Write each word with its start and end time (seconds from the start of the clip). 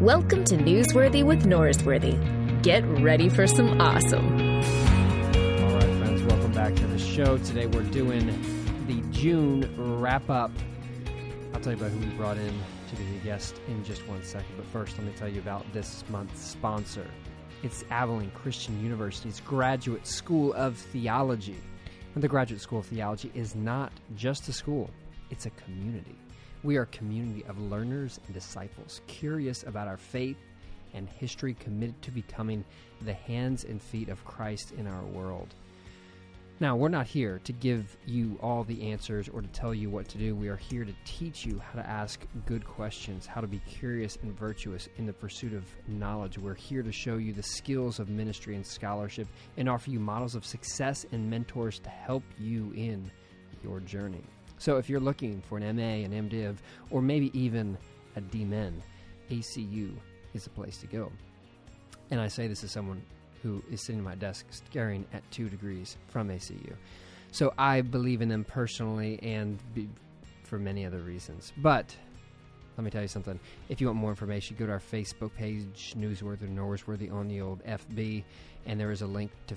Welcome 0.00 0.44
to 0.44 0.56
Newsworthy 0.56 1.22
with 1.22 1.44
Norsworthy. 1.44 2.62
Get 2.62 2.82
ready 3.02 3.28
for 3.28 3.46
some 3.46 3.78
awesome. 3.82 4.32
All 4.32 5.74
right, 5.74 5.98
friends, 5.98 6.22
welcome 6.22 6.52
back 6.52 6.74
to 6.76 6.86
the 6.86 6.98
show. 6.98 7.36
Today 7.36 7.66
we're 7.66 7.82
doing 7.82 8.26
the 8.86 9.02
June 9.10 9.70
wrap 10.00 10.30
up. 10.30 10.52
I'll 11.52 11.60
tell 11.60 11.74
you 11.74 11.78
about 11.78 11.90
who 11.90 11.98
we 11.98 12.06
brought 12.16 12.38
in 12.38 12.58
to 12.88 12.96
be 12.96 13.14
a 13.14 13.18
guest 13.22 13.60
in 13.68 13.84
just 13.84 14.08
one 14.08 14.24
second, 14.24 14.56
but 14.56 14.64
first, 14.68 14.96
let 14.96 15.06
me 15.06 15.12
tell 15.18 15.28
you 15.28 15.38
about 15.38 15.70
this 15.74 16.02
month's 16.08 16.40
sponsor. 16.40 17.06
It's 17.62 17.84
Abilene 17.90 18.30
Christian 18.30 18.82
University's 18.82 19.40
Graduate 19.40 20.06
School 20.06 20.54
of 20.54 20.78
Theology. 20.78 21.58
And 22.14 22.24
the 22.24 22.28
Graduate 22.28 22.62
School 22.62 22.78
of 22.78 22.86
Theology 22.86 23.30
is 23.34 23.54
not 23.54 23.92
just 24.16 24.48
a 24.48 24.52
school, 24.54 24.88
it's 25.28 25.44
a 25.44 25.50
community. 25.50 26.16
We 26.62 26.76
are 26.76 26.82
a 26.82 26.86
community 26.86 27.42
of 27.48 27.58
learners 27.58 28.20
and 28.26 28.34
disciples, 28.34 29.00
curious 29.06 29.62
about 29.62 29.88
our 29.88 29.96
faith 29.96 30.36
and 30.92 31.08
history, 31.08 31.54
committed 31.54 32.00
to 32.02 32.10
becoming 32.10 32.64
the 33.00 33.14
hands 33.14 33.64
and 33.64 33.80
feet 33.80 34.10
of 34.10 34.24
Christ 34.26 34.72
in 34.72 34.86
our 34.86 35.02
world. 35.04 35.54
Now, 36.58 36.76
we're 36.76 36.90
not 36.90 37.06
here 37.06 37.40
to 37.44 37.52
give 37.54 37.96
you 38.04 38.38
all 38.42 38.64
the 38.64 38.92
answers 38.92 39.30
or 39.30 39.40
to 39.40 39.48
tell 39.48 39.72
you 39.72 39.88
what 39.88 40.06
to 40.08 40.18
do. 40.18 40.34
We 40.34 40.48
are 40.48 40.58
here 40.58 40.84
to 40.84 40.92
teach 41.06 41.46
you 41.46 41.58
how 41.58 41.80
to 41.80 41.88
ask 41.88 42.20
good 42.44 42.66
questions, 42.66 43.24
how 43.24 43.40
to 43.40 43.46
be 43.46 43.60
curious 43.60 44.18
and 44.22 44.38
virtuous 44.38 44.86
in 44.98 45.06
the 45.06 45.14
pursuit 45.14 45.54
of 45.54 45.64
knowledge. 45.88 46.36
We're 46.36 46.52
here 46.52 46.82
to 46.82 46.92
show 46.92 47.16
you 47.16 47.32
the 47.32 47.42
skills 47.42 47.98
of 47.98 48.10
ministry 48.10 48.56
and 48.56 48.66
scholarship 48.66 49.28
and 49.56 49.70
offer 49.70 49.88
you 49.88 49.98
models 49.98 50.34
of 50.34 50.44
success 50.44 51.06
and 51.12 51.30
mentors 51.30 51.78
to 51.78 51.88
help 51.88 52.24
you 52.38 52.70
in 52.76 53.10
your 53.64 53.80
journey. 53.80 54.24
So 54.60 54.76
if 54.76 54.90
you're 54.90 55.00
looking 55.00 55.40
for 55.48 55.56
an 55.56 55.76
MA, 55.76 56.04
an 56.04 56.12
MDiv, 56.12 56.56
or 56.90 57.00
maybe 57.00 57.30
even 57.36 57.78
a 58.14 58.20
DMin, 58.20 58.74
ACU 59.30 59.94
is 60.34 60.44
the 60.44 60.50
place 60.50 60.76
to 60.78 60.86
go. 60.86 61.10
And 62.10 62.20
I 62.20 62.28
say 62.28 62.46
this 62.46 62.62
as 62.62 62.70
someone 62.70 63.02
who 63.42 63.64
is 63.72 63.80
sitting 63.80 64.00
at 64.00 64.04
my 64.04 64.16
desk 64.16 64.44
staring 64.50 65.06
at 65.14 65.28
two 65.30 65.48
degrees 65.48 65.96
from 66.08 66.28
ACU. 66.28 66.74
So 67.32 67.54
I 67.56 67.80
believe 67.80 68.20
in 68.20 68.28
them 68.28 68.44
personally 68.44 69.18
and 69.22 69.58
for 70.44 70.58
many 70.58 70.84
other 70.84 71.00
reasons. 71.00 71.54
But 71.56 71.96
let 72.76 72.84
me 72.84 72.90
tell 72.90 73.00
you 73.00 73.08
something. 73.08 73.40
If 73.70 73.80
you 73.80 73.86
want 73.86 73.98
more 73.98 74.10
information, 74.10 74.56
go 74.58 74.66
to 74.66 74.72
our 74.72 74.78
Facebook 74.78 75.34
page, 75.34 75.94
Newsworthy 75.96 76.42
or 76.42 76.48
Norsworthy 76.48 77.10
on 77.10 77.28
the 77.28 77.40
old 77.40 77.64
FB, 77.64 78.24
and 78.66 78.78
there 78.78 78.90
is 78.90 79.00
a 79.00 79.06
link 79.06 79.30
to 79.46 79.56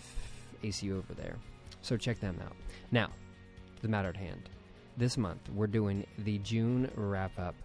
ACU 0.64 0.98
over 0.98 1.14
there. 1.14 1.36
So 1.82 1.98
check 1.98 2.22
them 2.22 2.40
out. 2.46 2.56
Now, 2.92 3.10
the 3.82 3.90
matter 3.90 4.08
at 4.08 4.16
hand 4.16 4.50
this 4.98 5.18
month, 5.18 5.50
we're 5.54 5.68
doing 5.68 6.06
the 6.20 6.38
June 6.40 6.90
wrap 6.96 7.38
up 7.40 7.56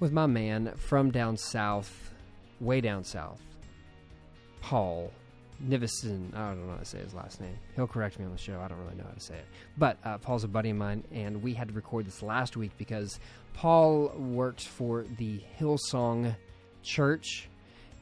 with 0.00 0.12
my 0.12 0.26
man 0.26 0.72
from 0.76 1.10
down 1.10 1.36
south, 1.36 2.12
way 2.60 2.80
down 2.80 3.04
south, 3.04 3.40
Paul 4.60 5.12
Nivison. 5.64 6.34
I 6.34 6.48
don't 6.48 6.66
know 6.66 6.72
how 6.72 6.78
to 6.78 6.84
say 6.84 6.98
his 6.98 7.14
last 7.14 7.40
name. 7.40 7.56
He'll 7.76 7.86
correct 7.86 8.18
me 8.18 8.24
on 8.24 8.32
the 8.32 8.38
show. 8.38 8.60
I 8.60 8.68
don't 8.68 8.78
really 8.78 8.96
know 8.96 9.04
how 9.04 9.14
to 9.14 9.20
say 9.20 9.34
it. 9.34 9.46
But 9.78 9.98
uh, 10.04 10.18
Paul's 10.18 10.44
a 10.44 10.48
buddy 10.48 10.70
of 10.70 10.76
mine, 10.76 11.04
and 11.12 11.42
we 11.42 11.54
had 11.54 11.68
to 11.68 11.74
record 11.74 12.06
this 12.06 12.22
last 12.22 12.56
week 12.56 12.72
because 12.78 13.18
Paul 13.54 14.08
works 14.16 14.64
for 14.64 15.04
the 15.18 15.40
Hillsong 15.58 16.34
Church. 16.82 17.48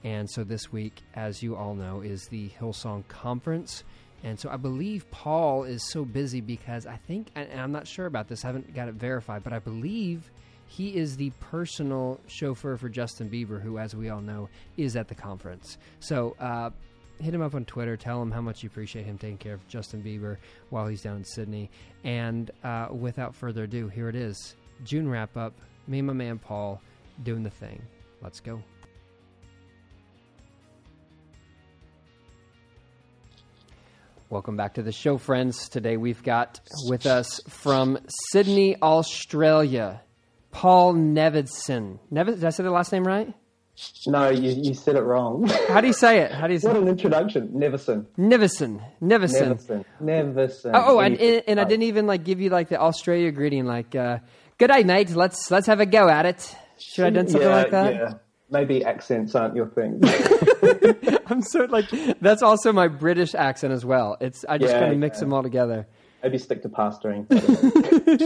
And 0.03 0.31
so 0.31 0.45
this 0.45 0.73
week, 0.73 1.03
as 1.15 1.43
you 1.43 1.57
all 1.57 1.75
know, 1.75 2.01
is 2.01 2.27
the 2.29 2.49
Hillsong 2.61 3.07
Conference. 3.09 3.85
And 4.23 4.39
so 4.39 4.51
I 4.51 4.57
believe 4.57 5.11
Paul 5.11 5.65
is 5.65 5.83
so 5.91 6.05
busy 6.05 6.41
because 6.41 6.87
I 6.87 6.97
think, 6.97 7.29
and 7.35 7.61
I'm 7.61 7.73
not 7.73 7.87
sure 7.87 8.07
about 8.07 8.29
this, 8.29 8.45
I 8.45 8.49
haven't 8.49 8.75
got 8.75 8.89
it 8.89 8.95
verified, 8.95 9.43
but 9.43 9.53
I 9.53 9.59
believe 9.59 10.31
he 10.67 10.97
is 10.97 11.17
the 11.17 11.31
personal 11.41 12.21
chauffeur 12.27 12.77
for 12.77 12.89
Justin 12.89 13.29
Bieber, 13.29 13.61
who, 13.61 13.79
as 13.79 13.95
we 13.95 14.09
all 14.09 14.21
know, 14.21 14.49
is 14.77 14.95
at 14.95 15.09
the 15.09 15.15
conference. 15.15 15.79
So 15.99 16.37
uh, 16.39 16.71
hit 17.19 17.35
him 17.35 17.43
up 17.43 17.55
on 17.55 17.65
Twitter, 17.65 17.97
tell 17.97 18.23
him 18.23 18.31
how 18.31 18.41
much 18.41 18.63
you 18.63 18.69
appreciate 18.69 19.05
him 19.05 19.19
taking 19.19 19.39
care 19.39 19.55
of 19.55 19.67
Justin 19.69 20.03
Bieber 20.03 20.37
while 20.69 20.87
he's 20.87 21.03
down 21.03 21.17
in 21.17 21.25
Sydney. 21.25 21.71
And 22.05 22.51
uh, 22.63 22.89
without 22.91 23.35
further 23.35 23.65
ado, 23.65 23.89
here 23.89 24.09
it 24.09 24.15
is 24.15 24.55
June 24.85 25.09
wrap 25.09 25.37
up. 25.37 25.55
Me 25.87 25.99
and 25.99 26.07
my 26.07 26.13
man 26.13 26.39
Paul 26.39 26.81
doing 27.23 27.43
the 27.43 27.51
thing. 27.51 27.83
Let's 28.23 28.41
go. 28.41 28.63
Welcome 34.31 34.57
back 34.57 34.75
to 34.75 34.83
the 34.85 34.93
show, 34.93 35.19
friends. 35.19 35.69
Today 35.69 35.97
we've 35.97 36.23
got 36.23 36.61
with 36.87 37.05
us 37.05 37.41
from 37.49 37.99
Sydney, 38.31 38.81
Australia, 38.81 40.03
Paul 40.53 40.95
Nevidson. 40.95 41.99
Nevid, 42.13 42.37
did 42.37 42.45
I 42.45 42.51
say 42.51 42.63
the 42.63 42.71
last 42.71 42.93
name 42.93 43.05
right? 43.05 43.35
No, 44.07 44.31
you, 44.31 44.53
you 44.53 44.75
said 44.75 44.95
it 44.95 45.01
wrong. 45.01 45.49
How 45.69 45.81
do 45.81 45.89
you 45.89 45.93
say 45.93 46.21
it? 46.21 46.31
How 46.31 46.47
do 46.47 46.53
you 46.53 46.61
say 46.61 46.69
what 46.69 46.77
it? 46.77 46.83
an 46.83 46.89
introduction. 46.91 47.49
Neverson. 47.49 48.07
Nivison. 48.17 48.81
Nivison. 49.03 49.59
Neverson. 49.59 49.85
Neverson. 50.01 50.71
Oh, 50.75 50.99
oh 50.99 51.01
and, 51.01 51.21
and, 51.21 51.43
and 51.49 51.61
I 51.61 51.65
didn't 51.65 51.87
even 51.87 52.07
like 52.07 52.23
give 52.23 52.41
you 52.41 52.51
like 52.51 52.69
the 52.69 52.81
Australia 52.81 53.33
greeting, 53.33 53.65
like 53.65 53.97
uh, 53.97 54.19
"Good 54.59 54.71
day, 54.71 54.85
mate. 54.85 55.11
Let's 55.11 55.51
let's 55.51 55.67
have 55.67 55.81
a 55.81 55.87
go 55.87 56.09
at 56.09 56.27
it." 56.27 56.57
Should 56.79 57.03
I 57.03 57.07
have 57.07 57.15
done 57.15 57.29
something 57.29 57.49
yeah, 57.49 57.57
like 57.57 57.71
that? 57.73 57.95
Yeah. 57.95 58.13
Maybe 58.51 58.85
accents 58.85 59.35
aren't 59.35 59.55
your 59.55 59.69
thing. 59.69 60.01
I'm 61.27 61.43
so 61.43 61.65
like 61.67 61.89
that's 62.21 62.43
also 62.43 62.73
my 62.73 62.89
British 62.89 63.35
accent 63.35 63.73
as 63.73 63.85
well. 63.85 64.17
It's 64.21 64.45
I 64.49 64.59
just 64.59 64.73
Yeah, 64.73 64.81
kind 64.81 64.93
of 64.93 64.99
mix 64.99 65.19
yeah. 65.19 65.21
them 65.21 65.33
all 65.33 65.43
together. 65.43 65.87
Maybe 66.23 66.37
stick 66.39 66.63
to 66.63 66.69
pastoring. 66.69 67.27
I 67.31 67.39
don't 68.19 68.21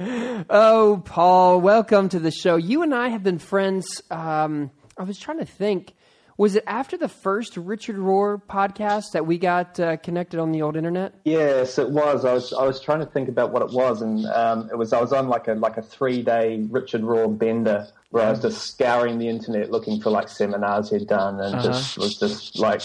know. 0.00 0.44
Oh, 0.50 1.02
Paul, 1.04 1.60
welcome 1.60 2.08
to 2.08 2.18
the 2.18 2.30
show. 2.30 2.56
You 2.56 2.82
and 2.82 2.94
I 2.94 3.08
have 3.08 3.22
been 3.22 3.38
friends. 3.38 4.02
Um, 4.10 4.70
I 4.98 5.02
was 5.04 5.18
trying 5.18 5.38
to 5.38 5.44
think. 5.44 5.94
Was 6.38 6.56
it 6.56 6.64
after 6.66 6.96
the 6.96 7.08
first 7.08 7.58
Richard 7.58 7.96
Rohr 7.96 8.40
podcast 8.42 9.12
that 9.12 9.26
we 9.26 9.36
got 9.36 9.78
uh, 9.78 9.98
connected 9.98 10.40
on 10.40 10.52
the 10.52 10.62
old 10.62 10.74
internet? 10.74 11.14
yes, 11.26 11.78
it 11.78 11.90
was. 11.90 12.24
I 12.24 12.32
was 12.32 12.54
I 12.54 12.64
was 12.64 12.80
trying 12.80 13.00
to 13.00 13.06
think 13.06 13.28
about 13.28 13.52
what 13.52 13.60
it 13.60 13.70
was, 13.72 14.00
and 14.00 14.24
um, 14.26 14.70
it 14.72 14.76
was 14.78 14.94
I 14.94 15.00
was 15.02 15.12
on 15.12 15.28
like 15.28 15.48
a 15.48 15.52
like 15.52 15.76
a 15.76 15.82
three 15.82 16.22
day 16.22 16.64
Richard 16.70 17.02
Rohr 17.02 17.36
bender 17.36 17.86
where 18.10 18.26
I 18.26 18.30
was 18.30 18.40
just 18.42 18.62
scouring 18.66 19.18
the 19.18 19.28
internet 19.28 19.70
looking 19.70 20.00
for 20.00 20.10
like 20.10 20.28
seminars 20.28 20.90
he'd 20.90 21.06
done, 21.08 21.40
and 21.40 21.62
just 21.62 21.96
was 21.98 22.18
just 22.18 22.58
like 22.58 22.82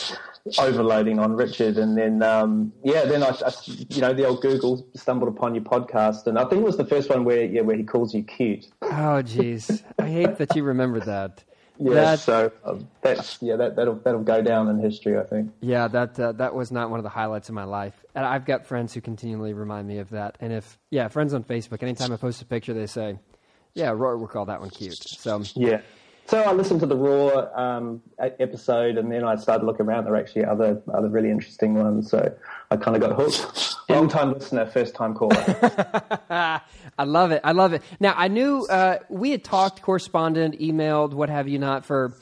overloading 0.59 1.19
on 1.19 1.33
Richard, 1.35 1.77
and 1.77 1.97
then 1.97 2.21
um, 2.21 2.71
yeah, 2.83 3.05
then 3.05 3.23
I, 3.23 3.29
I 3.29 3.51
you 3.65 4.01
know 4.01 4.13
the 4.13 4.25
old 4.25 4.41
Google 4.41 4.87
stumbled 4.95 5.29
upon 5.35 5.55
your 5.55 5.63
podcast, 5.63 6.27
and 6.27 6.37
I 6.37 6.43
think 6.45 6.61
it 6.61 6.65
was 6.65 6.77
the 6.77 6.85
first 6.85 7.09
one 7.09 7.23
where 7.25 7.43
yeah 7.43 7.61
where 7.61 7.75
he 7.75 7.83
calls 7.83 8.13
you 8.13 8.23
cute. 8.23 8.67
Oh, 8.81 9.21
jeez. 9.23 9.83
I 9.99 10.07
hate 10.07 10.37
that 10.37 10.55
you 10.55 10.63
remember 10.63 10.99
that. 11.01 11.43
Yeah, 11.77 11.93
That- 11.93 12.19
so 12.19 12.51
um, 12.63 12.87
that's 13.01 13.37
yeah 13.41 13.57
that 13.57 13.75
that'll 13.75 13.95
that'll 13.95 14.23
go 14.23 14.41
down 14.41 14.69
in 14.69 14.79
history, 14.79 15.17
I 15.17 15.23
think. 15.23 15.51
Yeah, 15.59 15.87
that 15.89 16.17
uh, 16.19 16.31
that 16.33 16.55
was 16.55 16.71
not 16.71 16.89
one 16.89 16.99
of 16.99 17.03
the 17.03 17.09
highlights 17.09 17.49
of 17.49 17.55
my 17.55 17.65
life. 17.65 18.05
And 18.13 18.23
I've 18.25 18.45
got 18.45 18.65
friends 18.65 18.93
who 18.93 19.01
continually 19.01 19.53
remind 19.53 19.87
me 19.87 19.97
of 19.97 20.11
that. 20.11 20.37
And 20.39 20.53
if 20.53 20.77
yeah, 20.89 21.07
friends 21.09 21.33
on 21.33 21.43
Facebook, 21.43 21.83
anytime 21.83 22.13
I 22.13 22.17
post 22.17 22.41
a 22.41 22.45
picture, 22.45 22.73
they 22.73 22.85
say, 22.85 23.19
"Yeah, 23.75 23.91
Roy 23.91 24.15
will 24.15 24.27
call 24.27 24.45
that 24.45 24.59
one 24.59 24.71
cute." 24.71 24.97
So 24.97 25.43
Yeah. 25.55 25.81
So 26.27 26.41
I 26.41 26.53
listened 26.53 26.79
to 26.79 26.87
the 26.87 26.95
Rohr 26.95 27.55
um, 27.55 28.01
episode, 28.17 28.97
and 28.97 29.11
then 29.11 29.23
I 29.23 29.35
started 29.35 29.63
looking 29.63 29.85
around. 29.85 30.05
There 30.05 30.13
were 30.13 30.17
actually 30.17 30.45
other 30.45 30.81
other 30.91 31.07
really 31.07 31.29
interesting 31.29 31.75
ones, 31.75 32.09
so 32.09 32.35
I 32.71 32.77
kind 32.77 32.95
of 32.95 33.01
got 33.07 33.15
hooked. 33.15 33.75
Long 33.89 34.09
time 34.09 34.33
listener, 34.33 34.65
first 34.65 34.95
time 34.95 35.13
caller. 35.13 35.35
I 36.97 37.03
love 37.03 37.31
it. 37.31 37.41
I 37.43 37.51
love 37.51 37.73
it. 37.73 37.83
Now 37.99 38.15
I 38.17 38.27
knew 38.27 38.65
uh, 38.65 38.97
we 39.09 39.29
had 39.29 39.43
talked, 39.43 39.83
corresponded, 39.83 40.53
emailed, 40.59 41.13
what 41.13 41.29
have 41.29 41.47
you 41.47 41.59
not 41.59 41.85
for 41.85 42.17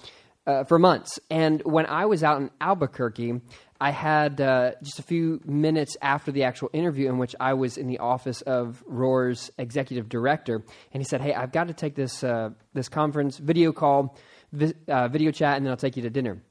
uh, 0.45 0.65
for 0.65 0.77
months. 0.77 1.19
And 1.29 1.61
when 1.63 1.85
I 1.85 2.05
was 2.05 2.23
out 2.23 2.41
in 2.41 2.51
Albuquerque, 2.59 3.39
I 3.83 3.91
had 3.91 4.39
uh, 4.39 4.71
just 4.81 4.99
a 4.99 5.03
few 5.03 5.41
minutes 5.43 5.97
after 6.01 6.31
the 6.31 6.43
actual 6.43 6.69
interview 6.71 7.09
in 7.09 7.17
which 7.17 7.35
I 7.37 7.53
was 7.53 7.77
in 7.77 7.87
the 7.87 7.99
office 7.99 8.41
of 8.43 8.81
Rohr's 8.87 9.51
executive 9.57 10.07
director, 10.07 10.63
and 10.93 11.03
he 11.03 11.03
said, 11.03 11.19
"Hey, 11.19 11.33
I've 11.33 11.51
got 11.51 11.67
to 11.67 11.73
take 11.73 11.93
this 11.93 12.23
uh, 12.23 12.51
this 12.73 12.87
conference 12.87 13.39
video 13.39 13.73
call, 13.73 14.17
vi- 14.53 14.73
uh, 14.87 15.09
video 15.09 15.31
chat, 15.31 15.57
and 15.57 15.65
then 15.65 15.71
I'll 15.71 15.75
take 15.75 15.97
you 15.97 16.03
to 16.03 16.09
dinner." 16.09 16.41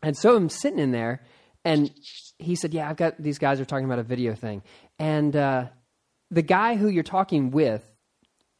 And 0.00 0.16
so 0.16 0.36
I'm 0.36 0.48
sitting 0.48 0.78
in 0.78 0.92
there, 0.92 1.24
and 1.64 1.90
he 2.38 2.54
said, 2.54 2.72
"Yeah, 2.72 2.88
I've 2.88 2.96
got 2.96 3.20
these 3.20 3.40
guys 3.40 3.60
are 3.60 3.64
talking 3.64 3.86
about 3.86 3.98
a 3.98 4.04
video 4.04 4.36
thing," 4.36 4.62
and 4.96 5.34
uh, 5.34 5.64
the 6.30 6.42
guy 6.42 6.76
who 6.76 6.86
you're 6.86 7.02
talking 7.02 7.50
with, 7.50 7.84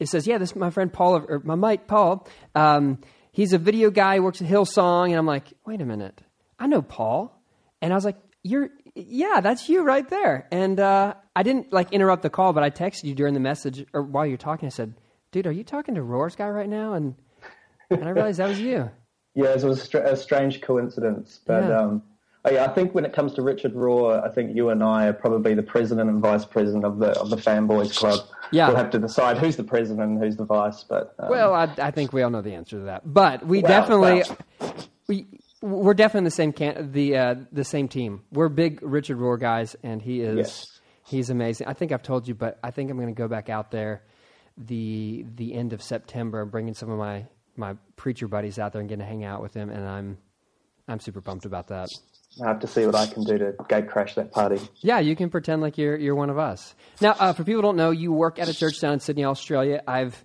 it 0.01 0.09
says, 0.09 0.27
"Yeah, 0.27 0.37
this 0.37 0.49
is 0.49 0.55
my 0.57 0.69
friend 0.69 0.91
Paul 0.91 1.23
or 1.29 1.39
my 1.45 1.55
mate 1.55 1.87
Paul. 1.87 2.27
Um, 2.55 2.99
he's 3.31 3.53
a 3.53 3.57
video 3.57 3.89
guy, 3.89 4.19
works 4.19 4.41
at 4.41 4.49
Hillsong." 4.49 5.11
And 5.11 5.15
I'm 5.15 5.25
like, 5.25 5.53
"Wait 5.65 5.79
a 5.79 5.85
minute, 5.85 6.21
I 6.59 6.67
know 6.67 6.81
Paul," 6.81 7.36
and 7.81 7.93
I 7.93 7.95
was 7.95 8.05
like, 8.05 8.17
"You're." 8.43 8.69
Yeah, 8.95 9.41
that's 9.41 9.69
you 9.69 9.83
right 9.83 10.09
there. 10.09 10.47
And 10.51 10.79
uh, 10.79 11.13
I 11.35 11.43
didn't 11.43 11.71
like 11.71 11.93
interrupt 11.93 12.23
the 12.23 12.31
call, 12.31 12.51
but 12.53 12.63
I 12.63 12.71
texted 12.71 13.03
you 13.03 13.13
during 13.13 13.35
the 13.35 13.39
message 13.39 13.85
or 13.93 14.01
while 14.01 14.25
you're 14.25 14.37
talking. 14.37 14.65
I 14.65 14.69
said, 14.69 14.95
"Dude, 15.31 15.45
are 15.47 15.51
you 15.51 15.63
talking 15.63 15.95
to 15.95 16.01
Rohr's 16.01 16.35
guy 16.35 16.49
right 16.49 16.67
now?" 16.69 16.93
And 16.93 17.15
and 17.89 18.03
I 18.03 18.09
realized 18.09 18.39
that 18.39 18.49
was 18.49 18.59
you. 18.59 18.89
yeah, 19.35 19.49
it 19.49 19.63
was 19.63 19.79
a, 19.79 19.85
str- 19.85 19.97
a 19.99 20.15
strange 20.17 20.61
coincidence, 20.61 21.39
but 21.45 21.63
Yeah. 21.69 21.79
um, 21.79 22.03
yeah, 22.49 22.63
I 22.63 22.69
think 22.69 22.95
when 22.95 23.03
it 23.05 23.11
comes 23.13 23.33
to 23.33 23.41
Richard 23.41 23.73
Rohr, 23.75 24.23
I 24.23 24.33
think 24.33 24.55
you 24.55 24.69
and 24.69 24.81
I 24.81 25.07
are 25.07 25.13
probably 25.13 25.53
the 25.53 25.63
president 25.63 26.09
and 26.09 26.21
vice 26.21 26.45
president 26.45 26.85
of 26.85 26.97
the 26.97 27.09
of 27.19 27.29
the 27.29 27.35
fanboys 27.35 27.95
club. 27.97 28.21
Yeah. 28.51 28.67
we'll 28.69 28.77
have 28.77 28.89
to 28.91 28.99
decide 28.99 29.37
who's 29.37 29.57
the 29.57 29.65
president 29.65 30.09
and 30.09 30.17
who's 30.23 30.37
the 30.37 30.45
vice. 30.45 30.83
But 30.83 31.13
um, 31.19 31.29
Well, 31.29 31.53
I, 31.53 31.69
I 31.77 31.91
think 31.91 32.13
we 32.13 32.21
all 32.23 32.29
know 32.29 32.41
the 32.41 32.53
answer 32.53 32.79
to 32.79 32.85
that, 32.85 33.01
but 33.13 33.45
we 33.45 33.61
definitely 33.61 34.23
we 35.07 35.27
we're 35.61 35.93
definitely 35.93 36.27
the 36.27 36.31
same 36.35 36.53
can 36.53 36.91
the 36.91 37.17
uh, 37.17 37.35
the 37.51 37.63
same 37.63 37.87
team. 37.87 38.23
We're 38.31 38.49
big 38.49 38.79
Richard 38.81 39.17
Rohr 39.17 39.39
guys, 39.39 39.75
and 39.83 40.01
he 40.01 40.21
is 40.21 40.37
Yes. 40.37 40.65
he's 41.05 41.29
amazing. 41.29 41.67
I 41.67 41.73
think 41.73 41.91
I've 41.91 42.03
told 42.03 42.27
you, 42.27 42.35
but 42.35 42.59
I 42.63 42.71
think 42.71 42.91
I'm 42.91 42.97
going 42.97 43.13
to 43.13 43.17
go 43.17 43.27
back 43.27 43.49
out 43.49 43.71
there 43.71 44.03
the 44.57 45.25
the 45.35 45.53
end 45.53 45.73
of 45.73 45.81
September, 45.81 46.45
bringing 46.45 46.73
some 46.73 46.89
of 46.89 46.97
my 46.97 47.25
my 47.55 47.75
preacher 47.95 48.27
buddies 48.27 48.59
out 48.59 48.71
there 48.73 48.81
and 48.81 48.89
getting 48.89 49.03
to 49.03 49.07
hang 49.07 49.23
out 49.23 49.41
with 49.41 49.53
them, 49.53 49.69
and 49.69 49.87
I'm 49.87 50.17
I'm 50.87 50.99
super 50.99 51.21
pumped 51.21 51.45
about 51.45 51.67
that. 51.67 51.89
I 52.43 52.47
have 52.47 52.59
to 52.59 52.67
see 52.67 52.85
what 52.85 52.93
I 52.93 53.07
can 53.07 53.23
do 53.23 53.37
to 53.39 53.55
gate 53.67 53.89
crash 53.89 54.13
that 54.15 54.31
party. 54.31 54.59
Yeah, 54.75 54.99
you 54.99 55.15
can 55.15 55.29
pretend 55.31 55.61
like 55.61 55.77
you're 55.77 55.97
you're 55.97 56.15
one 56.15 56.29
of 56.29 56.37
us. 56.37 56.75
Now, 57.01 57.15
uh, 57.19 57.33
for 57.33 57.43
people 57.43 57.61
who 57.61 57.67
don't 57.67 57.77
know, 57.77 57.89
you 57.91 58.11
work 58.11 58.37
at 58.37 58.47
a 58.47 58.53
church 58.53 58.79
down 58.79 58.93
in 58.93 58.99
Sydney, 58.99 59.25
Australia. 59.25 59.81
I've 59.87 60.23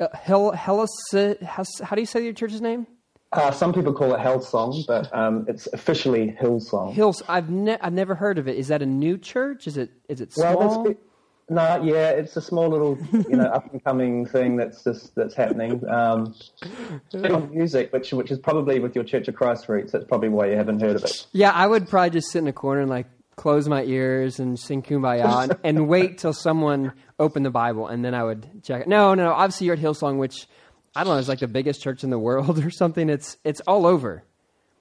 uh, 0.00 0.08
Hel, 0.14 0.52
how 0.52 0.86
do 0.86 2.00
you 2.00 2.06
say 2.06 2.24
your 2.24 2.32
church's 2.32 2.62
name? 2.62 2.86
Uh, 3.32 3.50
some 3.52 3.72
people 3.72 3.92
call 3.92 4.12
it 4.14 4.18
Hillsong, 4.18 4.84
but 4.88 5.08
um, 5.16 5.44
it's 5.48 5.68
officially 5.72 6.36
Hillsong. 6.40 6.92
Hills. 6.92 7.22
I've 7.28 7.48
ne- 7.48 7.78
I've 7.80 7.92
never 7.92 8.16
heard 8.16 8.38
of 8.38 8.48
it. 8.48 8.56
Is 8.56 8.68
that 8.68 8.82
a 8.82 8.86
new 8.86 9.16
church? 9.18 9.68
Is 9.68 9.76
it 9.76 9.90
is 10.08 10.20
it 10.20 10.32
Well, 10.36 10.56
small? 10.58 10.84
that's, 10.84 10.98
no, 11.48 11.82
yeah, 11.82 12.10
it's 12.10 12.36
a 12.36 12.40
small 12.40 12.68
little, 12.68 12.98
you 13.12 13.36
know, 13.36 13.44
up 13.54 13.70
and 13.72 13.82
coming 13.84 14.26
thing 14.26 14.56
that's 14.56 14.82
just 14.82 15.14
that's 15.14 15.34
happening. 15.34 15.80
Um, 15.88 16.34
music, 17.52 17.92
which 17.92 18.12
which 18.12 18.30
is 18.30 18.38
probably 18.38 18.78
with 18.80 18.94
your 18.94 19.04
Church 19.04 19.28
of 19.28 19.34
Christ 19.34 19.68
roots. 19.68 19.92
That's 19.92 20.04
probably 20.04 20.28
why 20.28 20.46
you 20.50 20.56
haven't 20.56 20.80
heard 20.80 20.96
of 20.96 21.04
it. 21.04 21.26
yeah, 21.32 21.50
I 21.52 21.66
would 21.66 21.88
probably 21.88 22.10
just 22.10 22.30
sit 22.30 22.38
in 22.40 22.48
a 22.48 22.52
corner 22.52 22.80
and 22.80 22.90
like 22.90 23.06
close 23.36 23.68
my 23.68 23.82
ears 23.84 24.38
and 24.38 24.58
sing 24.58 24.82
Kumbaya 24.82 25.44
and, 25.44 25.56
and 25.64 25.88
wait 25.88 26.18
till 26.18 26.32
someone 26.34 26.92
opened 27.18 27.46
the 27.46 27.50
Bible 27.50 27.86
and 27.86 28.04
then 28.04 28.14
I 28.14 28.22
would 28.22 28.62
check 28.62 28.82
it. 28.82 28.88
No, 28.88 29.14
no, 29.14 29.24
no. 29.24 29.32
Obviously, 29.32 29.66
you're 29.66 29.76
at 29.76 29.80
Hillsong, 29.80 30.18
which 30.18 30.46
I 30.94 31.04
don't 31.04 31.14
know 31.14 31.18
it's 31.18 31.28
like 31.28 31.38
the 31.38 31.48
biggest 31.48 31.82
church 31.82 32.02
in 32.04 32.10
the 32.10 32.18
world 32.18 32.58
or 32.64 32.70
something. 32.70 33.08
It's 33.08 33.36
it's 33.44 33.60
all 33.62 33.86
over. 33.86 34.24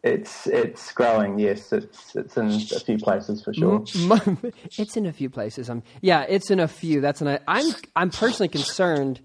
It's 0.01 0.47
it's 0.47 0.91
growing. 0.93 1.39
Yes, 1.39 1.73
it's 1.73 2.15
it's 2.15 2.37
in 2.37 2.47
a 2.47 2.79
few 2.79 2.97
places 2.97 3.43
for 3.43 3.53
sure. 3.53 3.83
it's 4.77 4.95
in 4.95 5.05
a 5.05 5.11
few 5.11 5.29
places. 5.29 5.69
Um, 5.69 5.83
yeah, 6.01 6.25
it's 6.29 6.49
in 6.49 6.59
a 6.61 6.69
few. 6.69 7.01
That's 7.01 7.21
an. 7.21 7.39
I'm 7.47 7.65
I'm 7.97 8.09
personally 8.09 8.47
concerned 8.47 9.19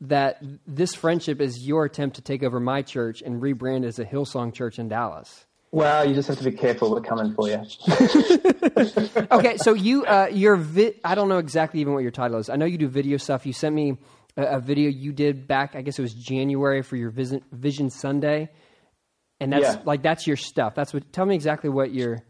that 0.00 0.42
this 0.66 0.94
friendship 0.94 1.40
is 1.40 1.66
your 1.66 1.84
attempt 1.84 2.16
to 2.16 2.22
take 2.22 2.42
over 2.42 2.58
my 2.58 2.82
church 2.82 3.22
and 3.22 3.40
rebrand 3.40 3.84
as 3.84 3.98
a 3.98 4.04
Hillsong 4.04 4.52
Church 4.52 4.78
in 4.78 4.88
Dallas. 4.88 5.46
Well, 5.70 6.08
you 6.08 6.14
just 6.14 6.28
have 6.28 6.38
to 6.38 6.44
be 6.44 6.52
careful. 6.52 6.90
We're 6.90 7.00
coming 7.02 7.34
for 7.34 7.48
you. 7.48 7.62
Okay, 9.30 9.56
so 9.58 9.72
you 9.74 10.04
uh, 10.04 10.28
your 10.30 10.56
vi- 10.56 10.94
I 11.04 11.14
don't 11.14 11.28
know 11.28 11.38
exactly 11.38 11.80
even 11.80 11.92
what 11.94 12.02
your 12.02 12.10
title 12.10 12.38
is. 12.38 12.48
I 12.48 12.56
know 12.56 12.66
you 12.66 12.78
do 12.78 12.88
video 12.88 13.16
stuff. 13.16 13.46
You 13.46 13.52
sent 13.52 13.74
me 13.74 13.96
a, 14.36 14.56
a 14.56 14.60
video 14.60 14.90
you 14.90 15.12
did 15.12 15.46
back. 15.46 15.74
I 15.74 15.82
guess 15.82 15.98
it 15.98 16.02
was 16.02 16.14
January 16.14 16.82
for 16.82 16.96
your 16.96 17.10
Vision, 17.10 17.42
Vision 17.52 17.90
Sunday, 17.90 18.50
and 19.40 19.52
that's 19.52 19.62
Yeah. 19.76 19.82
like 19.84 20.02
that's 20.02 20.26
your 20.26 20.36
stuff. 20.36 20.74
That's 20.74 20.92
what. 20.94 21.12
Tell 21.12 21.26
me 21.26 21.34
exactly 21.34 21.70
what 21.70 21.92
your. 21.92 22.22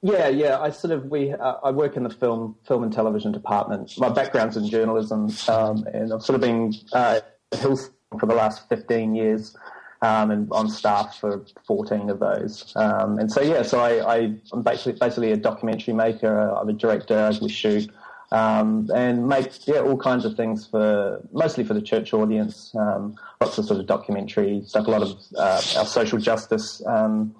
Yeah, 0.00 0.28
yeah. 0.28 0.60
I 0.60 0.70
sort 0.70 0.92
of 0.92 1.06
we 1.06 1.32
uh, 1.32 1.54
I 1.64 1.70
work 1.72 1.96
in 1.96 2.04
the 2.04 2.10
film 2.10 2.54
film 2.66 2.84
and 2.84 2.92
television 2.92 3.32
department. 3.32 3.92
My 3.98 4.08
background's 4.08 4.56
in 4.56 4.68
journalism, 4.68 5.28
um, 5.48 5.84
and 5.92 6.12
I've 6.12 6.22
sort 6.22 6.36
of 6.36 6.40
been 6.40 6.72
uh, 6.92 7.20
for 7.60 8.26
the 8.26 8.34
last 8.34 8.68
fifteen 8.68 9.16
years, 9.16 9.56
um, 10.02 10.30
and 10.30 10.48
on 10.52 10.68
staff 10.68 11.18
for 11.18 11.44
fourteen 11.66 12.10
of 12.10 12.20
those. 12.20 12.72
Um, 12.76 13.18
and 13.18 13.30
so 13.32 13.40
yeah, 13.40 13.62
so 13.62 13.80
I, 13.80 14.14
I 14.18 14.34
I'm 14.52 14.62
basically 14.62 14.92
basically 14.92 15.32
a 15.32 15.36
documentary 15.36 15.94
maker. 15.94 16.50
I'm 16.56 16.68
a 16.68 16.72
director. 16.74 17.16
As 17.16 17.40
we 17.40 17.48
shoot. 17.48 17.90
Um, 18.30 18.90
and 18.94 19.26
make 19.26 19.66
yeah 19.66 19.80
all 19.80 19.96
kinds 19.96 20.26
of 20.26 20.36
things 20.36 20.66
for 20.66 21.22
mostly 21.32 21.64
for 21.64 21.72
the 21.72 21.80
church 21.80 22.12
audience. 22.12 22.74
Um, 22.74 23.16
lots 23.40 23.56
of 23.56 23.64
sort 23.64 23.80
of 23.80 23.86
documentary 23.86 24.62
stuff, 24.66 24.86
a 24.86 24.90
lot 24.90 25.02
of 25.02 25.18
uh, 25.36 25.62
our 25.78 25.86
social 25.86 26.18
justice 26.18 26.82
um, 26.86 27.34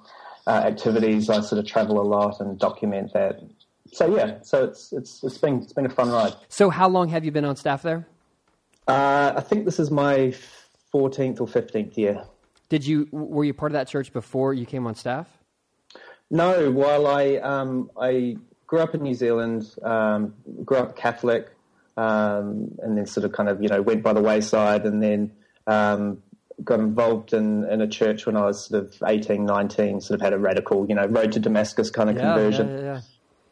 uh, 0.46 0.62
activities. 0.64 1.28
I 1.28 1.40
sort 1.40 1.58
of 1.58 1.66
travel 1.66 2.00
a 2.00 2.06
lot 2.06 2.40
and 2.40 2.58
document 2.58 3.12
that. 3.12 3.40
So 3.92 4.16
yeah, 4.16 4.38
so 4.42 4.64
it's 4.64 4.92
it's 4.92 5.22
it's 5.22 5.38
been 5.38 5.62
it's 5.62 5.74
been 5.74 5.86
a 5.86 5.90
fun 5.90 6.10
ride. 6.10 6.34
So 6.48 6.70
how 6.70 6.88
long 6.88 7.08
have 7.08 7.24
you 7.24 7.32
been 7.32 7.44
on 7.44 7.56
staff 7.56 7.82
there? 7.82 8.06
Uh, 8.86 9.34
I 9.36 9.40
think 9.42 9.66
this 9.66 9.78
is 9.78 9.90
my 9.90 10.34
fourteenth 10.90 11.38
or 11.40 11.46
fifteenth 11.46 11.98
year. 11.98 12.24
Did 12.70 12.86
you 12.86 13.08
were 13.12 13.44
you 13.44 13.52
part 13.52 13.72
of 13.72 13.74
that 13.74 13.88
church 13.88 14.12
before 14.12 14.54
you 14.54 14.64
came 14.64 14.86
on 14.86 14.94
staff? 14.94 15.26
No, 16.30 16.70
while 16.70 17.06
I 17.06 17.36
um, 17.36 17.90
I 17.98 18.36
grew 18.68 18.78
up 18.78 18.94
in 18.94 19.02
New 19.02 19.14
Zealand, 19.14 19.74
um, 19.82 20.34
grew 20.64 20.76
up 20.76 20.96
Catholic, 20.96 21.50
um, 21.96 22.70
and 22.80 22.96
then 22.96 23.06
sort 23.06 23.24
of 23.24 23.32
kind 23.32 23.48
of 23.48 23.60
you 23.60 23.68
know 23.68 23.82
went 23.82 24.04
by 24.04 24.12
the 24.12 24.22
wayside, 24.22 24.84
and 24.84 25.02
then 25.02 25.32
um, 25.66 26.22
got 26.62 26.78
involved 26.78 27.32
in, 27.32 27.64
in 27.64 27.80
a 27.80 27.88
church 27.88 28.26
when 28.26 28.36
I 28.36 28.44
was 28.44 28.66
sort 28.66 28.84
of 28.84 29.02
18, 29.04 29.44
19, 29.44 30.00
sort 30.00 30.20
of 30.20 30.24
had 30.24 30.32
a 30.32 30.38
radical 30.38 30.86
you 30.88 30.94
know 30.94 31.06
road 31.06 31.32
to 31.32 31.40
Damascus 31.40 31.90
kind 31.90 32.08
of 32.08 32.16
conversion. 32.16 32.68
yeah, 32.68 32.80
yeah. 32.80 33.00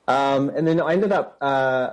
Um, 0.09 0.51
and 0.51 0.69
then 0.69 0.81
I 0.81 0.93
ended 0.93 1.11
up 1.11 1.37
uh, 1.41 1.91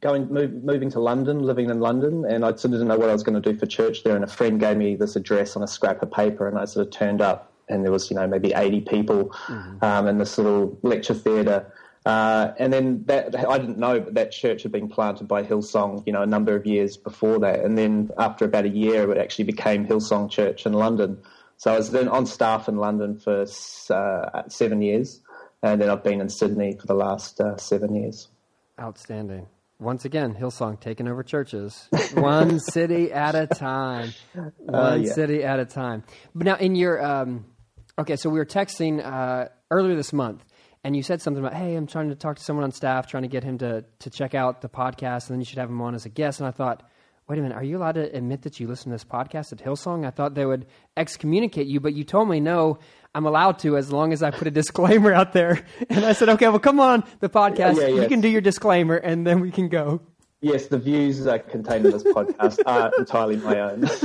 going 0.00 0.32
move, 0.32 0.64
moving 0.64 0.90
to 0.90 1.00
London, 1.00 1.42
living 1.44 1.70
in 1.70 1.78
London, 1.78 2.24
and 2.24 2.44
I 2.44 2.48
sort 2.48 2.64
of 2.64 2.70
didn't 2.72 2.88
know 2.88 2.98
what 2.98 3.08
I 3.08 3.12
was 3.12 3.22
going 3.22 3.40
to 3.40 3.52
do 3.52 3.56
for 3.56 3.66
church 3.66 4.02
there. 4.02 4.16
And 4.16 4.24
a 4.24 4.28
friend 4.28 4.58
gave 4.58 4.76
me 4.76 4.96
this 4.96 5.14
address 5.14 5.56
on 5.56 5.62
a 5.62 5.68
scrap 5.68 6.02
of 6.02 6.10
paper, 6.10 6.48
and 6.48 6.58
I 6.58 6.64
sort 6.64 6.86
of 6.86 6.92
turned 6.92 7.20
up, 7.20 7.52
and 7.68 7.84
there 7.84 7.92
was 7.92 8.10
you 8.10 8.16
know 8.16 8.26
maybe 8.26 8.52
eighty 8.54 8.80
people 8.80 9.32
um, 9.82 10.08
in 10.08 10.18
this 10.18 10.38
little 10.38 10.78
lecture 10.82 11.14
theatre. 11.14 11.72
Uh, 12.04 12.52
and 12.58 12.70
then 12.70 13.02
that 13.06 13.34
I 13.48 13.58
didn't 13.58 13.78
know, 13.78 13.98
but 13.98 14.14
that 14.14 14.30
church 14.30 14.62
had 14.62 14.72
been 14.72 14.88
planted 14.88 15.26
by 15.26 15.42
Hillsong, 15.42 16.06
you 16.06 16.12
know, 16.12 16.22
a 16.22 16.26
number 16.26 16.54
of 16.54 16.66
years 16.66 16.98
before 16.98 17.38
that. 17.38 17.60
And 17.60 17.78
then 17.78 18.10
after 18.18 18.44
about 18.44 18.66
a 18.66 18.68
year, 18.68 19.10
it 19.10 19.18
actually 19.18 19.44
became 19.44 19.86
Hillsong 19.86 20.30
Church 20.30 20.66
in 20.66 20.74
London. 20.74 21.18
So 21.56 21.72
I 21.72 21.78
was 21.78 21.92
then 21.92 22.08
on 22.08 22.26
staff 22.26 22.68
in 22.68 22.76
London 22.76 23.18
for 23.18 23.46
uh, 23.90 24.42
seven 24.48 24.82
years, 24.82 25.22
and 25.62 25.80
then 25.80 25.88
I've 25.88 26.04
been 26.04 26.20
in 26.20 26.28
Sydney 26.28 26.76
for 26.78 26.86
the 26.86 26.94
last 26.94 27.40
uh, 27.40 27.56
seven 27.56 27.94
years. 27.94 28.28
Outstanding. 28.78 29.46
Once 29.80 30.04
again, 30.04 30.34
Hillsong 30.34 30.80
taking 30.80 31.08
over 31.08 31.22
churches, 31.22 31.88
one 32.14 32.60
city 32.60 33.12
at 33.12 33.34
a 33.34 33.46
time, 33.46 34.12
one 34.58 35.04
yeah. 35.04 35.12
city 35.12 35.42
at 35.42 35.58
a 35.58 35.64
time. 35.64 36.04
But 36.34 36.44
now, 36.44 36.56
in 36.56 36.74
your 36.74 37.02
um, 37.04 37.46
okay, 37.98 38.16
so 38.16 38.30
we 38.30 38.38
were 38.38 38.46
texting 38.46 39.04
uh, 39.04 39.48
earlier 39.70 39.96
this 39.96 40.12
month, 40.12 40.44
and 40.84 40.94
you 40.94 41.02
said 41.02 41.20
something 41.20 41.44
about, 41.44 41.54
"Hey, 41.58 41.74
I'm 41.74 41.86
trying 41.86 42.10
to 42.10 42.14
talk 42.14 42.36
to 42.36 42.44
someone 42.44 42.64
on 42.64 42.70
staff, 42.70 43.06
trying 43.08 43.22
to 43.24 43.28
get 43.28 43.42
him 43.42 43.58
to 43.58 43.84
to 44.00 44.10
check 44.10 44.34
out 44.34 44.60
the 44.60 44.68
podcast, 44.68 45.28
and 45.28 45.34
then 45.34 45.40
you 45.40 45.44
should 45.46 45.58
have 45.58 45.70
him 45.70 45.80
on 45.80 45.94
as 45.94 46.06
a 46.06 46.10
guest." 46.10 46.38
And 46.40 46.46
I 46.46 46.52
thought, 46.52 46.82
wait 47.28 47.38
a 47.38 47.42
minute, 47.42 47.56
are 47.56 47.64
you 47.64 47.78
allowed 47.78 47.92
to 47.92 48.14
admit 48.14 48.42
that 48.42 48.60
you 48.60 48.68
listen 48.68 48.90
to 48.90 48.94
this 48.94 49.04
podcast 49.04 49.52
at 49.52 49.58
Hillsong? 49.58 50.06
I 50.06 50.10
thought 50.10 50.34
they 50.34 50.44
would 50.44 50.66
excommunicate 50.96 51.66
you, 51.66 51.80
but 51.80 51.94
you 51.94 52.04
told 52.04 52.28
me 52.28 52.40
no. 52.40 52.78
I'm 53.14 53.26
allowed 53.26 53.60
to 53.60 53.76
as 53.76 53.92
long 53.92 54.12
as 54.12 54.22
I 54.22 54.30
put 54.30 54.48
a 54.48 54.50
disclaimer 54.62 55.12
out 55.12 55.32
there. 55.32 55.64
And 55.88 56.04
I 56.04 56.12
said, 56.12 56.28
okay, 56.30 56.48
well, 56.48 56.58
come 56.58 56.80
on 56.80 57.04
the 57.20 57.28
podcast. 57.28 57.80
Yeah, 57.80 57.86
yeah. 57.86 58.02
You 58.02 58.08
can 58.08 58.20
do 58.20 58.28
your 58.28 58.40
disclaimer, 58.40 58.96
and 58.96 59.26
then 59.26 59.40
we 59.40 59.50
can 59.50 59.68
go. 59.68 60.02
Yes, 60.44 60.66
the 60.66 60.78
views 60.78 61.26
uh, 61.26 61.38
contained 61.38 61.86
in 61.86 61.92
this 61.92 62.02
podcast 62.02 62.60
are 62.66 62.92
entirely 62.98 63.36
my 63.36 63.60
own. 63.60 63.88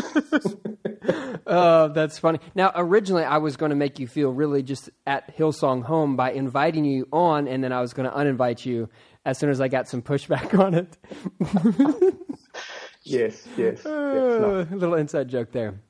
Oh, 1.52 1.88
that's 1.88 2.20
funny. 2.20 2.40
Now, 2.54 2.72
originally, 2.76 3.24
I 3.24 3.38
was 3.38 3.58
going 3.58 3.72
to 3.72 3.76
make 3.76 3.98
you 3.98 4.06
feel 4.08 4.32
really 4.32 4.62
just 4.62 4.92
at 5.08 5.36
Hillsong 5.36 5.82
home 5.82 6.16
by 6.16 6.32
inviting 6.32 6.86
you 6.86 7.08
on, 7.12 7.48
and 7.48 7.64
then 7.64 7.72
I 7.74 7.82
was 7.82 7.94
going 7.94 8.08
to 8.08 8.16
uninvite 8.16 8.68
you 8.68 8.88
as 9.26 9.40
soon 9.40 9.50
as 9.50 9.60
I 9.60 9.68
got 9.68 9.88
some 9.88 10.04
pushback 10.04 10.58
on 10.60 10.76
it. 10.76 10.98
yes, 13.04 13.48
yes. 13.58 13.78
yes 13.78 13.84
no. 13.84 14.60
Uh, 14.60 14.66
a 14.72 14.76
little 14.76 14.94
inside 14.94 15.28
joke 15.28 15.52
there. 15.52 15.82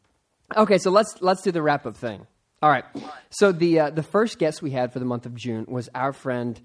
Okay, 0.55 0.77
so 0.77 0.91
let's 0.91 1.15
let's 1.19 1.41
do 1.41 1.51
the 1.51 1.61
wrap 1.61 1.85
up 1.85 1.97
thing. 1.97 2.25
All 2.61 2.69
right. 2.69 2.85
So 3.29 3.51
the 3.51 3.79
uh, 3.81 3.89
the 3.89 4.03
first 4.03 4.39
guest 4.39 4.61
we 4.61 4.71
had 4.71 4.93
for 4.93 4.99
the 4.99 5.05
month 5.05 5.25
of 5.25 5.35
June 5.35 5.65
was 5.67 5.89
our 5.93 6.13
friend 6.13 6.61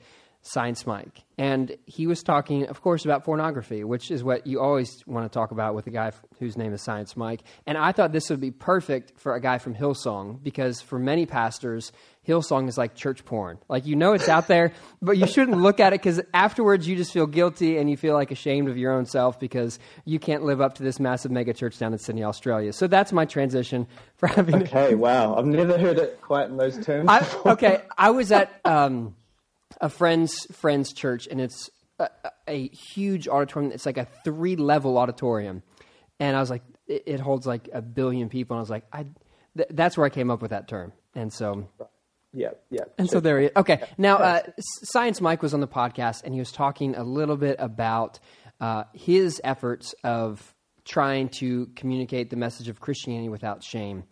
Science 0.47 0.87
Mike, 0.87 1.25
and 1.39 1.75
he 1.87 2.07
was 2.07 2.23
talking, 2.23 2.67
of 2.67 2.83
course, 2.83 3.07
about 3.07 3.25
pornography, 3.25 3.83
which 3.83 4.11
is 4.11 4.23
what 4.23 4.47
you 4.47 4.61
always 4.61 5.03
want 5.07 5.25
to 5.25 5.35
talk 5.35 5.53
about 5.53 5.75
with 5.75 5.87
a 5.87 5.91
guy 5.91 6.09
f- 6.09 6.23
whose 6.39 6.55
name 6.59 6.75
is 6.75 6.83
Science 6.83 7.17
Mike. 7.17 7.41
And 7.67 7.79
I 7.79 7.93
thought 7.93 8.13
this 8.13 8.29
would 8.29 8.43
be 8.43 8.51
perfect 8.51 9.19
for 9.19 9.35
a 9.35 9.41
guy 9.41 9.57
from 9.57 9.75
Hillsong 9.75 10.43
because 10.43 10.83
for 10.83 10.99
many 10.99 11.25
pastors, 11.25 11.93
Hillsong 12.29 12.69
is 12.69 12.77
like 12.77 12.95
church 12.95 13.25
porn. 13.25 13.57
Like 13.69 13.87
you 13.87 13.97
know 13.97 14.13
it's 14.13 14.29
out 14.29 14.47
there, 14.47 14.75
but 15.01 15.17
you 15.17 15.27
shouldn't 15.27 15.63
look 15.63 15.81
at 15.81 15.95
it 15.95 16.03
because 16.03 16.21
afterwards 16.35 16.87
you 16.87 16.95
just 16.95 17.11
feel 17.11 17.27
guilty 17.27 17.79
and 17.79 17.89
you 17.89 17.97
feel 17.97 18.13
like 18.13 18.31
ashamed 18.31 18.69
of 18.69 18.77
your 18.77 18.93
own 18.93 19.07
self 19.07 19.41
because 19.41 19.79
you 20.05 20.19
can't 20.19 20.45
live 20.45 20.61
up 20.61 20.75
to 20.75 20.83
this 20.83 21.01
massive 21.01 21.31
mega 21.31 21.55
church 21.55 21.79
down 21.79 21.95
in 21.95 21.99
Sydney, 21.99 22.23
Australia. 22.23 22.75
So 22.75 22.87
that's 22.87 23.15
my 23.15 23.25
transition 23.25 23.87
for 24.17 24.27
having. 24.27 24.57
Okay, 24.65 24.95
wow. 24.95 25.37
I've 25.37 25.47
never 25.47 25.79
heard 25.79 25.97
it 25.99 26.21
quite 26.21 26.51
in 26.51 26.59
those 26.59 26.85
terms. 26.85 27.09
I, 27.09 27.27
okay, 27.47 27.81
I 27.97 28.11
was 28.11 28.31
at 28.31 28.61
um, 28.67 29.15
a 29.81 29.89
friend's 29.89 30.47
friend's 30.53 30.93
church, 30.93 31.27
and 31.31 31.41
it's 31.41 31.71
a, 31.99 32.09
a 32.49 32.69
huge 32.69 33.29
auditorium. 33.29 33.73
It's 33.73 33.87
like 33.87 33.99
a 33.99 34.07
three 34.25 34.57
level 34.57 34.99
auditorium, 34.99 35.63
and 36.21 36.37
I 36.37 36.41
was 36.41 36.51
like, 36.51 36.63
it, 36.87 37.03
it 37.07 37.21
holds 37.21 37.47
like 37.47 37.69
a 37.73 37.83
billion 37.83 38.29
people, 38.29 38.55
and 38.55 38.61
I 38.61 38.63
was 38.63 38.71
like, 38.71 38.85
I. 38.93 39.07
Th- 39.57 39.69
that's 39.71 39.97
where 39.97 40.05
I 40.05 40.11
came 40.11 40.33
up 40.33 40.43
with 40.43 40.51
that 40.51 40.67
term, 40.67 40.93
and 41.15 41.33
so 41.33 41.69
Yeah, 42.33 42.51
yeah. 42.71 42.83
And 42.99 43.09
so 43.09 43.21
there 43.21 43.39
he 43.39 43.47
is. 43.47 43.53
Okay, 43.57 43.83
now 43.97 44.17
uh, 44.17 44.43
Science 44.83 45.21
Mike 45.21 45.43
was 45.43 45.55
on 45.55 45.61
the 45.61 45.69
podcast, 45.69 46.25
and 46.25 46.35
he 46.35 46.41
was 46.41 46.51
talking 46.51 46.97
a 46.97 47.05
little 47.05 47.37
bit 47.37 47.57
about 47.61 48.19
uh, 48.61 48.85
his 48.93 49.41
efforts 49.45 49.95
of 50.03 50.55
trying 50.85 51.29
to 51.29 51.67
communicate 51.77 52.31
the 52.31 52.37
message 52.37 52.69
of 52.69 52.81
Christianity 52.81 53.29
without 53.29 53.63
shame. 53.63 54.05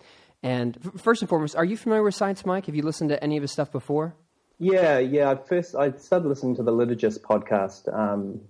And 0.42 0.78
f- 0.84 1.00
first 1.00 1.22
and 1.22 1.28
foremost, 1.28 1.56
are 1.56 1.64
you 1.64 1.76
familiar 1.76 2.02
with 2.02 2.14
Science 2.14 2.46
Mike? 2.46 2.66
Have 2.66 2.74
you 2.74 2.82
listened 2.82 3.10
to 3.10 3.22
any 3.22 3.36
of 3.36 3.42
his 3.42 3.50
stuff 3.50 3.72
before? 3.72 4.14
Yeah, 4.62 5.00
yeah. 5.00 5.28
I 5.28 5.34
first 5.34 5.74
I 5.74 5.90
started 5.90 6.28
listening 6.28 6.54
to 6.54 6.62
the 6.62 6.70
Liturgist 6.70 7.18
podcast, 7.22 7.92
um, 7.92 8.40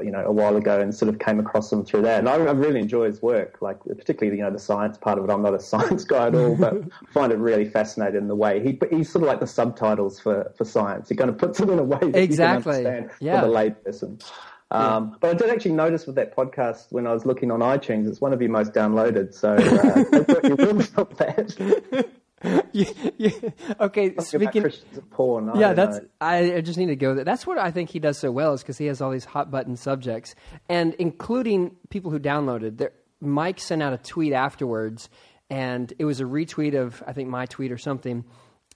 you 0.00 0.12
know, 0.12 0.24
a 0.24 0.30
while 0.30 0.54
ago, 0.54 0.80
and 0.80 0.94
sort 0.94 1.08
of 1.08 1.18
came 1.18 1.40
across 1.40 1.72
him 1.72 1.84
through 1.84 2.02
that. 2.02 2.20
And 2.20 2.28
I, 2.28 2.34
I, 2.34 2.52
really 2.52 2.78
enjoy 2.78 3.06
his 3.06 3.20
work, 3.20 3.58
like 3.60 3.80
particularly 3.82 4.38
you 4.38 4.44
know 4.44 4.52
the 4.52 4.60
science 4.60 4.96
part 4.96 5.18
of 5.18 5.24
it. 5.24 5.30
I'm 5.32 5.42
not 5.42 5.54
a 5.54 5.60
science 5.72 6.04
guy 6.04 6.28
at 6.28 6.36
all, 6.36 6.54
but 6.54 6.72
I 6.72 7.12
find 7.12 7.32
it 7.32 7.38
really 7.38 7.64
fascinating 7.64 8.20
in 8.20 8.28
the 8.28 8.36
way 8.36 8.62
he 8.62 8.78
he's 8.96 9.10
sort 9.10 9.24
of 9.24 9.28
like 9.28 9.40
the 9.40 9.48
subtitles 9.48 10.20
for, 10.20 10.52
for 10.56 10.64
science. 10.64 11.08
He 11.08 11.16
kind 11.16 11.30
of 11.30 11.36
puts 11.36 11.58
it 11.58 11.68
in 11.68 11.80
a 11.80 11.82
way 11.82 11.98
that 11.98 12.16
exactly. 12.16 12.76
you 12.76 12.84
can 12.84 12.94
understand 12.94 13.10
yeah. 13.18 13.40
for 13.40 13.48
the 13.48 13.52
layperson. 13.52 14.24
Um, 14.70 15.10
yeah. 15.10 15.16
But 15.18 15.30
I 15.30 15.34
did 15.34 15.50
actually 15.50 15.72
notice 15.72 16.06
with 16.06 16.14
that 16.14 16.36
podcast 16.36 16.92
when 16.92 17.08
I 17.08 17.12
was 17.12 17.26
looking 17.26 17.50
on 17.50 17.58
iTunes, 17.58 18.08
it's 18.08 18.20
one 18.20 18.32
of 18.32 18.40
your 18.40 18.52
most 18.52 18.72
downloaded. 18.72 19.34
So 19.34 19.54
uh, 19.54 20.46
you 20.48 20.54
will 20.54 20.80
stop 20.82 21.16
that. 21.16 22.06
Okay, 23.80 24.14
speaking 24.18 24.62
Christians 24.62 24.98
of 24.98 25.10
porn. 25.10 25.48
I 25.48 25.58
yeah, 25.58 25.72
that's 25.72 26.00
I, 26.20 26.60
just 26.60 26.78
need 26.78 26.86
to 26.86 26.96
go 26.96 27.14
there. 27.14 27.24
That's 27.24 27.46
what 27.46 27.58
I 27.58 27.70
think 27.70 27.90
he 27.90 27.98
does 27.98 28.18
so 28.18 28.30
well 28.30 28.52
is 28.52 28.62
because 28.62 28.76
he 28.76 28.86
has 28.86 29.00
all 29.00 29.10
these 29.10 29.24
hot 29.24 29.50
button 29.50 29.76
subjects, 29.76 30.34
and 30.68 30.94
including 30.94 31.76
people 31.88 32.10
who 32.10 32.20
downloaded. 32.20 32.78
There, 32.78 32.92
Mike 33.20 33.58
sent 33.58 33.82
out 33.82 33.94
a 33.94 33.98
tweet 33.98 34.34
afterwards, 34.34 35.08
and 35.48 35.92
it 35.98 36.04
was 36.04 36.20
a 36.20 36.24
retweet 36.24 36.78
of 36.78 37.02
I 37.06 37.12
think 37.12 37.28
my 37.28 37.46
tweet 37.46 37.72
or 37.72 37.78
something. 37.78 38.24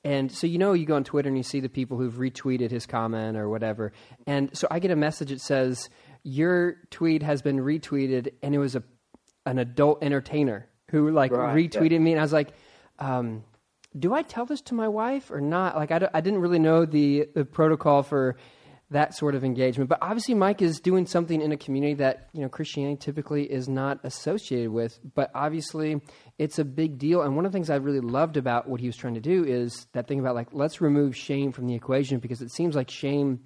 And 0.03 0.33
so 0.33 0.47
you 0.47 0.59
know 0.59 0.73
you 0.73 0.87
go 0.87 0.97
on 0.97 1.05
Twitter 1.05 1.29
and 1.29 1.37
you 1.37 1.43
see 1.43 1.61
the 1.61 1.69
people 1.69 1.99
who've 1.99 2.15
retweeted 2.15 2.71
his 2.71 2.87
comment 2.87 3.37
or 3.37 3.51
whatever. 3.51 3.93
And 4.27 4.57
so 4.57 4.67
I 4.71 4.79
get 4.79 4.91
a 4.91 4.97
message 4.97 5.29
that 5.29 5.43
says 5.43 5.91
your 6.23 6.77
tweet 6.91 7.23
has 7.23 7.43
been 7.43 7.59
retweeted, 7.59 8.33
and 8.43 8.55
it 8.55 8.59
was 8.59 8.75
a 8.75 8.83
an 9.45 9.59
adult 9.59 10.03
entertainer 10.03 10.67
who 10.91 11.11
like 11.11 11.33
right, 11.33 11.55
retweeted 11.55 11.93
yeah. 11.93 11.99
me, 11.99 12.13
and 12.13 12.21
I 12.21 12.25
was 12.25 12.33
like. 12.33 12.55
Um, 12.99 13.45
do 13.99 14.15
I 14.15 14.23
tell 14.23 14.47
this 14.47 14.61
to 14.63 14.75
my 14.75 14.89
wife 14.89 15.31
or 15.31 15.41
not? 15.41 15.77
Like, 15.77 15.91
I, 15.91 16.09
I 16.15 16.21
didn't 16.21 16.41
really 16.41 16.59
know 16.59 16.85
the, 16.85 17.29
the 17.35 17.45
protocol 17.45 18.03
for 18.03 18.37
that 18.91 19.15
sort 19.15 19.35
of 19.35 19.45
engagement. 19.45 19.89
But 19.89 19.99
obviously, 20.03 20.35
Mike 20.35 20.63
is 20.63 20.81
doing 20.81 21.07
something 21.07 21.41
in 21.41 21.53
a 21.53 21.57
community 21.57 21.95
that 21.95 22.29
you 22.33 22.41
know 22.41 22.49
Christianity 22.49 22.97
typically 22.97 23.51
is 23.51 23.69
not 23.69 24.01
associated 24.05 24.71
with. 24.71 24.99
But 25.15 25.31
obviously, 25.35 26.01
it's 26.39 26.59
a 26.59 26.65
big 26.65 26.99
deal. 26.99 27.23
And 27.23 27.37
one 27.37 27.47
of 27.47 27.53
the 27.53 27.57
things 27.57 27.71
I 27.71 27.77
really 27.77 28.01
loved 28.01 28.37
about 28.37 28.69
what 28.69 28.81
he 28.81 28.87
was 28.87 28.97
trying 28.97 29.15
to 29.15 29.21
do 29.21 29.45
is 29.45 29.87
that 29.93 30.09
thing 30.09 30.19
about 30.19 30.35
like 30.35 30.49
let's 30.53 30.81
remove 30.81 31.17
shame 31.17 31.53
from 31.53 31.67
the 31.67 31.75
equation 31.75 32.19
because 32.19 32.43
it 32.43 32.51
seems 32.51 32.75
like 32.75 32.91
shame 32.91 33.41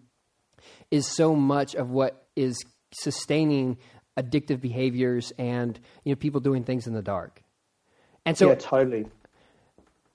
is 0.91 1.07
so 1.07 1.35
much 1.35 1.75
of 1.75 1.91
what 1.91 2.27
is 2.37 2.57
sustaining 2.93 3.77
addictive 4.19 4.61
behaviors 4.61 5.33
and 5.39 5.79
you 6.05 6.13
know 6.13 6.17
people 6.17 6.41
doing 6.41 6.65
things 6.65 6.87
in 6.87 6.95
the 6.95 7.03
dark. 7.03 7.43
And 8.27 8.39
so, 8.39 8.49
yeah, 8.49 8.55
totally. 8.55 9.07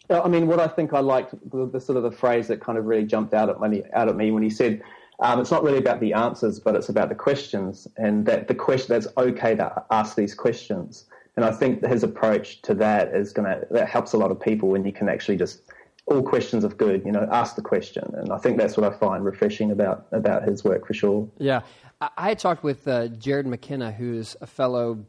I 0.09 0.27
mean, 0.27 0.47
what 0.47 0.59
I 0.59 0.67
think 0.67 0.93
I 0.93 0.99
liked 0.99 1.35
the, 1.51 1.67
the, 1.67 1.79
sort 1.79 1.97
of 1.97 2.03
the 2.03 2.11
phrase 2.11 2.47
that 2.47 2.61
kind 2.61 2.77
of 2.77 2.85
really 2.85 3.05
jumped 3.05 3.33
out 3.33 3.49
at 3.49 3.59
me, 3.59 3.83
out 3.93 4.09
at 4.09 4.15
me 4.15 4.31
when 4.31 4.41
he 4.41 4.49
said, 4.49 4.81
um, 5.19 5.39
"It's 5.39 5.51
not 5.51 5.63
really 5.63 5.77
about 5.77 5.99
the 5.99 6.13
answers, 6.13 6.59
but 6.59 6.75
it's 6.75 6.89
about 6.89 7.09
the 7.09 7.15
questions," 7.15 7.87
and 7.97 8.25
that 8.25 8.47
the 8.47 8.55
question 8.55 8.93
that's 8.93 9.07
okay 9.17 9.55
to 9.55 9.83
ask 9.91 10.15
these 10.15 10.33
questions. 10.33 11.05
And 11.35 11.45
I 11.45 11.51
think 11.51 11.85
his 11.85 12.03
approach 12.03 12.61
to 12.63 12.73
that 12.75 13.13
is 13.13 13.31
going 13.31 13.47
to 13.47 13.67
that 13.71 13.87
helps 13.87 14.13
a 14.13 14.17
lot 14.17 14.31
of 14.31 14.39
people 14.39 14.69
when 14.69 14.83
you 14.83 14.91
can 14.91 15.07
actually 15.07 15.37
just 15.37 15.61
all 16.07 16.23
questions 16.23 16.63
of 16.63 16.77
good, 16.77 17.03
you 17.05 17.11
know, 17.11 17.27
ask 17.31 17.55
the 17.55 17.61
question. 17.61 18.03
And 18.15 18.31
I 18.31 18.37
think 18.37 18.57
that's 18.57 18.75
what 18.75 18.91
I 18.91 18.97
find 18.97 19.23
refreshing 19.23 19.71
about 19.71 20.07
about 20.11 20.43
his 20.43 20.63
work 20.63 20.87
for 20.87 20.93
sure. 20.93 21.29
Yeah, 21.37 21.61
I, 22.01 22.09
I 22.17 22.33
talked 22.33 22.63
with 22.63 22.87
uh, 22.87 23.07
Jared 23.09 23.45
McKenna, 23.45 23.91
who's 23.91 24.35
a 24.41 24.47
fellow 24.47 25.05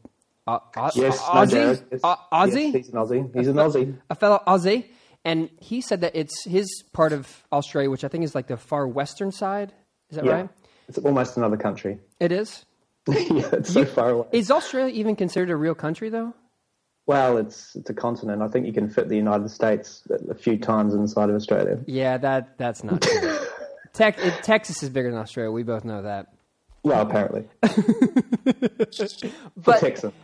uh, 0.47 0.59
yes, 0.95 1.19
Aussie? 1.19 1.83
No. 1.91 1.99
Uh, 2.03 2.15
Aussie? 2.31 2.73
Yes, 2.73 2.85
he's 2.85 2.89
an 2.89 2.95
Aussie. 2.95 3.35
He's 3.35 3.47
an 3.47 3.55
Aussie. 3.55 3.97
A 4.09 4.15
fellow 4.15 4.41
Aussie. 4.47 4.85
And 5.23 5.49
he 5.59 5.81
said 5.81 6.01
that 6.01 6.15
it's 6.15 6.43
his 6.45 6.83
part 6.93 7.13
of 7.13 7.43
Australia, 7.51 7.91
which 7.91 8.03
I 8.03 8.07
think 8.07 8.23
is 8.23 8.33
like 8.33 8.47
the 8.47 8.57
far 8.57 8.87
western 8.87 9.31
side. 9.31 9.71
Is 10.09 10.15
that 10.15 10.25
yeah. 10.25 10.31
right? 10.31 10.49
It's 10.87 10.97
almost 10.97 11.37
another 11.37 11.57
country. 11.57 11.99
It 12.19 12.31
is? 12.31 12.65
yeah, 13.07 13.49
it's 13.53 13.75
you, 13.75 13.85
so 13.85 13.85
far 13.85 14.09
away. 14.09 14.27
Is 14.31 14.51
Australia 14.51 14.93
even 14.93 15.15
considered 15.15 15.49
a 15.49 15.55
real 15.55 15.75
country, 15.75 16.09
though? 16.09 16.33
Well, 17.07 17.37
it's 17.37 17.75
it's 17.75 17.89
a 17.89 17.93
continent. 17.93 18.41
I 18.41 18.47
think 18.47 18.65
you 18.65 18.73
can 18.73 18.89
fit 18.89 19.09
the 19.09 19.15
United 19.15 19.49
States 19.49 20.07
a 20.29 20.35
few 20.35 20.57
times 20.57 20.93
inside 20.93 21.29
of 21.29 21.35
Australia. 21.35 21.79
Yeah, 21.87 22.17
that 22.17 22.57
that's 22.57 22.83
not 22.83 23.01
true. 23.01 23.37
Te- 23.93 24.05
it, 24.05 24.43
Texas 24.43 24.83
is 24.83 24.89
bigger 24.89 25.09
than 25.09 25.19
Australia. 25.19 25.51
We 25.51 25.63
both 25.63 25.83
know 25.83 26.03
that. 26.03 26.27
Well, 26.83 27.01
apparently. 27.01 27.47
but 29.55 29.81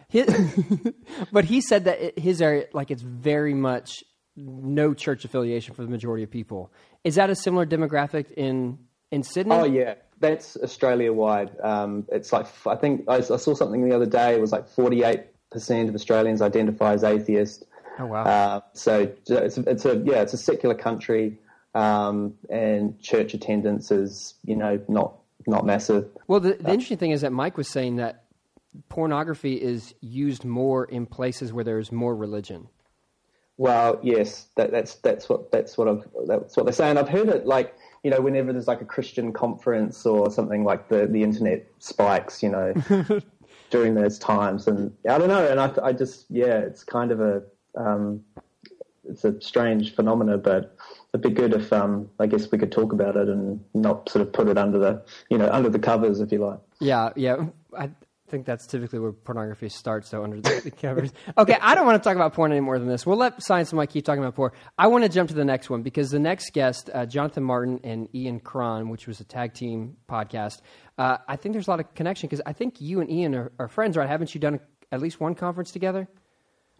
His, 0.09 0.31
but 1.31 1.45
he 1.45 1.61
said 1.61 1.85
that 1.85 2.17
his 2.17 2.41
area, 2.41 2.65
like, 2.73 2.89
it's 2.89 3.03
very 3.03 3.53
much 3.53 4.03
no 4.37 4.93
church 4.93 5.25
affiliation 5.25 5.73
for 5.73 5.83
the 5.83 5.89
majority 5.89 6.23
of 6.23 6.31
people. 6.31 6.71
Is 7.03 7.15
that 7.15 7.29
a 7.29 7.35
similar 7.35 7.65
demographic 7.65 8.31
in 8.31 8.77
in 9.11 9.23
Sydney? 9.23 9.55
Oh 9.55 9.65
yeah, 9.65 9.95
that's 10.19 10.57
Australia 10.57 11.11
wide. 11.11 11.51
Um, 11.61 12.05
it's 12.11 12.31
like 12.31 12.47
I 12.65 12.75
think 12.75 13.05
I, 13.07 13.15
I, 13.15 13.21
saw 13.21 13.53
something 13.53 13.87
the 13.87 13.95
other 13.95 14.05
day. 14.05 14.35
It 14.35 14.41
was 14.41 14.51
like 14.51 14.67
forty 14.67 15.03
eight 15.03 15.25
percent 15.51 15.89
of 15.89 15.95
Australians 15.95 16.41
identify 16.41 16.93
as 16.93 17.03
atheist. 17.03 17.65
Oh 17.99 18.05
wow! 18.05 18.23
Uh, 18.23 18.61
so 18.73 19.11
it's 19.27 19.57
a, 19.57 19.69
it's 19.69 19.85
a 19.85 19.97
yeah, 20.05 20.21
it's 20.21 20.33
a 20.33 20.37
secular 20.37 20.75
country, 20.75 21.39
um, 21.73 22.35
and 22.49 22.99
church 23.01 23.33
attendance 23.33 23.91
is 23.91 24.35
you 24.43 24.55
know 24.55 24.79
not 24.87 25.15
not 25.47 25.65
massive. 25.65 26.09
Well, 26.27 26.39
the, 26.39 26.53
the 26.53 26.71
interesting 26.71 26.97
thing 26.97 27.11
is 27.11 27.21
that 27.21 27.31
Mike 27.31 27.57
was 27.57 27.67
saying 27.67 27.95
that 27.97 28.25
pornography 28.89 29.53
is 29.53 29.93
used 30.01 30.45
more 30.45 30.85
in 30.85 31.05
places 31.05 31.53
where 31.53 31.63
there's 31.63 31.91
more 31.91 32.15
religion. 32.15 32.67
Well, 33.57 33.99
yes, 34.03 34.47
that, 34.55 34.71
that's 34.71 34.95
that's 34.95 35.27
what 35.27 35.51
that's 35.51 35.77
what 35.77 35.87
I've, 35.87 36.07
that's 36.27 36.55
what 36.55 36.67
they're 36.67 36.73
saying. 36.73 36.97
I've 36.97 37.09
heard 37.09 37.29
it 37.29 37.47
like 37.47 37.75
you 38.03 38.11
know 38.11 38.21
whenever 38.21 38.53
there's 38.53 38.67
like 38.67 38.81
a 38.81 38.85
Christian 38.85 39.33
conference 39.33 40.05
or 40.05 40.29
something 40.29 40.63
like 40.63 40.89
the 40.89 41.07
the 41.07 41.23
internet 41.23 41.65
spikes, 41.79 42.43
you 42.43 42.49
know, 42.49 42.73
during 43.71 43.95
those 43.95 44.19
times, 44.19 44.67
and 44.67 44.95
I 45.09 45.17
don't 45.17 45.29
know, 45.29 45.47
and 45.47 45.59
I 45.59 45.73
I 45.81 45.91
just 45.91 46.27
yeah, 46.29 46.59
it's 46.59 46.83
kind 46.83 47.11
of 47.11 47.19
a 47.19 47.41
um, 47.75 48.23
it's 49.09 49.23
a 49.23 49.41
strange 49.41 49.95
phenomena, 49.95 50.37
but 50.37 50.75
it'd 51.17 51.35
be 51.35 51.41
good 51.41 51.53
if 51.53 51.73
um, 51.73 52.09
I 52.19 52.27
guess 52.27 52.51
we 52.51 52.57
could 52.57 52.71
talk 52.71 52.93
about 52.93 53.15
it 53.15 53.27
and 53.27 53.63
not 53.73 54.09
sort 54.09 54.25
of 54.25 54.33
put 54.33 54.47
it 54.47 54.57
under 54.57 54.77
the 54.77 55.03
you 55.29 55.37
know 55.37 55.49
under 55.51 55.69
the 55.69 55.79
covers, 55.79 56.19
if 56.19 56.31
you 56.31 56.39
like. 56.39 56.59
Yeah, 56.79 57.11
yeah. 57.15 57.45
I 57.77 57.89
think 58.29 58.45
that's 58.45 58.67
typically 58.67 58.99
where 58.99 59.13
pornography 59.13 59.69
starts, 59.69 60.09
though, 60.09 60.23
under 60.23 60.41
the, 60.41 60.71
covers. 60.81 61.11
Okay, 61.37 61.57
I 61.61 61.75
don't 61.75 61.85
want 61.85 62.01
to 62.01 62.07
talk 62.07 62.15
about 62.15 62.33
porn 62.33 62.51
any 62.51 62.59
more 62.59 62.77
than 62.77 62.87
this. 62.87 63.05
We'll 63.05 63.17
let 63.17 63.41
Science 63.41 63.71
and 63.71 63.77
Mike 63.77 63.89
keep 63.89 64.05
talking 64.05 64.21
about 64.21 64.35
porn. 64.35 64.51
I 64.77 64.87
want 64.87 65.03
to 65.05 65.09
jump 65.09 65.29
to 65.29 65.35
the 65.35 65.45
next 65.45 65.69
one 65.69 65.81
because 65.81 66.11
the 66.11 66.19
next 66.19 66.51
guest, 66.53 66.89
uh, 66.93 67.05
Jonathan 67.05 67.43
Martin 67.43 67.79
and 67.83 68.13
Ian 68.13 68.39
Cron, 68.39 68.89
which 68.89 69.07
was 69.07 69.19
a 69.19 69.23
tag 69.23 69.53
team 69.53 69.97
podcast, 70.09 70.61
uh, 70.97 71.17
I 71.27 71.35
think 71.37 71.53
there's 71.53 71.67
a 71.67 71.71
lot 71.71 71.79
of 71.79 71.93
connection 71.93 72.27
because 72.27 72.41
I 72.45 72.53
think 72.53 72.81
you 72.81 72.99
and 72.99 73.09
Ian 73.09 73.35
are, 73.35 73.51
are 73.59 73.67
friends, 73.67 73.95
right? 73.95 74.09
Haven't 74.09 74.33
you 74.35 74.41
done 74.41 74.59
at 74.91 75.01
least 75.01 75.19
one 75.19 75.35
conference 75.35 75.71
together? 75.71 76.07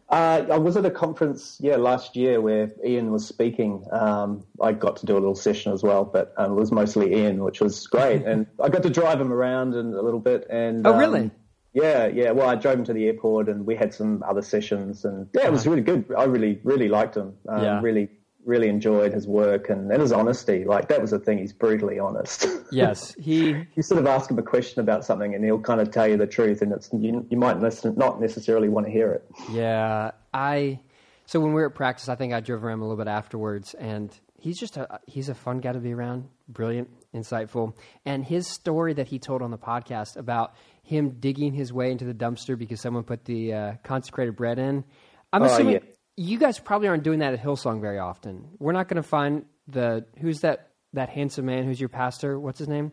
Uh, 0.10 0.46
I 0.50 0.58
was 0.58 0.78
at 0.78 0.86
a 0.86 0.92
conference, 0.92 1.58
yeah, 1.60 1.76
last 1.76 2.16
year 2.16 2.40
where 2.40 2.72
Ian 2.86 3.12
was 3.12 3.28
speaking. 3.28 3.84
Um, 3.92 4.46
I 4.62 4.72
got 4.72 4.96
to 4.98 5.06
do 5.06 5.14
a 5.14 5.20
little 5.20 5.36
session 5.36 5.74
as 5.74 5.84
well, 5.84 6.06
but 6.06 6.34
um, 6.38 6.54
it 6.54 6.56
was 6.56 6.72
mostly 6.72 7.14
Ian, 7.14 7.44
which 7.44 7.60
was 7.60 7.86
great. 7.88 8.22
and 8.26 8.48
I 8.62 8.70
got 8.70 8.84
to 8.84 8.90
drive 8.90 9.20
him 9.20 9.34
around 9.34 9.76
and 9.76 9.94
a 9.94 10.02
little 10.02 10.22
bit. 10.22 10.48
And 10.50 10.88
oh, 10.88 10.98
really? 10.98 11.22
Um, 11.22 11.32
yeah, 11.74 12.08
yeah. 12.08 12.32
Well, 12.32 12.48
I 12.48 12.56
drove 12.56 12.80
him 12.80 12.86
to 12.86 12.94
the 12.94 13.06
airport, 13.06 13.50
and 13.50 13.66
we 13.66 13.76
had 13.76 13.94
some 13.94 14.24
other 14.28 14.42
sessions, 14.42 15.04
and 15.04 15.28
yeah, 15.34 15.46
it 15.46 15.52
was 15.52 15.68
really 15.68 15.82
good. 15.82 16.06
I 16.18 16.24
really, 16.24 16.60
really 16.64 16.88
liked 16.88 17.16
him. 17.16 17.36
Um, 17.48 17.64
yeah. 17.64 17.82
Really, 17.82 18.10
really 18.48 18.70
enjoyed 18.70 19.14
his 19.14 19.28
work 19.28 19.70
and, 19.70 19.92
and 19.92 20.02
his 20.02 20.12
honesty. 20.12 20.64
Like 20.64 20.88
that 20.88 21.02
was 21.02 21.12
the 21.12 21.20
thing; 21.20 21.38
he's 21.38 21.54
brutally 21.54 22.00
honest. 22.00 22.46
Yes, 22.70 23.16
he. 23.16 23.66
you 23.76 23.82
sort 23.82 23.98
of 23.98 24.08
ask 24.08 24.30
him 24.30 24.38
a 24.38 24.44
question 24.44 24.82
about 24.82 25.06
something, 25.06 25.34
and 25.34 25.44
he'll 25.44 25.60
kind 25.60 25.80
of 25.80 25.90
tell 25.90 26.06
you 26.06 26.18
the 26.18 26.28
truth, 26.28 26.62
and 26.62 26.74
it's 26.74 26.90
you, 26.92 27.26
you 27.30 27.38
might 27.38 27.62
listen, 27.62 27.96
not 27.96 28.20
necessarily 28.20 28.68
want 28.68 28.86
to 28.86 28.92
hear 28.92 29.14
it. 29.14 29.26
Yeah, 29.50 30.12
I. 30.34 30.82
So 31.28 31.40
when 31.40 31.50
we 31.54 31.62
were 31.62 31.68
at 31.68 31.76
practice, 31.76 32.10
I 32.10 32.16
think 32.16 32.34
I 32.34 32.42
drove 32.42 32.66
around 32.66 32.80
a 32.80 32.82
little 32.82 32.98
bit 32.98 33.08
afterwards, 33.08 33.74
and 33.74 34.12
he's 34.38 34.60
just 34.60 34.76
a 34.76 35.00
he's 35.06 35.30
a 35.30 35.36
fun 35.36 35.60
guy 35.60 35.72
to 35.72 35.80
be 35.80 35.94
around. 35.94 36.28
Brilliant, 36.50 36.90
insightful, 37.14 37.74
and 38.06 38.26
his 38.26 38.48
story 38.48 38.94
that 38.94 39.08
he 39.08 39.18
told 39.18 39.42
on 39.42 39.52
the 39.52 39.58
podcast 39.58 40.18
about 40.18 40.54
him 40.84 41.12
digging 41.20 41.54
his 41.54 41.72
way 41.72 41.92
into 41.92 42.06
the 42.06 42.14
dumpster 42.14 42.58
because 42.58 42.82
someone 42.82 43.04
put 43.04 43.26
the 43.26 43.54
uh, 43.54 43.74
consecrated 43.84 44.36
bread 44.36 44.60
in. 44.60 44.84
I'm 45.32 45.44
oh, 45.44 45.46
assuming 45.46 45.74
yeah. 45.76 45.80
You 46.18 46.40
guys 46.40 46.60
probably 46.60 46.88
aren't 46.88 47.04
doing 47.04 47.20
that 47.20 47.34
at 47.34 47.42
Hillsong 47.42 47.80
very 47.80 48.00
often. 48.00 48.50
We're 48.60 48.74
not 48.74 48.88
going 48.88 49.02
to 49.02 49.08
find 49.08 49.46
the 49.68 50.06
who's 50.20 50.42
that 50.42 50.72
that 50.94 51.10
handsome 51.10 51.46
man 51.46 51.64
who's 51.64 51.80
your 51.80 51.90
pastor. 51.90 52.40
What's 52.40 52.60
his 52.60 52.68
name? 52.68 52.92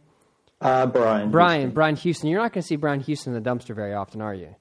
Uh, 0.61 0.87
Brian. 0.87 1.31
Brian. 1.31 1.61
Houston. 1.61 1.75
Brian 1.75 1.97
Houston. 1.97 2.31
You're 2.31 2.41
not 2.41 2.53
going 2.53 2.63
to 2.63 2.67
see 2.67 2.77
Brian 2.77 3.01
Houston 3.01 3.35
in 3.35 3.43
the 3.43 3.51
dumpster 3.51 3.75
very 3.75 3.95
often, 3.95 4.21
are 4.21 4.35
you? 4.35 4.55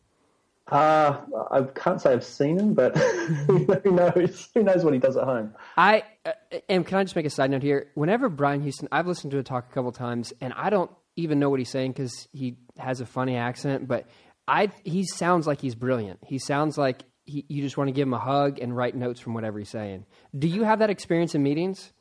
Uh, 0.72 1.20
I 1.52 1.62
can't 1.76 2.02
say 2.02 2.14
I've 2.14 2.24
seen 2.24 2.58
him, 2.58 2.74
but 2.74 2.98
who 3.48 3.92
knows? 3.92 4.50
Who 4.54 4.64
knows 4.64 4.84
what 4.84 4.94
he 4.94 5.00
does 5.00 5.18
at 5.18 5.26
home? 5.26 5.54
I 5.78 6.04
uh, 6.26 6.32
and 6.70 6.88
can 6.88 7.00
I 7.00 7.04
just 7.04 7.16
make 7.16 7.26
a 7.26 7.30
side 7.30 7.52
note 7.52 7.64
here? 7.64 7.92
Whenever 7.96 8.30
Brian 8.30 8.62
Houston, 8.62 8.88
I've 8.92 9.06
listened 9.06 9.32
to 9.32 9.40
a 9.40 9.44
talk 9.44 9.70
a 9.70 9.74
couple 9.74 9.92
times, 9.92 10.32
and 10.40 10.54
I 10.56 10.70
don't 10.70 10.90
even 11.18 11.40
know 11.40 11.50
what 11.50 11.60
he's 11.60 11.70
saying 11.70 11.92
because 11.92 12.28
he 12.32 12.56
has 12.80 13.02
a 13.02 13.06
funny 13.06 13.36
accent. 13.36 13.90
But 13.90 14.08
I, 14.48 14.72
he 14.84 15.04
sounds 15.04 15.48
like 15.48 15.60
he's 15.60 15.76
brilliant. 15.76 16.20
He 16.26 16.40
sounds 16.40 16.78
like 16.78 17.04
he, 17.26 17.46
you 17.48 17.62
just 17.62 17.78
want 17.78 17.88
to 17.88 17.92
give 17.92 18.08
him 18.08 18.14
a 18.14 18.20
hug 18.20 18.60
and 18.60 18.76
write 18.76 18.96
notes 18.96 19.20
from 19.20 19.34
whatever 19.34 19.60
he's 19.60 19.70
saying. 19.70 20.06
Do 20.38 20.48
you 20.48 20.64
have 20.64 20.80
that 20.80 20.90
experience 20.90 21.36
in 21.36 21.44
meetings? 21.44 21.94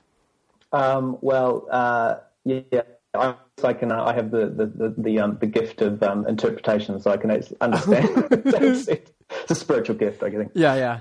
Um, 0.73 1.19
well, 1.21 1.67
uh, 1.71 2.17
yeah, 2.45 2.83
I, 3.15 3.35
I 3.63 3.73
can. 3.75 3.93
Uh, 3.93 4.05
I 4.05 4.15
have 4.15 4.31
the 4.31 4.47
the 4.47 4.67
the, 4.67 4.95
the, 4.97 5.19
um, 5.21 5.39
the 5.41 5.47
gift 5.47 5.83
of 5.83 6.03
um, 6.03 6.27
interpretation, 6.27 6.99
so 7.01 7.11
I 7.11 7.17
can 7.19 7.31
understand. 7.31 7.55
it's, 8.47 8.89
it's 8.89 9.51
a 9.51 9.55
spiritual 9.55 9.97
gift, 9.97 10.23
I 10.23 10.31
think. 10.31 10.53
Yeah, 10.55 10.75
yeah. 10.75 11.01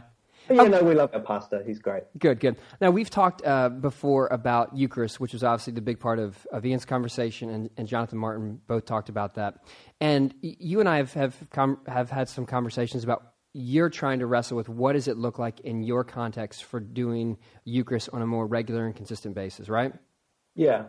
You 0.50 0.70
know, 0.70 0.84
we 0.84 0.96
love 0.96 1.12
our 1.14 1.22
pastor. 1.22 1.64
He's 1.66 1.80
great. 1.80 2.04
Good, 2.18 2.40
good. 2.40 2.58
Now, 2.82 2.92
we've 2.92 3.10
talked 3.10 3.46
uh, 3.46 3.70
before 3.70 4.28
about 4.28 4.76
Eucharist, 4.76 5.20
which 5.20 5.34
was 5.34 5.44
obviously 5.44 5.74
the 5.74 5.82
big 5.82 6.00
part 6.00 6.20
of, 6.20 6.46
of 6.52 6.66
Ian's 6.66 6.84
conversation, 6.84 7.50
and, 7.50 7.70
and 7.78 7.88
Jonathan 7.88 8.18
Martin 8.18 8.60
both 8.68 8.86
talked 8.86 9.10
about 9.10 9.36
that. 9.36 9.64
And 10.02 10.34
you 10.42 10.80
and 10.80 10.90
I 10.90 10.98
have 10.98 11.14
have, 11.14 11.36
com- 11.52 11.80
have 11.88 12.10
had 12.10 12.28
some 12.28 12.46
conversations 12.46 13.04
about 13.04 13.31
you're 13.54 13.90
trying 13.90 14.20
to 14.20 14.26
wrestle 14.26 14.58
with 14.58 14.70
what 14.70 14.94
does 14.94 15.08
it 15.08 15.18
look 15.18 15.38
like 15.38 15.60
in 15.62 15.84
your 15.84 16.04
context 16.04 16.64
for 16.64 16.80
doing 16.80 17.38
Eucharist 17.66 18.10
on 18.14 18.22
a 18.22 18.28
more 18.28 18.48
regular 18.48 18.86
and 18.86 18.96
consistent 18.96 19.36
basis, 19.36 19.68
right? 19.68 19.94
Yeah, 20.56 20.86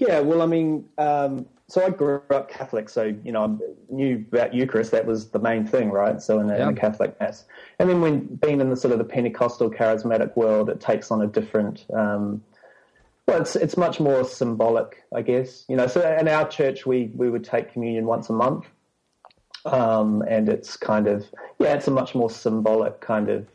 yeah, 0.00 0.20
well, 0.20 0.40
I 0.40 0.46
mean, 0.46 0.88
um, 0.96 1.44
so 1.68 1.84
I 1.84 1.90
grew 1.90 2.22
up 2.30 2.50
Catholic, 2.50 2.88
so 2.88 3.14
you 3.22 3.32
know, 3.32 3.44
I 3.44 3.92
knew 3.92 4.24
about 4.32 4.54
Eucharist. 4.54 4.92
That 4.92 5.04
was 5.04 5.28
the 5.28 5.38
main 5.38 5.66
thing, 5.66 5.90
right? 5.90 6.22
So 6.22 6.40
in 6.40 6.46
the, 6.46 6.58
in 6.58 6.74
the 6.74 6.80
Catholic 6.80 7.20
Mass, 7.20 7.44
and 7.78 7.88
then 7.88 8.00
when 8.00 8.20
being 8.36 8.62
in 8.62 8.70
the 8.70 8.76
sort 8.76 8.92
of 8.92 8.98
the 8.98 9.04
Pentecostal 9.04 9.70
charismatic 9.70 10.34
world, 10.36 10.70
it 10.70 10.80
takes 10.80 11.10
on 11.10 11.20
a 11.20 11.26
different. 11.26 11.84
Um, 11.92 12.42
well, 13.28 13.42
it's 13.42 13.56
it's 13.56 13.76
much 13.76 14.00
more 14.00 14.24
symbolic, 14.24 15.04
I 15.14 15.20
guess. 15.20 15.66
You 15.68 15.76
know, 15.76 15.86
so 15.86 16.00
in 16.18 16.28
our 16.28 16.48
church, 16.48 16.86
we 16.86 17.10
we 17.14 17.28
would 17.28 17.44
take 17.44 17.70
communion 17.70 18.06
once 18.06 18.30
a 18.30 18.32
month, 18.32 18.64
um, 19.64 20.22
and 20.28 20.48
it's 20.48 20.76
kind 20.76 21.06
of 21.06 21.26
yeah, 21.58 21.74
it's 21.74 21.88
a 21.88 21.90
much 21.90 22.14
more 22.14 22.30
symbolic 22.30 23.00
kind 23.00 23.28
of 23.28 23.46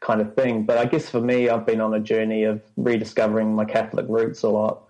kind 0.00 0.20
of 0.20 0.34
thing. 0.34 0.64
But 0.64 0.78
I 0.78 0.84
guess 0.84 1.08
for 1.08 1.20
me, 1.20 1.48
I've 1.48 1.66
been 1.66 1.80
on 1.80 1.94
a 1.94 2.00
journey 2.00 2.44
of 2.44 2.62
rediscovering 2.76 3.54
my 3.54 3.64
Catholic 3.64 4.06
roots 4.08 4.42
a 4.42 4.48
lot 4.48 4.84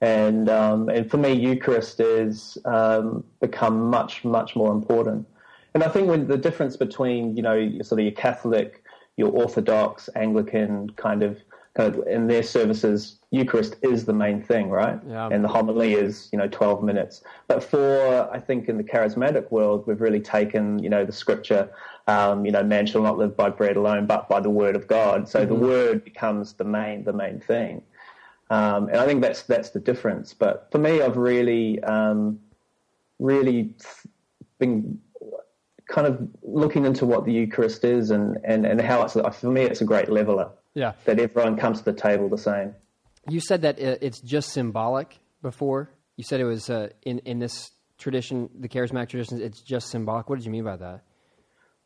and 0.00 0.48
um, 0.48 0.88
and 0.88 1.10
for 1.10 1.16
me, 1.16 1.32
Eucharist 1.32 1.98
has 1.98 2.56
um, 2.64 3.24
become 3.40 3.90
much 3.90 4.24
much 4.24 4.54
more 4.54 4.72
important. 4.72 5.26
And 5.74 5.82
I 5.82 5.88
think 5.88 6.08
when 6.08 6.28
the 6.28 6.36
difference 6.36 6.76
between 6.76 7.36
you 7.36 7.42
know 7.42 7.70
sort 7.82 8.00
of 8.00 8.04
your 8.04 8.12
Catholic, 8.12 8.84
your 9.16 9.30
Orthodox, 9.30 10.08
Anglican 10.14 10.90
kind 10.90 11.22
of 11.22 11.40
kind 11.74 11.94
of 11.94 12.06
in 12.06 12.28
their 12.28 12.44
services, 12.44 13.17
Eucharist 13.30 13.76
is 13.82 14.06
the 14.06 14.12
main 14.12 14.42
thing, 14.42 14.70
right? 14.70 14.98
Yeah. 15.06 15.28
And 15.30 15.44
the 15.44 15.48
homily 15.48 15.94
is 15.94 16.28
you 16.32 16.38
know 16.38 16.48
twelve 16.48 16.82
minutes. 16.82 17.22
But 17.46 17.62
for 17.62 18.28
I 18.32 18.38
think 18.38 18.68
in 18.68 18.76
the 18.78 18.84
charismatic 18.84 19.50
world, 19.50 19.86
we've 19.86 20.00
really 20.00 20.20
taken 20.20 20.82
you 20.82 20.88
know 20.88 21.04
the 21.04 21.12
scripture. 21.12 21.70
Um, 22.06 22.46
you 22.46 22.52
know, 22.52 22.62
man 22.62 22.86
shall 22.86 23.02
not 23.02 23.18
live 23.18 23.36
by 23.36 23.50
bread 23.50 23.76
alone, 23.76 24.06
but 24.06 24.30
by 24.30 24.40
the 24.40 24.48
word 24.48 24.74
of 24.74 24.86
God. 24.86 25.28
So 25.28 25.40
mm-hmm. 25.40 25.48
the 25.48 25.54
word 25.54 26.04
becomes 26.04 26.54
the 26.54 26.64
main, 26.64 27.04
the 27.04 27.12
main 27.12 27.38
thing. 27.38 27.82
Um, 28.50 28.88
and 28.88 28.96
I 28.96 29.06
think 29.06 29.20
that's 29.20 29.42
that's 29.42 29.70
the 29.70 29.80
difference. 29.80 30.32
But 30.32 30.68
for 30.72 30.78
me, 30.78 31.02
I've 31.02 31.18
really, 31.18 31.82
um, 31.82 32.40
really 33.18 33.74
been 34.58 34.98
kind 35.86 36.06
of 36.06 36.28
looking 36.42 36.84
into 36.84 37.04
what 37.04 37.24
the 37.24 37.32
Eucharist 37.32 37.84
is 37.84 38.10
and, 38.10 38.38
and, 38.44 38.66
and 38.66 38.80
how 38.80 39.02
it's 39.02 39.14
for 39.14 39.50
me 39.50 39.62
it's 39.62 39.80
a 39.80 39.84
great 39.84 40.10
leveler. 40.10 40.50
Yeah, 40.74 40.92
that 41.04 41.18
everyone 41.18 41.56
comes 41.56 41.78
to 41.80 41.84
the 41.84 41.92
table 41.92 42.28
the 42.28 42.38
same. 42.38 42.74
You 43.28 43.40
said 43.40 43.62
that 43.62 43.78
it's 43.78 44.20
just 44.20 44.52
symbolic 44.52 45.18
before. 45.42 45.90
You 46.16 46.24
said 46.24 46.40
it 46.40 46.44
was 46.44 46.70
uh, 46.70 46.88
in 47.02 47.18
in 47.20 47.38
this 47.38 47.70
tradition, 47.98 48.48
the 48.58 48.68
charismatic 48.68 49.10
tradition. 49.10 49.40
It's 49.40 49.60
just 49.60 49.88
symbolic. 49.88 50.28
What 50.28 50.36
did 50.36 50.46
you 50.46 50.52
mean 50.52 50.64
by 50.64 50.76
that? 50.76 51.02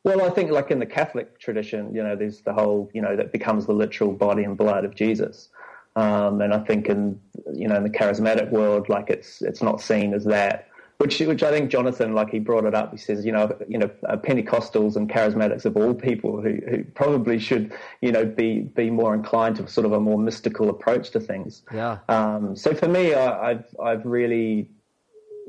Well, 0.05 0.23
I 0.23 0.31
think 0.31 0.51
like 0.51 0.71
in 0.71 0.81
the 0.81 0.87
Catholic 0.87 1.39
tradition, 1.39 1.95
you 1.95 2.03
know, 2.03 2.17
there's 2.17 2.41
the 2.41 2.53
whole, 2.53 2.91
you 2.93 3.01
know, 3.01 3.15
that 3.15 3.33
becomes 3.33 3.67
the 3.67 3.73
literal 3.73 4.13
body 4.13 4.43
and 4.43 4.57
blood 4.57 4.85
of 4.85 4.97
Jesus. 4.97 5.49
Um, 5.95 6.41
and 6.41 6.52
I 6.52 6.59
think 6.61 6.89
in 6.89 7.21
you 7.52 7.69
know 7.69 7.76
in 7.76 7.83
the 7.83 7.91
charismatic 7.91 8.50
world, 8.50 8.89
like 8.89 9.11
it's 9.11 9.43
it's 9.43 9.63
not 9.63 9.81
seen 9.81 10.15
as 10.15 10.25
that. 10.25 10.69
Which, 11.02 11.19
which 11.19 11.43
I 11.43 11.50
think 11.50 11.69
Jonathan, 11.69 12.15
like 12.15 12.30
he 12.30 12.38
brought 12.38 12.65
it 12.65 12.76
up. 12.76 12.93
He 12.93 12.97
says, 12.97 13.26
you 13.26 13.32
know, 13.32 13.56
you 13.69 13.76
know, 13.76 13.91
uh, 14.08 14.17
Pentecostals 14.17 14.95
and 14.95 15.10
charismatics 15.10 15.65
of 15.65 15.76
all 15.76 15.95
people 15.95 16.41
who, 16.41 16.58
who 16.71 16.84
probably 16.84 17.41
should, 17.41 17.73
you 18.00 18.12
know, 18.12 18.25
be 18.25 18.60
be 18.60 18.88
more 18.88 19.12
inclined 19.12 19.56
to 19.56 19.67
sort 19.67 19.84
of 19.84 19.93
a 19.93 19.99
more 19.99 20.17
mystical 20.17 20.71
approach 20.71 21.10
to 21.10 21.19
things. 21.19 21.62
Yeah. 21.75 21.99
Um, 22.08 22.54
so 22.54 22.73
for 22.73 22.86
me, 22.86 23.15
I, 23.15 23.50
I've 23.50 23.65
I've 23.82 24.06
really, 24.06 24.71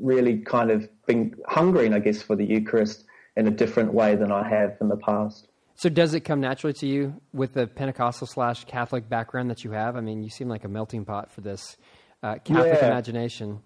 really 0.00 0.38
kind 0.38 0.72
of 0.72 0.88
been 1.06 1.36
hungering, 1.46 1.94
I 1.94 2.00
guess, 2.00 2.20
for 2.20 2.34
the 2.34 2.44
Eucharist 2.44 3.04
in 3.36 3.46
a 3.46 3.52
different 3.52 3.94
way 3.94 4.16
than 4.16 4.32
I 4.32 4.48
have 4.48 4.76
in 4.80 4.88
the 4.88 4.96
past. 4.96 5.46
So 5.76 5.88
does 5.88 6.14
it 6.14 6.20
come 6.20 6.40
naturally 6.40 6.74
to 6.74 6.86
you 6.86 7.20
with 7.32 7.54
the 7.54 7.68
Pentecostal 7.68 8.26
slash 8.26 8.64
Catholic 8.64 9.08
background 9.08 9.50
that 9.50 9.62
you 9.62 9.70
have? 9.70 9.94
I 9.96 10.00
mean, 10.00 10.24
you 10.24 10.30
seem 10.30 10.48
like 10.48 10.64
a 10.64 10.68
melting 10.68 11.04
pot 11.04 11.30
for 11.30 11.42
this 11.42 11.76
uh, 12.24 12.36
Catholic 12.44 12.78
yeah. 12.80 12.88
imagination. 12.88 13.60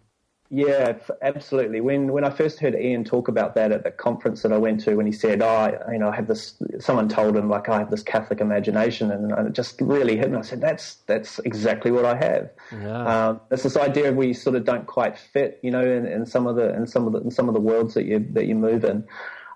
Yeah, 0.51 0.97
absolutely. 1.21 1.83
When 1.83 2.11
when 2.11 2.25
I 2.25 2.31
first 2.31 2.59
heard 2.59 2.75
Ian 2.75 3.05
talk 3.05 3.29
about 3.29 3.55
that 3.57 3.71
at 3.71 3.85
the 3.85 3.91
conference 3.91 4.41
that 4.43 4.53
I 4.53 4.57
went 4.57 4.81
to, 4.85 4.95
when 4.95 5.05
he 5.05 5.13
said, 5.13 5.43
"Oh, 5.43 5.79
you 5.93 5.99
know, 5.99 6.09
I 6.09 6.17
have 6.17 6.27
this," 6.27 6.55
someone 6.79 7.07
told 7.11 7.37
him 7.37 7.51
like, 7.51 7.69
"I 7.69 7.79
have 7.79 7.91
this 7.91 8.03
Catholic 8.03 8.41
imagination," 8.41 9.11
and, 9.11 9.31
it 9.47 9.53
just 9.53 9.79
really 9.83 10.17
hit 10.17 10.31
me. 10.31 10.39
I 10.39 10.41
said, 10.41 10.63
"That's 10.63 10.95
that's 11.07 11.39
exactly 11.41 11.91
what 11.91 12.07
I 12.07 12.17
have." 12.17 12.51
Yeah. 12.73 13.29
Um, 13.29 13.41
it's 13.51 13.63
this 13.63 13.77
idea 13.77 14.09
of 14.09 14.17
we 14.17 14.33
sort 14.33 14.57
of 14.57 14.65
don't 14.65 14.87
quite 14.87 15.19
fit, 15.19 15.59
you 15.63 15.71
know, 15.71 15.85
in, 15.85 16.07
in 16.07 16.25
some 16.25 16.47
of 16.47 16.57
the 16.57 16.75
in 16.75 16.87
some 16.87 17.07
of 17.07 17.13
the 17.13 17.21
in 17.21 17.31
some 17.31 17.49
of 17.49 17.55
the 17.55 17.61
worlds 17.61 17.93
that 17.93 18.07
you 18.07 18.27
that 18.33 18.47
you 18.47 18.55
move 18.55 18.85
in, 18.85 19.05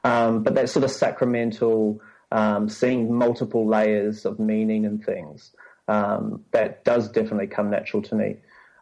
um, 0.05 0.43
but 0.43 0.55
that 0.57 0.69
sort 0.69 0.85
of 0.85 0.91
sacramental 0.91 2.03
um, 2.33 2.69
seeing 2.69 3.15
multiple 3.15 3.67
layers 3.67 4.27
of 4.27 4.39
meaning 4.39 4.85
and 4.85 5.03
things. 5.03 5.53
Um, 5.89 6.45
that 6.51 6.85
does 6.85 7.09
definitely 7.11 7.47
come 7.47 7.71
natural 7.71 8.03
to 8.03 8.15
me. 8.15 8.37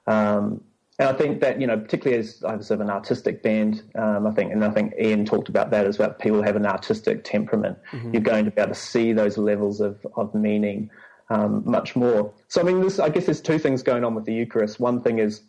Um, 0.07 0.63
and 1.01 1.09
I 1.09 1.15
think 1.15 1.41
that, 1.41 1.59
you 1.59 1.67
know, 1.67 1.79
particularly 1.79 2.21
as 2.21 2.45
I 2.45 2.55
was 2.55 2.71
of 2.71 2.83
an 2.83 2.91
artistic 2.91 3.43
band, 3.43 3.83
um, 3.95 4.27
I 4.27 4.33
think, 4.33 4.53
and 4.53 4.63
I 4.63 4.71
think 4.71 4.93
Ian 5.01 5.25
talked 5.25 5.49
about 5.49 5.71
that 5.71 5.87
as 5.87 5.99
well, 5.99 6.11
people 6.11 6.43
have 6.43 6.57
an 6.57 6.67
artistic 6.67 7.25
temperament. 7.25 7.79
Mm-hmm. 7.93 8.13
You're 8.13 8.23
going 8.23 8.45
to 8.45 8.51
be 8.51 8.61
able 8.61 8.75
to 8.75 8.79
see 8.79 9.15
those 9.15 9.39
levels 9.39 9.81
of, 9.81 10.07
of 10.15 10.35
meaning 10.35 10.91
um, 11.31 11.63
much 11.65 11.97
more. 11.97 12.35
So, 12.49 12.61
I 12.61 12.65
mean, 12.65 12.83
this, 12.83 12.99
I 12.99 13.09
guess 13.09 13.25
there's 13.25 13.41
two 13.41 13.59
things 13.59 13.83
going 13.83 14.05
on 14.05 14.15
with 14.15 14.27
the 14.27 14.35
Eucharist. 14.35 14.79
One 14.79 15.01
thing 15.01 15.21
is, 15.21 15.41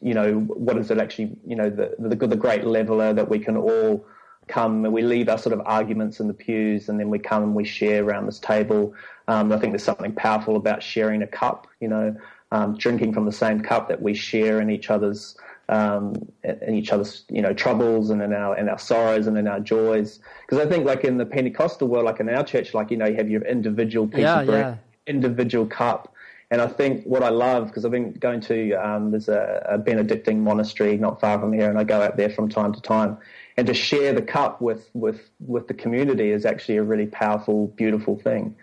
you 0.00 0.14
know, 0.14 0.40
what 0.40 0.76
is 0.78 0.90
it 0.90 0.98
actually, 0.98 1.36
you 1.46 1.54
know, 1.54 1.70
the, 1.70 1.94
the, 2.00 2.26
the 2.26 2.36
great 2.36 2.64
leveler 2.64 3.12
that 3.12 3.28
we 3.28 3.38
can 3.38 3.56
all 3.56 4.04
come 4.48 4.84
and 4.84 4.92
we 4.92 5.02
leave 5.02 5.28
our 5.28 5.38
sort 5.38 5.52
of 5.52 5.62
arguments 5.64 6.18
in 6.18 6.26
the 6.26 6.34
pews 6.34 6.88
and 6.88 6.98
then 6.98 7.08
we 7.08 7.20
come 7.20 7.44
and 7.44 7.54
we 7.54 7.64
share 7.64 8.02
around 8.02 8.26
this 8.26 8.40
table. 8.40 8.94
Um, 9.28 9.52
I 9.52 9.60
think 9.60 9.74
there's 9.74 9.84
something 9.84 10.12
powerful 10.12 10.56
about 10.56 10.82
sharing 10.82 11.22
a 11.22 11.26
cup, 11.28 11.68
you 11.80 11.86
know, 11.86 12.16
um, 12.52 12.76
drinking 12.76 13.12
from 13.12 13.24
the 13.24 13.32
same 13.32 13.60
cup 13.60 13.88
that 13.88 14.00
we 14.00 14.14
share 14.14 14.60
in 14.60 14.70
each 14.70 14.90
other's 14.90 15.36
um, 15.68 16.14
in 16.44 16.74
each 16.74 16.92
other's 16.92 17.24
you 17.28 17.42
know 17.42 17.52
troubles 17.52 18.10
and 18.10 18.22
in 18.22 18.32
our 18.32 18.56
in 18.56 18.68
our 18.68 18.78
sorrows 18.78 19.26
and 19.26 19.36
in 19.36 19.48
our 19.48 19.60
joys. 19.60 20.20
Because 20.42 20.64
I 20.64 20.68
think 20.68 20.84
like 20.84 21.04
in 21.04 21.18
the 21.18 21.26
Pentecostal 21.26 21.88
world, 21.88 22.04
like 22.04 22.20
in 22.20 22.28
our 22.28 22.44
church, 22.44 22.74
like 22.74 22.90
you 22.90 22.96
know 22.96 23.06
you 23.06 23.16
have 23.16 23.28
your 23.28 23.42
individual 23.42 24.06
piece 24.06 24.20
yeah, 24.20 24.40
of 24.40 24.46
bread, 24.46 24.78
yeah. 25.06 25.12
individual 25.12 25.66
cup. 25.66 26.12
And 26.48 26.60
I 26.60 26.68
think 26.68 27.02
what 27.04 27.24
I 27.24 27.30
love, 27.30 27.66
because 27.66 27.84
I've 27.84 27.90
been 27.90 28.12
going 28.12 28.40
to, 28.42 28.74
um, 28.74 29.10
there's 29.10 29.28
a, 29.28 29.66
a 29.68 29.78
Benedictine 29.78 30.44
monastery 30.44 30.96
not 30.96 31.20
far 31.20 31.40
from 31.40 31.52
here, 31.52 31.68
and 31.68 31.76
I 31.76 31.82
go 31.82 32.00
out 32.00 32.16
there 32.16 32.30
from 32.30 32.48
time 32.48 32.72
to 32.72 32.80
time 32.80 33.18
and 33.56 33.66
to 33.66 33.74
share 33.74 34.12
the 34.12 34.22
cup 34.22 34.60
with 34.60 34.88
with 34.94 35.30
with 35.40 35.66
the 35.66 35.74
community 35.74 36.30
is 36.30 36.44
actually 36.44 36.76
a 36.76 36.82
really 36.82 37.06
powerful, 37.06 37.68
beautiful 37.68 38.16
thing. 38.16 38.54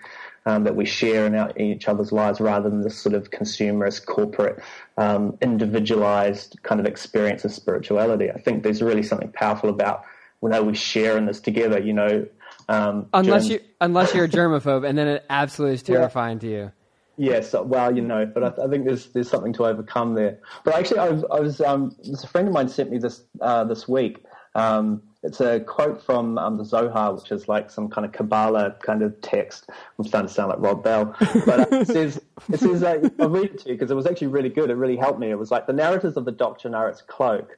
Um, 0.45 0.65
that 0.65 0.75
we 0.75 0.84
share 0.84 1.25
in, 1.25 1.36
our, 1.36 1.51
in, 1.51 1.67
each 1.67 1.88
other's 1.88 2.12
lives 2.12 2.41
rather 2.41 2.69
than 2.69 2.82
this 2.82 2.97
sort 2.97 3.15
of 3.15 3.32
consumerist, 3.32 4.06
corporate, 4.06 4.62
um, 4.97 5.38
individualized 5.41 6.60
kind 6.63 6.82
of 6.82 6.86
experience 6.86 7.45
of 7.45 7.53
spirituality. 7.53 8.29
I 8.29 8.39
think 8.39 8.63
there's 8.63 8.82
really 8.82 9.03
something 9.03 9.32
powerful 9.32 9.69
about 9.69 10.03
when 10.41 10.65
we 10.65 10.75
share 10.75 11.17
in 11.17 11.25
this 11.27 11.39
together, 11.39 11.79
you 11.79 11.93
know. 11.93 12.27
Um, 12.67 13.08
unless, 13.13 13.47
you, 13.47 13.62
unless 13.79 14.13
you're 14.13 14.25
a 14.25 14.29
germaphobe, 14.29 14.86
and 14.86 14.97
then 14.97 15.08
it 15.08 15.25
absolutely 15.29 15.75
is 15.75 15.84
terrifying 15.84 16.36
yeah. 16.38 16.41
to 16.41 16.47
you. 16.47 16.71
Yes, 17.15 17.53
well, 17.53 17.95
you 17.95 18.01
know, 18.01 18.25
but 18.25 18.43
I, 18.43 18.65
I, 18.65 18.67
think 18.67 18.86
there's 18.86 19.08
there's 19.08 19.29
something 19.29 19.53
to 19.53 19.65
overcome 19.65 20.15
there. 20.15 20.39
But 20.63 20.75
actually, 20.75 20.99
I 20.99 21.10
was, 21.10 21.23
I 21.32 21.39
was 21.39 21.62
um, 21.62 21.95
a 22.21 22.27
friend 22.27 22.47
of 22.47 22.53
mine 22.53 22.69
sent 22.69 22.91
me 22.91 22.97
this 22.97 23.21
uh, 23.39 23.63
this 23.65 23.88
week 23.88 24.25
um, 24.56 25.03
it's 25.23 25.39
a 25.39 25.62
quote 25.62 26.03
from 26.03 26.38
um, 26.38 26.57
the 26.57 26.65
Zohar, 26.65 27.13
which 27.13 27.31
is 27.31 27.47
like 27.47 27.71
some 27.71 27.89
kind 27.89 28.05
of 28.05 28.12
Kabbalah 28.12 28.75
kind 28.83 29.01
of 29.01 29.19
text. 29.21 29.69
I'm 29.97 30.05
starting 30.05 30.27
to 30.27 30.33
sound 30.33 30.49
like 30.49 30.59
Rob 30.59 30.83
Bell, 30.83 31.15
but 31.45 31.71
uh, 31.71 31.77
it 31.77 31.88
says, 31.88 32.21
it 32.51 32.59
says 32.59 32.83
uh, 32.83 33.09
I'll 33.19 33.29
read 33.29 33.45
it 33.45 33.59
to 33.59 33.69
you 33.69 33.75
because 33.75 33.89
it 33.89 33.95
was 33.95 34.05
actually 34.05 34.27
really 34.27 34.49
good. 34.49 34.69
It 34.69 34.75
really 34.75 34.97
helped 34.97 35.19
me. 35.19 35.31
It 35.31 35.39
was 35.39 35.49
like 35.49 35.65
the 35.65 35.73
narratives 35.73 36.17
of 36.17 36.25
the 36.25 36.31
doctrine 36.31 36.75
are 36.75 36.89
its 36.89 37.01
cloak. 37.01 37.57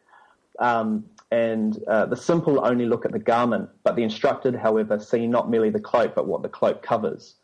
Um, 0.60 1.06
and 1.32 1.84
uh, 1.88 2.06
the 2.06 2.16
simple 2.16 2.66
only 2.66 2.86
look 2.86 3.04
at 3.04 3.12
the 3.12 3.20
garment, 3.20 3.70
but 3.84 3.96
the 3.96 4.04
instructed, 4.04 4.56
however, 4.56 5.00
see 5.00 5.26
not 5.26 5.50
merely 5.50 5.72
the 5.72 5.80
cloak, 5.80 6.14
but 6.14 6.28
what 6.28 6.44
the 6.44 6.50
cloak 6.50 6.84
covers. 6.84 7.36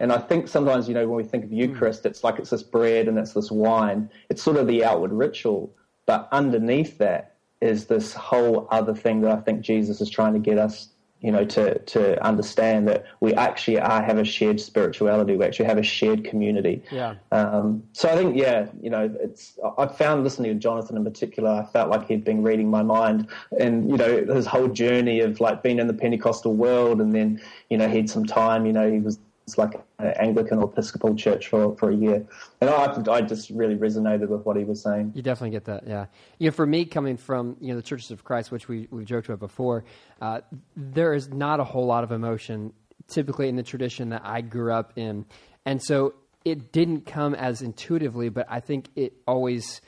And 0.00 0.12
I 0.12 0.18
think 0.18 0.48
sometimes, 0.48 0.86
you 0.86 0.94
know, 0.94 1.06
when 1.08 1.16
we 1.16 1.24
think 1.24 1.44
of 1.44 1.50
hmm. 1.50 1.56
Eucharist, 1.56 2.04
it's 2.04 2.22
like 2.22 2.38
it's 2.38 2.50
this 2.50 2.62
bread 2.62 3.08
and 3.08 3.18
it's 3.18 3.32
this 3.32 3.50
wine. 3.50 4.10
It's 4.28 4.42
sort 4.42 4.58
of 4.58 4.66
the 4.66 4.84
outward 4.84 5.12
ritual, 5.12 5.74
but 6.06 6.28
underneath 6.30 6.98
that 6.98 7.31
is 7.62 7.86
this 7.86 8.12
whole 8.12 8.66
other 8.70 8.94
thing 8.94 9.20
that 9.22 9.30
I 9.30 9.40
think 9.40 9.60
Jesus 9.62 10.00
is 10.00 10.10
trying 10.10 10.34
to 10.34 10.40
get 10.40 10.58
us 10.58 10.88
you 11.22 11.30
know, 11.30 11.44
to, 11.44 11.78
to 11.78 12.22
understand 12.24 12.88
that 12.88 13.06
we 13.20 13.32
actually 13.34 13.78
are, 13.78 14.02
have 14.02 14.18
a 14.18 14.24
shared 14.24 14.60
spirituality. 14.60 15.36
We 15.36 15.44
actually 15.44 15.66
have 15.66 15.78
a 15.78 15.82
shared 15.82 16.24
community. 16.24 16.82
Yeah. 16.90 17.14
Um, 17.30 17.84
so 17.92 18.08
I 18.08 18.16
think, 18.16 18.36
yeah, 18.36 18.66
you 18.80 18.90
know, 18.90 19.14
it's, 19.20 19.56
I 19.78 19.86
found 19.86 20.24
listening 20.24 20.52
to 20.52 20.58
Jonathan 20.58 20.96
in 20.96 21.04
particular, 21.04 21.48
I 21.48 21.64
felt 21.72 21.90
like 21.90 22.08
he'd 22.08 22.24
been 22.24 22.42
reading 22.42 22.68
my 22.68 22.82
mind 22.82 23.28
and, 23.60 23.88
you 23.88 23.96
know, 23.96 24.24
his 24.34 24.46
whole 24.46 24.66
journey 24.66 25.20
of 25.20 25.40
like 25.40 25.62
being 25.62 25.78
in 25.78 25.86
the 25.86 25.94
Pentecostal 25.94 26.54
world 26.54 27.00
and 27.00 27.14
then, 27.14 27.40
you 27.70 27.78
know, 27.78 27.88
he 27.88 27.98
had 27.98 28.10
some 28.10 28.26
time, 28.26 28.66
you 28.66 28.72
know, 28.72 28.90
he 28.90 28.98
was 28.98 29.20
like 29.58 29.74
an 29.98 30.14
Anglican 30.18 30.58
or 30.58 30.64
Episcopal 30.64 31.14
church 31.14 31.48
for, 31.48 31.76
for 31.76 31.90
a 31.90 31.94
year. 31.94 32.24
And 32.60 32.70
I, 32.70 33.02
I 33.10 33.20
just 33.22 33.50
really 33.50 33.76
resonated 33.76 34.28
with 34.28 34.44
what 34.44 34.56
he 34.56 34.64
was 34.64 34.82
saying. 34.82 35.12
You 35.14 35.22
definitely 35.22 35.50
get 35.50 35.64
that, 35.66 35.86
yeah. 35.86 36.06
You 36.38 36.48
know, 36.48 36.52
for 36.52 36.66
me, 36.66 36.84
coming 36.84 37.16
from 37.16 37.56
you 37.60 37.68
know 37.68 37.76
the 37.76 37.82
Churches 37.82 38.10
of 38.10 38.24
Christ, 38.24 38.50
which 38.50 38.68
we, 38.68 38.88
we've 38.90 39.06
joked 39.06 39.26
about 39.28 39.40
before, 39.40 39.84
uh, 40.20 40.40
there 40.76 41.14
is 41.14 41.28
not 41.28 41.60
a 41.60 41.64
whole 41.64 41.86
lot 41.86 42.04
of 42.04 42.12
emotion 42.12 42.72
typically 43.08 43.48
in 43.48 43.56
the 43.56 43.62
tradition 43.62 44.10
that 44.10 44.22
I 44.24 44.40
grew 44.40 44.72
up 44.72 44.92
in. 44.96 45.26
And 45.66 45.82
so 45.82 46.14
it 46.44 46.72
didn't 46.72 47.06
come 47.06 47.34
as 47.34 47.62
intuitively, 47.62 48.28
but 48.28 48.46
I 48.48 48.60
think 48.60 48.88
it 48.96 49.14
always, 49.26 49.80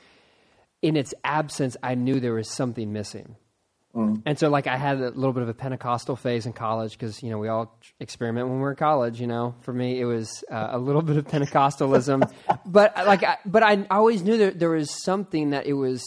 in 0.81 0.95
its 0.95 1.13
absence, 1.23 1.75
I 1.83 1.95
knew 1.95 2.19
there 2.19 2.33
was 2.33 2.49
something 2.49 2.93
missing. 2.93 3.35
Mm. 3.95 4.21
And 4.25 4.37
so, 4.37 4.49
like, 4.49 4.67
I 4.67 4.75
had 4.75 4.99
a 4.99 5.09
little 5.09 5.31
bit 5.31 5.43
of 5.43 5.49
a 5.49 5.53
Pentecostal 5.53 6.17
phase 6.17 6.45
in 6.45 6.53
college 6.53 6.91
because, 6.91 7.23
you 7.23 7.29
know, 7.29 7.37
we 7.37 7.47
all 7.47 7.79
experiment 7.99 8.49
when 8.49 8.59
we're 8.59 8.71
in 8.71 8.75
college. 8.75 9.21
You 9.21 9.27
know, 9.27 9.55
for 9.61 9.73
me, 9.73 9.99
it 9.99 10.05
was 10.05 10.43
uh, 10.51 10.69
a 10.71 10.77
little 10.77 11.01
bit 11.09 11.17
of 11.17 11.25
Pentecostalism, 11.25 12.29
but 12.65 12.95
like, 12.97 13.23
I, 13.23 13.37
but 13.45 13.63
I 13.63 13.85
always 13.89 14.21
knew 14.21 14.37
that 14.39 14.59
there 14.59 14.71
was 14.71 14.91
something 15.03 15.51
that 15.51 15.65
it 15.65 15.73
was 15.73 16.03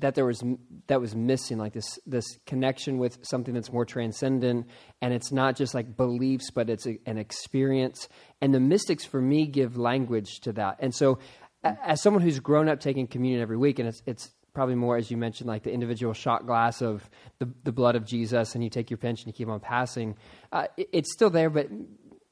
that 0.00 0.14
there 0.14 0.24
was 0.24 0.42
that 0.88 1.00
was 1.00 1.14
missing, 1.14 1.58
like 1.58 1.72
this 1.72 1.98
this 2.06 2.26
connection 2.46 2.98
with 2.98 3.18
something 3.22 3.54
that's 3.54 3.72
more 3.72 3.84
transcendent, 3.84 4.66
and 5.00 5.14
it's 5.14 5.30
not 5.30 5.56
just 5.56 5.74
like 5.74 5.96
beliefs, 5.96 6.50
but 6.50 6.68
it's 6.68 6.86
a, 6.86 6.98
an 7.06 7.18
experience. 7.18 8.08
And 8.40 8.52
the 8.52 8.60
mystics, 8.60 9.04
for 9.04 9.20
me, 9.20 9.46
give 9.46 9.76
language 9.76 10.40
to 10.40 10.52
that. 10.54 10.78
And 10.80 10.94
so, 10.94 11.18
as 11.62 12.02
someone 12.02 12.22
who's 12.22 12.40
grown 12.40 12.68
up 12.68 12.80
taking 12.80 13.06
communion 13.06 13.42
every 13.42 13.56
week, 13.56 13.78
and 13.78 13.88
it's 13.88 14.02
it's 14.06 14.30
probably 14.52 14.74
more, 14.74 14.96
as 14.96 15.10
you 15.10 15.16
mentioned, 15.16 15.48
like 15.48 15.62
the 15.62 15.72
individual 15.72 16.12
shot 16.12 16.46
glass 16.46 16.82
of 16.82 17.08
the, 17.38 17.48
the 17.64 17.72
blood 17.72 17.96
of 17.96 18.06
Jesus, 18.06 18.54
and 18.54 18.64
you 18.64 18.70
take 18.70 18.90
your 18.90 18.98
pinch 18.98 19.20
and 19.20 19.26
you 19.28 19.32
keep 19.32 19.48
on 19.48 19.60
passing. 19.60 20.16
Uh, 20.52 20.66
it, 20.76 20.88
it's 20.92 21.12
still 21.12 21.30
there, 21.30 21.50
but 21.50 21.68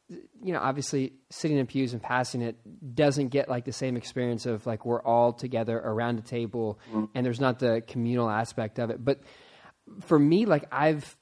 you 0.09 0.53
know, 0.53 0.61
obviously, 0.61 1.13
sitting 1.31 1.59
in 1.59 1.67
pews 1.67 1.93
and 1.93 2.03
passing 2.03 2.41
it 2.41 2.57
doesn't 2.95 3.29
get 3.29 3.49
like 3.49 3.65
the 3.65 3.73
same 3.73 3.97
experience 3.97 4.47
of 4.47 4.67
like 4.67 4.87
we're 4.87 5.03
all 5.03 5.33
together 5.33 5.79
around 5.79 6.19
a 6.19 6.23
table, 6.23 6.79
mm-hmm. 6.89 7.05
and 7.15 7.25
there's 7.25 7.41
not 7.41 7.59
the 7.59 7.83
communal 7.87 8.31
aspect 8.31 8.79
of 8.79 8.91
it. 8.91 9.05
But 9.05 9.21
for 10.01 10.19
me, 10.19 10.47
like 10.47 10.65
I've 10.73 11.17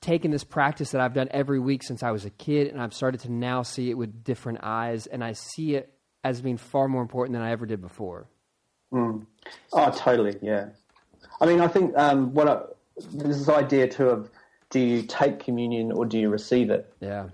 taken 0.00 0.30
this 0.30 0.44
practice 0.44 0.90
that 0.90 1.00
I've 1.00 1.14
done 1.14 1.28
every 1.30 1.58
week 1.58 1.82
since 1.82 2.02
I 2.02 2.10
was 2.10 2.24
a 2.24 2.30
kid, 2.30 2.68
and 2.68 2.80
I've 2.80 2.94
started 2.94 3.20
to 3.22 3.32
now 3.32 3.62
see 3.62 3.90
it 3.90 3.94
with 3.94 4.22
different 4.24 4.60
eyes, 4.62 5.06
and 5.06 5.24
I 5.24 5.32
see 5.32 5.74
it 5.74 5.92
as 6.22 6.40
being 6.40 6.58
far 6.58 6.88
more 6.88 7.02
important 7.02 7.34
than 7.34 7.42
I 7.42 7.50
ever 7.50 7.66
did 7.66 7.80
before. 7.80 8.28
Mm. 8.92 9.26
Oh, 9.72 9.90
totally. 9.90 10.36
Yeah. 10.42 10.70
I 11.40 11.46
mean, 11.46 11.60
I 11.60 11.68
think 11.68 11.96
um, 11.96 12.34
what 12.34 12.48
I, 12.48 12.60
this 13.12 13.48
idea 13.48 13.88
too 13.88 14.08
of 14.08 14.30
do 14.70 14.78
you 14.78 15.02
take 15.02 15.40
communion 15.40 15.92
or 15.92 16.04
do 16.04 16.18
you 16.18 16.28
receive 16.28 16.70
it? 16.70 16.92
Yeah. 17.00 17.28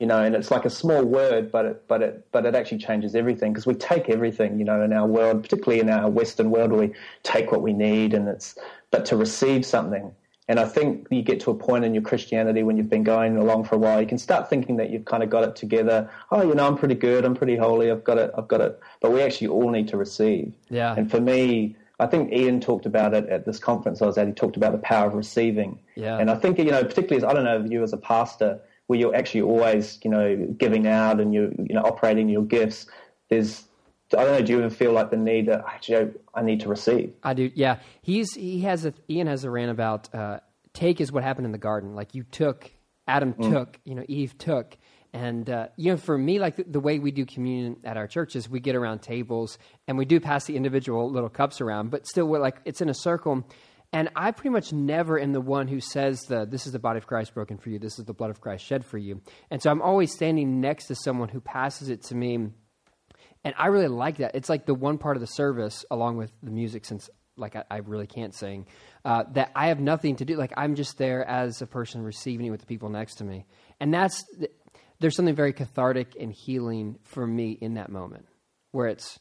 You 0.00 0.06
know, 0.06 0.22
and 0.22 0.34
it's 0.34 0.50
like 0.50 0.64
a 0.64 0.70
small 0.70 1.04
word, 1.04 1.52
but 1.52 1.64
it, 1.64 1.88
but 1.88 2.02
it, 2.02 2.26
but 2.32 2.46
it 2.46 2.54
actually 2.54 2.78
changes 2.78 3.14
everything 3.14 3.52
because 3.52 3.66
we 3.66 3.74
take 3.74 4.10
everything. 4.10 4.58
You 4.58 4.64
know, 4.64 4.82
in 4.82 4.92
our 4.92 5.06
world, 5.06 5.42
particularly 5.42 5.80
in 5.80 5.88
our 5.88 6.10
Western 6.10 6.50
world, 6.50 6.72
we 6.72 6.92
take 7.22 7.52
what 7.52 7.62
we 7.62 7.72
need, 7.72 8.12
and 8.12 8.28
it's 8.28 8.58
but 8.90 9.04
to 9.06 9.16
receive 9.16 9.64
something 9.64 10.12
and 10.48 10.60
I 10.60 10.66
think 10.66 11.06
you 11.10 11.22
get 11.22 11.40
to 11.40 11.50
a 11.50 11.54
point 11.54 11.84
in 11.84 11.94
your 11.94 12.02
Christianity 12.02 12.62
when 12.62 12.76
you've 12.76 12.90
been 12.90 13.02
going 13.02 13.36
along 13.36 13.64
for 13.64 13.76
a 13.76 13.78
while, 13.78 14.00
you 14.00 14.06
can 14.06 14.18
start 14.18 14.50
thinking 14.50 14.76
that 14.76 14.90
you've 14.90 15.06
kind 15.06 15.22
of 15.22 15.30
got 15.30 15.44
it 15.44 15.56
together. 15.56 16.10
Oh, 16.30 16.42
you 16.42 16.54
know, 16.54 16.66
I'm 16.66 16.76
pretty 16.76 16.96
good. 16.96 17.24
I'm 17.24 17.34
pretty 17.34 17.56
holy. 17.56 17.90
I've 17.90 18.04
got 18.04 18.18
it. 18.18 18.30
I've 18.36 18.48
got 18.48 18.60
it. 18.60 18.78
But 19.00 19.12
we 19.12 19.22
actually 19.22 19.48
all 19.48 19.70
need 19.70 19.88
to 19.88 19.96
receive. 19.96 20.52
Yeah. 20.68 20.94
And 20.96 21.10
for 21.10 21.20
me, 21.20 21.76
I 21.98 22.06
think 22.06 22.32
Ian 22.32 22.60
talked 22.60 22.84
about 22.84 23.14
it 23.14 23.26
at 23.28 23.46
this 23.46 23.58
conference 23.58 24.02
I 24.02 24.06
was 24.06 24.18
at. 24.18 24.26
He 24.26 24.34
talked 24.34 24.56
about 24.56 24.72
the 24.72 24.78
power 24.78 25.06
of 25.06 25.14
receiving. 25.14 25.78
Yeah. 25.94 26.18
And 26.18 26.30
I 26.30 26.34
think, 26.34 26.58
you 26.58 26.64
know, 26.66 26.82
particularly 26.82 27.16
as, 27.16 27.24
I 27.24 27.32
don't 27.32 27.44
know, 27.44 27.64
you 27.64 27.82
as 27.82 27.92
a 27.92 27.98
pastor, 27.98 28.60
where 28.86 28.98
you're 28.98 29.14
actually 29.14 29.42
always, 29.42 29.98
you 30.04 30.10
know, 30.10 30.36
giving 30.58 30.86
out 30.86 31.20
and 31.20 31.32
you're, 31.32 31.52
you 31.52 31.74
know, 31.74 31.82
operating 31.82 32.28
your 32.28 32.42
gifts, 32.42 32.86
there's 33.30 33.64
I 34.12 34.24
don't 34.24 34.32
know. 34.32 34.42
Do 34.42 34.52
you 34.52 34.58
even 34.58 34.70
feel 34.70 34.92
like 34.92 35.10
the 35.10 35.16
need 35.16 35.46
that 35.46 35.64
actually 35.66 36.12
I 36.34 36.42
need 36.42 36.60
to 36.60 36.68
receive? 36.68 37.14
I 37.22 37.34
do. 37.34 37.50
Yeah, 37.54 37.78
he's 38.02 38.34
he 38.34 38.60
has 38.60 38.84
a 38.84 38.94
Ian 39.08 39.26
has 39.26 39.44
a 39.44 39.50
rant 39.50 39.70
about 39.70 40.14
uh, 40.14 40.40
take 40.72 41.00
is 41.00 41.10
what 41.10 41.22
happened 41.24 41.46
in 41.46 41.52
the 41.52 41.58
garden. 41.58 41.94
Like 41.94 42.14
you 42.14 42.22
took 42.24 42.70
Adam 43.06 43.34
mm. 43.34 43.50
took, 43.50 43.78
you 43.84 43.94
know, 43.94 44.04
Eve 44.08 44.36
took, 44.38 44.76
and 45.12 45.48
uh, 45.48 45.68
you 45.76 45.92
know, 45.92 45.96
for 45.96 46.16
me, 46.16 46.38
like 46.38 46.56
the, 46.56 46.64
the, 46.64 46.80
way 46.80 46.98
we 46.98 47.10
do 47.10 47.26
communion 47.26 47.76
at 47.84 47.96
our 47.96 48.06
church 48.06 48.34
is 48.34 48.48
we 48.48 48.60
get 48.60 48.74
around 48.74 49.00
tables 49.00 49.58
and 49.86 49.98
we 49.98 50.04
do 50.04 50.20
pass 50.20 50.46
the 50.46 50.56
individual 50.56 51.10
little 51.10 51.28
cups 51.28 51.60
around, 51.60 51.90
but 51.90 52.06
still, 52.06 52.26
we're 52.26 52.40
like 52.40 52.56
it's 52.64 52.80
in 52.80 52.88
a 52.88 52.94
circle. 52.94 53.46
And 53.92 54.08
I 54.16 54.32
pretty 54.32 54.50
much 54.50 54.72
never 54.72 55.20
am 55.20 55.32
the 55.32 55.40
one 55.40 55.68
who 55.68 55.80
says 55.80 56.22
the 56.22 56.46
this 56.46 56.66
is 56.66 56.72
the 56.72 56.80
body 56.80 56.98
of 56.98 57.06
Christ 57.06 57.32
broken 57.34 57.58
for 57.58 57.70
you, 57.70 57.78
this 57.78 57.98
is 57.98 58.04
the 58.06 58.14
blood 58.14 58.30
of 58.30 58.40
Christ 58.40 58.64
shed 58.64 58.84
for 58.84 58.98
you. 58.98 59.20
And 59.50 59.62
so 59.62 59.70
I'm 59.70 59.82
always 59.82 60.12
standing 60.12 60.60
next 60.60 60.86
to 60.86 60.94
someone 60.94 61.28
who 61.28 61.40
passes 61.40 61.88
it 61.90 62.02
to 62.04 62.14
me 62.14 62.48
and 63.44 63.54
I 63.58 63.66
really 63.66 63.88
like 63.88 64.18
that. 64.18 64.34
It's 64.34 64.48
like 64.48 64.66
the 64.66 64.74
one 64.74 64.98
part 64.98 65.16
of 65.16 65.20
the 65.20 65.26
service, 65.26 65.84
along 65.90 66.16
with 66.16 66.32
the 66.42 66.50
music, 66.50 66.84
since 66.84 67.10
like 67.36 67.56
I, 67.56 67.64
I 67.70 67.76
really 67.78 68.06
can't 68.06 68.34
sing, 68.34 68.66
uh, 69.04 69.24
that 69.32 69.50
I 69.54 69.68
have 69.68 69.80
nothing 69.80 70.16
to 70.16 70.24
do. 70.24 70.36
Like 70.36 70.52
I'm 70.56 70.74
just 70.74 70.98
there 70.98 71.24
as 71.24 71.60
a 71.62 71.66
person 71.66 72.02
receiving 72.02 72.46
it 72.46 72.50
with 72.50 72.60
the 72.60 72.66
people 72.66 72.88
next 72.88 73.16
to 73.16 73.24
me, 73.24 73.44
and 73.80 73.92
that's 73.92 74.24
there's 75.00 75.16
something 75.16 75.34
very 75.34 75.52
cathartic 75.52 76.16
and 76.18 76.32
healing 76.32 76.98
for 77.02 77.26
me 77.26 77.52
in 77.52 77.74
that 77.74 77.90
moment, 77.90 78.26
where 78.70 78.86
it's 78.86 79.18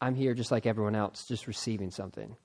I'm 0.00 0.14
here 0.14 0.34
just 0.34 0.50
like 0.50 0.66
everyone 0.66 0.96
else, 0.96 1.26
just 1.26 1.46
receiving 1.46 1.90
something. 1.90 2.36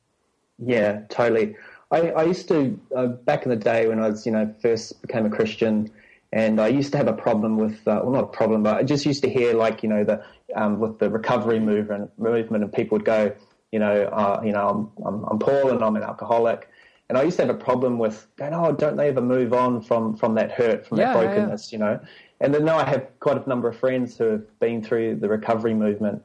Yeah, 0.58 1.02
totally. 1.10 1.56
I, 1.92 2.12
I 2.12 2.24
used 2.24 2.48
to 2.50 2.80
uh, 2.96 3.08
back 3.08 3.44
in 3.44 3.50
the 3.50 3.56
day 3.56 3.88
when 3.88 4.00
I 4.00 4.10
was 4.10 4.26
you 4.26 4.32
know 4.32 4.54
first 4.62 5.02
became 5.02 5.26
a 5.26 5.30
Christian 5.30 5.92
and 6.34 6.60
I 6.60 6.68
used 6.68 6.92
to 6.92 6.98
have 6.98 7.08
a 7.08 7.14
problem 7.14 7.58
with, 7.58 7.88
uh, 7.88 8.02
well, 8.04 8.12
not 8.12 8.24
a 8.26 8.28
problem, 8.28 8.64
but 8.64 8.78
I 8.78 8.84
just 8.84 9.06
used 9.06 9.24
to 9.24 9.30
hear 9.30 9.54
like, 9.54 9.84
you 9.84 9.90
know, 9.90 10.04
the 10.04 10.24
um, 10.56 10.80
with 10.80 11.00
the 11.00 11.10
recovery 11.10 11.60
movement, 11.60 12.12
movement, 12.18 12.64
and 12.64 12.72
people 12.72 12.98
would 12.98 13.06
go, 13.06 13.34
you 13.72 13.80
know, 13.80 14.04
uh, 14.04 14.42
you 14.44 14.52
know, 14.52 14.92
I'm, 14.98 15.06
I'm, 15.06 15.24
I'm 15.26 15.40
Paul 15.40 15.70
and 15.70 15.84
I'm 15.84 15.96
an 15.96 16.04
alcoholic, 16.04 16.70
and 17.10 17.18
I 17.18 17.24
used 17.24 17.38
to 17.38 17.46
have 17.46 17.56
a 17.56 17.58
problem 17.60 17.98
with 17.98 18.28
going, 18.38 18.54
oh, 18.54 18.72
don't 18.72 18.96
they 18.96 19.10
ever 19.10 19.22
move 19.22 19.54
on 19.54 19.82
from 19.82 20.16
from 20.16 20.36
that 20.36 20.52
hurt, 20.52 20.86
from 20.86 20.98
yeah, 20.98 21.14
that 21.14 21.20
brokenness, 21.20 21.72
yeah. 21.72 21.78
you 21.78 21.84
know? 21.84 22.00
And 22.42 22.54
then 22.54 22.66
now 22.66 22.78
I 22.78 22.86
have 22.86 23.08
quite 23.20 23.44
a 23.44 23.48
number 23.48 23.70
of 23.70 23.78
friends 23.78 24.18
who 24.18 24.26
have 24.26 24.60
been 24.60 24.84
through 24.84 25.16
the 25.16 25.30
recovery 25.30 25.74
movement, 25.74 26.22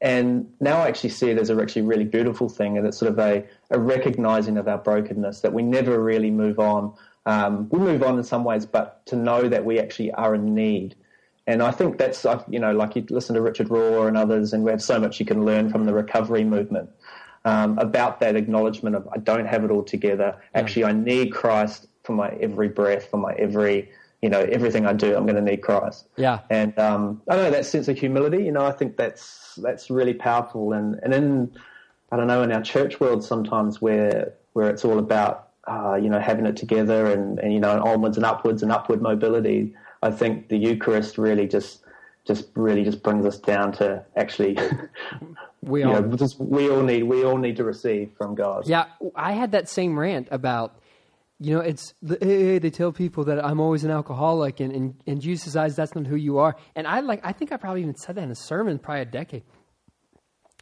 and 0.00 0.46
now 0.60 0.80
I 0.80 0.88
actually 0.88 1.10
see 1.10 1.30
it 1.30 1.38
as 1.38 1.48
a 1.48 1.56
actually 1.56 1.82
really 1.82 2.04
beautiful 2.04 2.48
thing, 2.48 2.76
and 2.76 2.86
it's 2.86 2.98
sort 2.98 3.10
of 3.10 3.18
a, 3.18 3.44
a 3.70 3.78
recognizing 3.78 4.58
of 4.58 4.68
our 4.68 4.78
brokenness 4.78 5.40
that 5.40 5.54
we 5.54 5.62
never 5.62 6.02
really 6.02 6.30
move 6.30 6.58
on 6.58 6.94
um, 7.26 7.68
we 7.70 7.78
move 7.78 8.02
on 8.02 8.18
in 8.18 8.24
some 8.24 8.44
ways, 8.44 8.66
but 8.66 9.04
to 9.06 9.16
know 9.16 9.48
that 9.48 9.64
we 9.64 9.78
actually 9.78 10.12
are 10.12 10.34
in 10.34 10.54
need. 10.54 10.94
And 11.46 11.62
I 11.62 11.70
think 11.70 11.98
that's, 11.98 12.24
you 12.48 12.58
know, 12.58 12.72
like 12.72 12.96
you 12.96 13.04
listen 13.10 13.34
to 13.34 13.42
Richard 13.42 13.68
Rohr 13.68 14.08
and 14.08 14.16
others, 14.16 14.52
and 14.52 14.64
we 14.64 14.70
have 14.70 14.82
so 14.82 14.98
much 14.98 15.20
you 15.20 15.26
can 15.26 15.44
learn 15.44 15.70
from 15.70 15.84
the 15.84 15.92
recovery 15.92 16.44
movement 16.44 16.90
um, 17.44 17.78
about 17.78 18.20
that 18.20 18.36
acknowledgement 18.36 18.96
of 18.96 19.08
I 19.12 19.18
don't 19.18 19.46
have 19.46 19.64
it 19.64 19.70
all 19.70 19.82
together. 19.82 20.40
Actually, 20.54 20.84
I 20.84 20.92
need 20.92 21.32
Christ 21.32 21.86
for 22.02 22.12
my 22.12 22.30
every 22.40 22.68
breath, 22.68 23.10
for 23.10 23.18
my 23.18 23.34
every, 23.34 23.90
you 24.22 24.30
know, 24.30 24.40
everything 24.40 24.86
I 24.86 24.94
do. 24.94 25.14
I'm 25.14 25.24
going 25.24 25.36
to 25.36 25.42
need 25.42 25.58
Christ. 25.58 26.06
Yeah. 26.16 26.40
And 26.48 26.78
um, 26.78 27.22
I 27.28 27.36
know 27.36 27.50
that 27.50 27.66
sense 27.66 27.88
of 27.88 27.98
humility. 27.98 28.44
You 28.44 28.52
know, 28.52 28.64
I 28.64 28.72
think 28.72 28.96
that's 28.96 29.58
that's 29.62 29.90
really 29.90 30.14
powerful. 30.14 30.72
And 30.72 30.98
and 31.02 31.12
in 31.12 31.56
I 32.10 32.16
don't 32.16 32.26
know 32.26 32.42
in 32.42 32.52
our 32.52 32.62
church 32.62 33.00
world 33.00 33.22
sometimes 33.22 33.82
where 33.82 34.32
where 34.54 34.70
it's 34.70 34.84
all 34.84 34.98
about 34.98 35.50
uh, 35.66 35.94
you 35.94 36.08
know, 36.08 36.20
having 36.20 36.46
it 36.46 36.56
together 36.56 37.06
and, 37.06 37.38
and, 37.38 37.52
you 37.52 37.60
know, 37.60 37.82
onwards 37.82 38.16
and 38.16 38.26
upwards 38.26 38.62
and 38.62 38.70
upward 38.70 39.00
mobility, 39.00 39.74
I 40.02 40.10
think 40.10 40.48
the 40.48 40.56
Eucharist 40.56 41.18
really 41.18 41.46
just, 41.46 41.80
just 42.26 42.48
really 42.54 42.84
just 42.84 43.02
brings 43.02 43.24
us 43.24 43.38
down 43.38 43.72
to 43.72 44.04
actually, 44.16 44.58
we 45.62 45.82
all, 45.82 46.02
know, 46.02 46.16
just, 46.16 46.38
we 46.38 46.70
all 46.70 46.82
need, 46.82 47.04
we 47.04 47.24
all 47.24 47.38
need 47.38 47.56
to 47.56 47.64
receive 47.64 48.10
from 48.18 48.34
God. 48.34 48.66
Yeah. 48.66 48.86
I 49.16 49.32
had 49.32 49.52
that 49.52 49.68
same 49.68 49.98
rant 49.98 50.28
about, 50.30 50.78
you 51.40 51.54
know, 51.54 51.60
it's 51.60 51.94
the, 52.02 52.18
hey, 52.20 52.58
they 52.58 52.70
tell 52.70 52.92
people 52.92 53.24
that 53.24 53.44
I'm 53.44 53.60
always 53.60 53.84
an 53.84 53.90
alcoholic 53.90 54.60
and 54.60 54.72
in, 54.72 54.94
in 55.06 55.20
Jesus' 55.20 55.56
eyes, 55.56 55.76
that's 55.76 55.94
not 55.94 56.06
who 56.06 56.16
you 56.16 56.38
are. 56.38 56.56
And 56.76 56.86
I 56.86 57.00
like, 57.00 57.20
I 57.24 57.32
think 57.32 57.52
I 57.52 57.56
probably 57.56 57.82
even 57.82 57.96
said 57.96 58.16
that 58.16 58.24
in 58.24 58.30
a 58.30 58.36
sermon 58.36 58.78
probably 58.78 59.02
a 59.02 59.06
decade. 59.06 59.42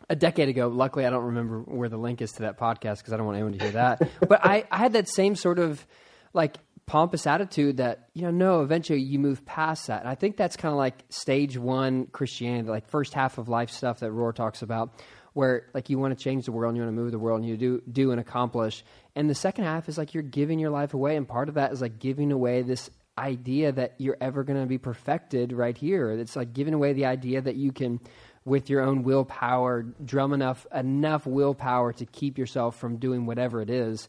A 0.08 0.16
decade 0.16 0.48
ago. 0.48 0.68
Luckily, 0.68 1.06
I 1.06 1.10
don't 1.10 1.24
remember 1.24 1.60
where 1.60 1.88
the 1.88 1.96
link 1.96 2.22
is 2.22 2.32
to 2.32 2.42
that 2.42 2.58
podcast 2.58 2.98
because 2.98 3.12
I 3.12 3.16
don't 3.16 3.26
want 3.26 3.36
anyone 3.36 3.52
to 3.52 3.64
hear 3.64 3.72
that. 3.72 4.08
but 4.28 4.44
I, 4.44 4.64
I 4.70 4.78
had 4.78 4.94
that 4.94 5.08
same 5.08 5.36
sort 5.36 5.58
of 5.58 5.86
like 6.32 6.56
pompous 6.86 7.26
attitude 7.26 7.76
that 7.76 8.08
you 8.12 8.22
know 8.22 8.30
no 8.30 8.62
eventually 8.62 9.00
you 9.00 9.18
move 9.18 9.44
past 9.46 9.86
that 9.86 10.00
and 10.00 10.08
i 10.08 10.14
think 10.14 10.36
that's 10.36 10.56
kind 10.56 10.72
of 10.72 10.78
like 10.78 11.04
stage 11.10 11.56
one 11.56 12.06
christianity 12.06 12.68
like 12.68 12.88
first 12.88 13.14
half 13.14 13.38
of 13.38 13.48
life 13.48 13.70
stuff 13.70 14.00
that 14.00 14.10
rohr 14.10 14.34
talks 14.34 14.62
about 14.62 14.92
where 15.32 15.68
like 15.74 15.88
you 15.88 15.98
want 15.98 16.16
to 16.16 16.22
change 16.22 16.44
the 16.44 16.52
world 16.52 16.70
and 16.70 16.76
you 16.76 16.82
want 16.82 16.94
to 16.94 17.00
move 17.00 17.12
the 17.12 17.18
world 17.18 17.40
and 17.40 17.48
you 17.48 17.56
do 17.56 17.80
do 17.90 18.10
and 18.10 18.20
accomplish 18.20 18.84
and 19.14 19.30
the 19.30 19.34
second 19.34 19.64
half 19.64 19.88
is 19.88 19.96
like 19.96 20.12
you're 20.12 20.24
giving 20.24 20.58
your 20.58 20.70
life 20.70 20.92
away 20.92 21.16
and 21.16 21.28
part 21.28 21.48
of 21.48 21.54
that 21.54 21.72
is 21.72 21.80
like 21.80 21.98
giving 22.00 22.32
away 22.32 22.62
this 22.62 22.90
idea 23.16 23.70
that 23.70 23.94
you're 23.98 24.16
ever 24.20 24.42
going 24.42 24.60
to 24.60 24.66
be 24.66 24.78
perfected 24.78 25.52
right 25.52 25.78
here 25.78 26.10
it's 26.10 26.34
like 26.34 26.52
giving 26.52 26.74
away 26.74 26.92
the 26.92 27.06
idea 27.06 27.40
that 27.40 27.54
you 27.54 27.70
can 27.70 28.00
with 28.44 28.68
your 28.68 28.83
own 28.83 29.02
willpower 29.02 29.83
drum 30.05 30.33
enough 30.33 30.66
enough 30.74 31.26
willpower 31.26 31.92
to 31.92 32.07
keep 32.07 32.38
yourself 32.38 32.78
from 32.78 32.96
doing 32.96 33.26
whatever 33.26 33.61
it 33.61 33.70
is. 33.70 34.09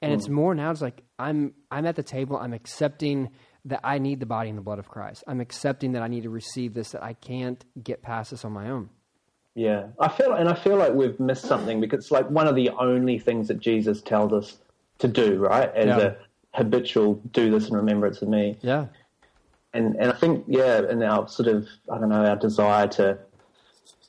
And 0.00 0.12
mm. 0.12 0.16
it's 0.16 0.28
more 0.28 0.54
now 0.54 0.70
it's 0.70 0.80
like 0.80 1.02
i'm 1.18 1.52
i'm 1.70 1.86
at 1.86 1.96
the 1.96 2.02
table 2.02 2.36
i'm 2.36 2.52
accepting 2.52 3.30
that 3.64 3.80
i 3.84 3.98
need 3.98 4.20
the 4.20 4.26
body 4.26 4.48
and 4.48 4.56
the 4.56 4.62
blood 4.62 4.78
of 4.78 4.88
christ. 4.88 5.24
I'm 5.26 5.40
accepting 5.40 5.92
that 5.92 6.02
i 6.02 6.08
need 6.08 6.22
to 6.22 6.30
receive 6.30 6.74
this 6.74 6.92
that 6.92 7.02
i 7.02 7.12
can't 7.12 7.62
get 7.82 8.02
past 8.02 8.30
this 8.30 8.44
on 8.44 8.52
my 8.52 8.70
own. 8.70 8.90
Yeah. 9.54 9.88
I 9.98 10.08
feel 10.08 10.32
and 10.32 10.48
i 10.48 10.54
feel 10.54 10.76
like 10.76 10.94
we've 10.94 11.18
missed 11.20 11.44
something 11.44 11.80
because 11.80 12.04
it's 12.04 12.10
like 12.10 12.30
one 12.30 12.46
of 12.46 12.54
the 12.54 12.70
only 12.70 13.18
things 13.18 13.48
that 13.48 13.58
jesus 13.58 14.00
tells 14.00 14.32
us 14.32 14.58
to 14.98 15.08
do 15.08 15.38
right? 15.38 15.72
As 15.74 15.86
yeah. 15.86 15.98
a 15.98 16.14
habitual 16.56 17.16
do 17.32 17.50
this 17.50 17.68
in 17.68 17.76
remembrance 17.76 18.22
of 18.22 18.28
me. 18.28 18.58
Yeah. 18.62 18.86
And 19.74 19.96
and 19.96 20.10
i 20.10 20.16
think 20.16 20.44
yeah 20.48 20.78
and 20.88 21.02
our 21.02 21.28
sort 21.28 21.48
of 21.48 21.68
i 21.92 21.98
don't 21.98 22.08
know 22.08 22.24
our 22.24 22.36
desire 22.36 22.88
to 22.88 23.18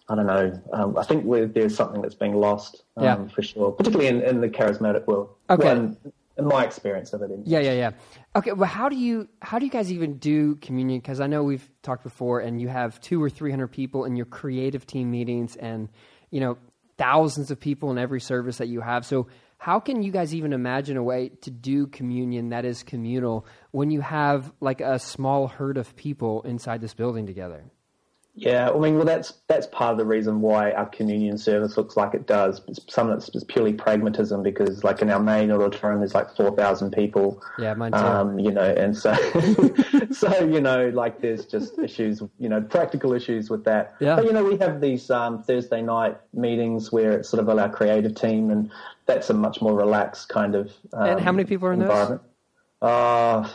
I 0.09 0.15
don't 0.15 0.25
know. 0.25 0.61
Um, 0.73 0.97
I 0.97 1.03
think 1.03 1.25
there's 1.53 1.75
something 1.75 2.01
that's 2.01 2.15
being 2.15 2.33
lost 2.33 2.83
um, 2.97 3.03
yeah. 3.03 3.27
for 3.27 3.43
sure, 3.43 3.71
particularly 3.71 4.07
in, 4.07 4.21
in 4.21 4.41
the 4.41 4.49
charismatic 4.49 5.05
world. 5.05 5.29
Okay. 5.49 5.63
Well, 5.63 5.77
in, 5.77 5.97
in, 6.37 6.45
my 6.45 6.65
experience 6.65 7.13
of 7.13 7.21
it. 7.21 7.25
Anyway. 7.25 7.43
Yeah, 7.45 7.59
yeah, 7.59 7.73
yeah. 7.73 7.91
Okay, 8.35 8.53
well, 8.53 8.69
how 8.69 8.89
do 8.89 8.95
you 8.95 9.29
how 9.41 9.59
do 9.59 9.65
you 9.65 9.71
guys 9.71 9.91
even 9.91 10.17
do 10.17 10.55
communion? 10.55 10.99
Because 10.99 11.21
I 11.21 11.27
know 11.27 11.43
we've 11.43 11.69
talked 11.83 12.03
before, 12.03 12.39
and 12.39 12.59
you 12.59 12.69
have 12.69 12.99
two 13.01 13.21
or 13.21 13.29
three 13.29 13.51
hundred 13.51 13.67
people 13.67 14.05
in 14.05 14.15
your 14.15 14.25
creative 14.25 14.87
team 14.87 15.11
meetings, 15.11 15.55
and 15.55 15.89
you 16.31 16.39
know 16.39 16.57
thousands 16.97 17.51
of 17.51 17.59
people 17.59 17.91
in 17.91 17.97
every 17.97 18.19
service 18.19 18.57
that 18.57 18.67
you 18.67 18.81
have. 18.81 19.05
So 19.05 19.27
how 19.59 19.79
can 19.79 20.01
you 20.01 20.11
guys 20.11 20.33
even 20.33 20.53
imagine 20.53 20.97
a 20.97 21.03
way 21.03 21.29
to 21.41 21.51
do 21.51 21.85
communion 21.85 22.49
that 22.49 22.65
is 22.65 22.81
communal 22.81 23.45
when 23.71 23.91
you 23.91 24.01
have 24.01 24.51
like 24.59 24.81
a 24.81 24.97
small 24.97 25.47
herd 25.47 25.77
of 25.77 25.95
people 25.95 26.41
inside 26.43 26.81
this 26.81 26.93
building 26.93 27.27
together? 27.27 27.63
Yeah, 28.41 28.69
I 28.69 28.77
mean, 28.77 28.95
well, 28.95 29.05
that's 29.05 29.33
that's 29.47 29.67
part 29.67 29.91
of 29.91 29.97
the 29.97 30.05
reason 30.05 30.39
why 30.39 30.71
our 30.71 30.85
communion 30.85 31.37
service 31.37 31.75
looks 31.75 31.97
like 31.97 32.13
it 32.13 32.25
does. 32.25 32.61
Some 32.87 33.09
of 33.09 33.17
it's 33.17 33.29
just 33.29 33.49
purely 33.49 33.73
pragmatism 33.73 34.43
because, 34.43 34.83
like 34.83 35.01
in 35.01 35.09
our 35.09 35.19
main 35.19 35.51
auditorium, 35.51 35.99
there's 35.99 36.15
like 36.15 36.33
four 36.35 36.55
thousand 36.55 36.91
people. 36.91 37.43
Yeah, 37.57 37.73
mine 37.73 37.91
too. 37.91 37.97
Um, 37.97 38.39
you 38.39 38.51
know, 38.51 38.63
and 38.63 38.95
so, 38.95 39.13
so 40.11 40.45
you 40.45 40.61
know, 40.61 40.89
like 40.89 41.19
there's 41.19 41.45
just 41.45 41.77
issues, 41.79 42.21
you 42.39 42.47
know, 42.47 42.61
practical 42.61 43.13
issues 43.13 43.49
with 43.49 43.65
that. 43.65 43.95
Yeah. 43.99 44.15
But 44.15 44.25
you 44.25 44.31
know, 44.31 44.45
we 44.45 44.57
have 44.57 44.79
these 44.79 45.11
um, 45.11 45.43
Thursday 45.43 45.81
night 45.81 46.17
meetings 46.33 46.93
where 46.93 47.11
it's 47.11 47.27
sort 47.27 47.41
of 47.41 47.49
our 47.49 47.69
creative 47.69 48.15
team, 48.15 48.51
and 48.51 48.71
that's 49.05 49.29
a 49.29 49.33
much 49.33 49.61
more 49.61 49.75
relaxed 49.75 50.29
kind 50.29 50.55
of. 50.55 50.71
Um, 50.93 51.09
and 51.09 51.19
how 51.19 51.33
many 51.33 51.43
people 51.43 51.67
are 51.67 51.73
in 51.73 51.79
those? 51.79 52.19
Uh, 52.81 53.49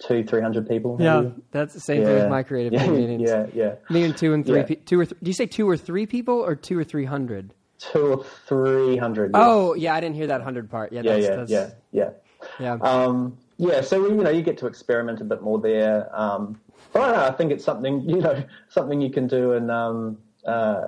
two, 0.00 0.24
three 0.24 0.40
hundred 0.40 0.68
people. 0.68 0.96
Maybe. 0.96 1.04
Yeah, 1.04 1.30
that's 1.52 1.74
the 1.74 1.80
same 1.80 2.02
yeah. 2.02 2.06
thing 2.06 2.14
with 2.16 2.28
my 2.28 2.42
creative 2.42 2.72
yeah, 2.80 2.88
meetings. 2.88 3.22
Yeah, 3.28 3.46
yeah. 3.54 3.74
Me 3.90 4.04
and 4.04 4.16
two 4.16 4.32
and 4.32 4.44
three, 4.44 4.60
yeah. 4.60 4.66
pe- 4.66 4.74
two 4.76 5.00
or 5.00 5.06
th- 5.06 5.18
do 5.22 5.28
you 5.28 5.34
say 5.34 5.46
two 5.46 5.68
or 5.68 5.76
three 5.76 6.06
people 6.06 6.34
or 6.34 6.56
two 6.56 6.78
or 6.78 6.84
three 6.84 7.04
hundred? 7.04 7.54
Two 7.78 8.06
or 8.06 8.24
three 8.46 8.96
hundred. 8.96 9.30
Oh, 9.34 9.74
yeah, 9.74 9.94
I 9.94 10.00
didn't 10.00 10.16
hear 10.16 10.26
that 10.26 10.42
hundred 10.42 10.70
part. 10.70 10.92
Yeah, 10.92 11.02
that's, 11.02 11.22
yeah, 11.22 11.36
that's, 11.36 11.50
yeah, 11.50 11.70
yeah, 11.92 12.10
yeah. 12.58 12.72
Um, 12.80 13.38
yeah, 13.58 13.80
so 13.82 14.06
you 14.06 14.14
know, 14.14 14.30
you 14.30 14.42
get 14.42 14.58
to 14.58 14.66
experiment 14.66 15.20
a 15.20 15.24
bit 15.24 15.42
more 15.42 15.60
there. 15.60 16.08
Um, 16.18 16.60
but 16.92 17.02
I, 17.02 17.12
know, 17.12 17.24
I 17.26 17.30
think 17.30 17.52
it's 17.52 17.64
something 17.64 18.00
you 18.08 18.20
know, 18.20 18.42
something 18.68 19.00
you 19.00 19.10
can 19.10 19.26
do 19.26 19.52
in 19.52 19.70
um, 19.70 20.18
uh, 20.46 20.86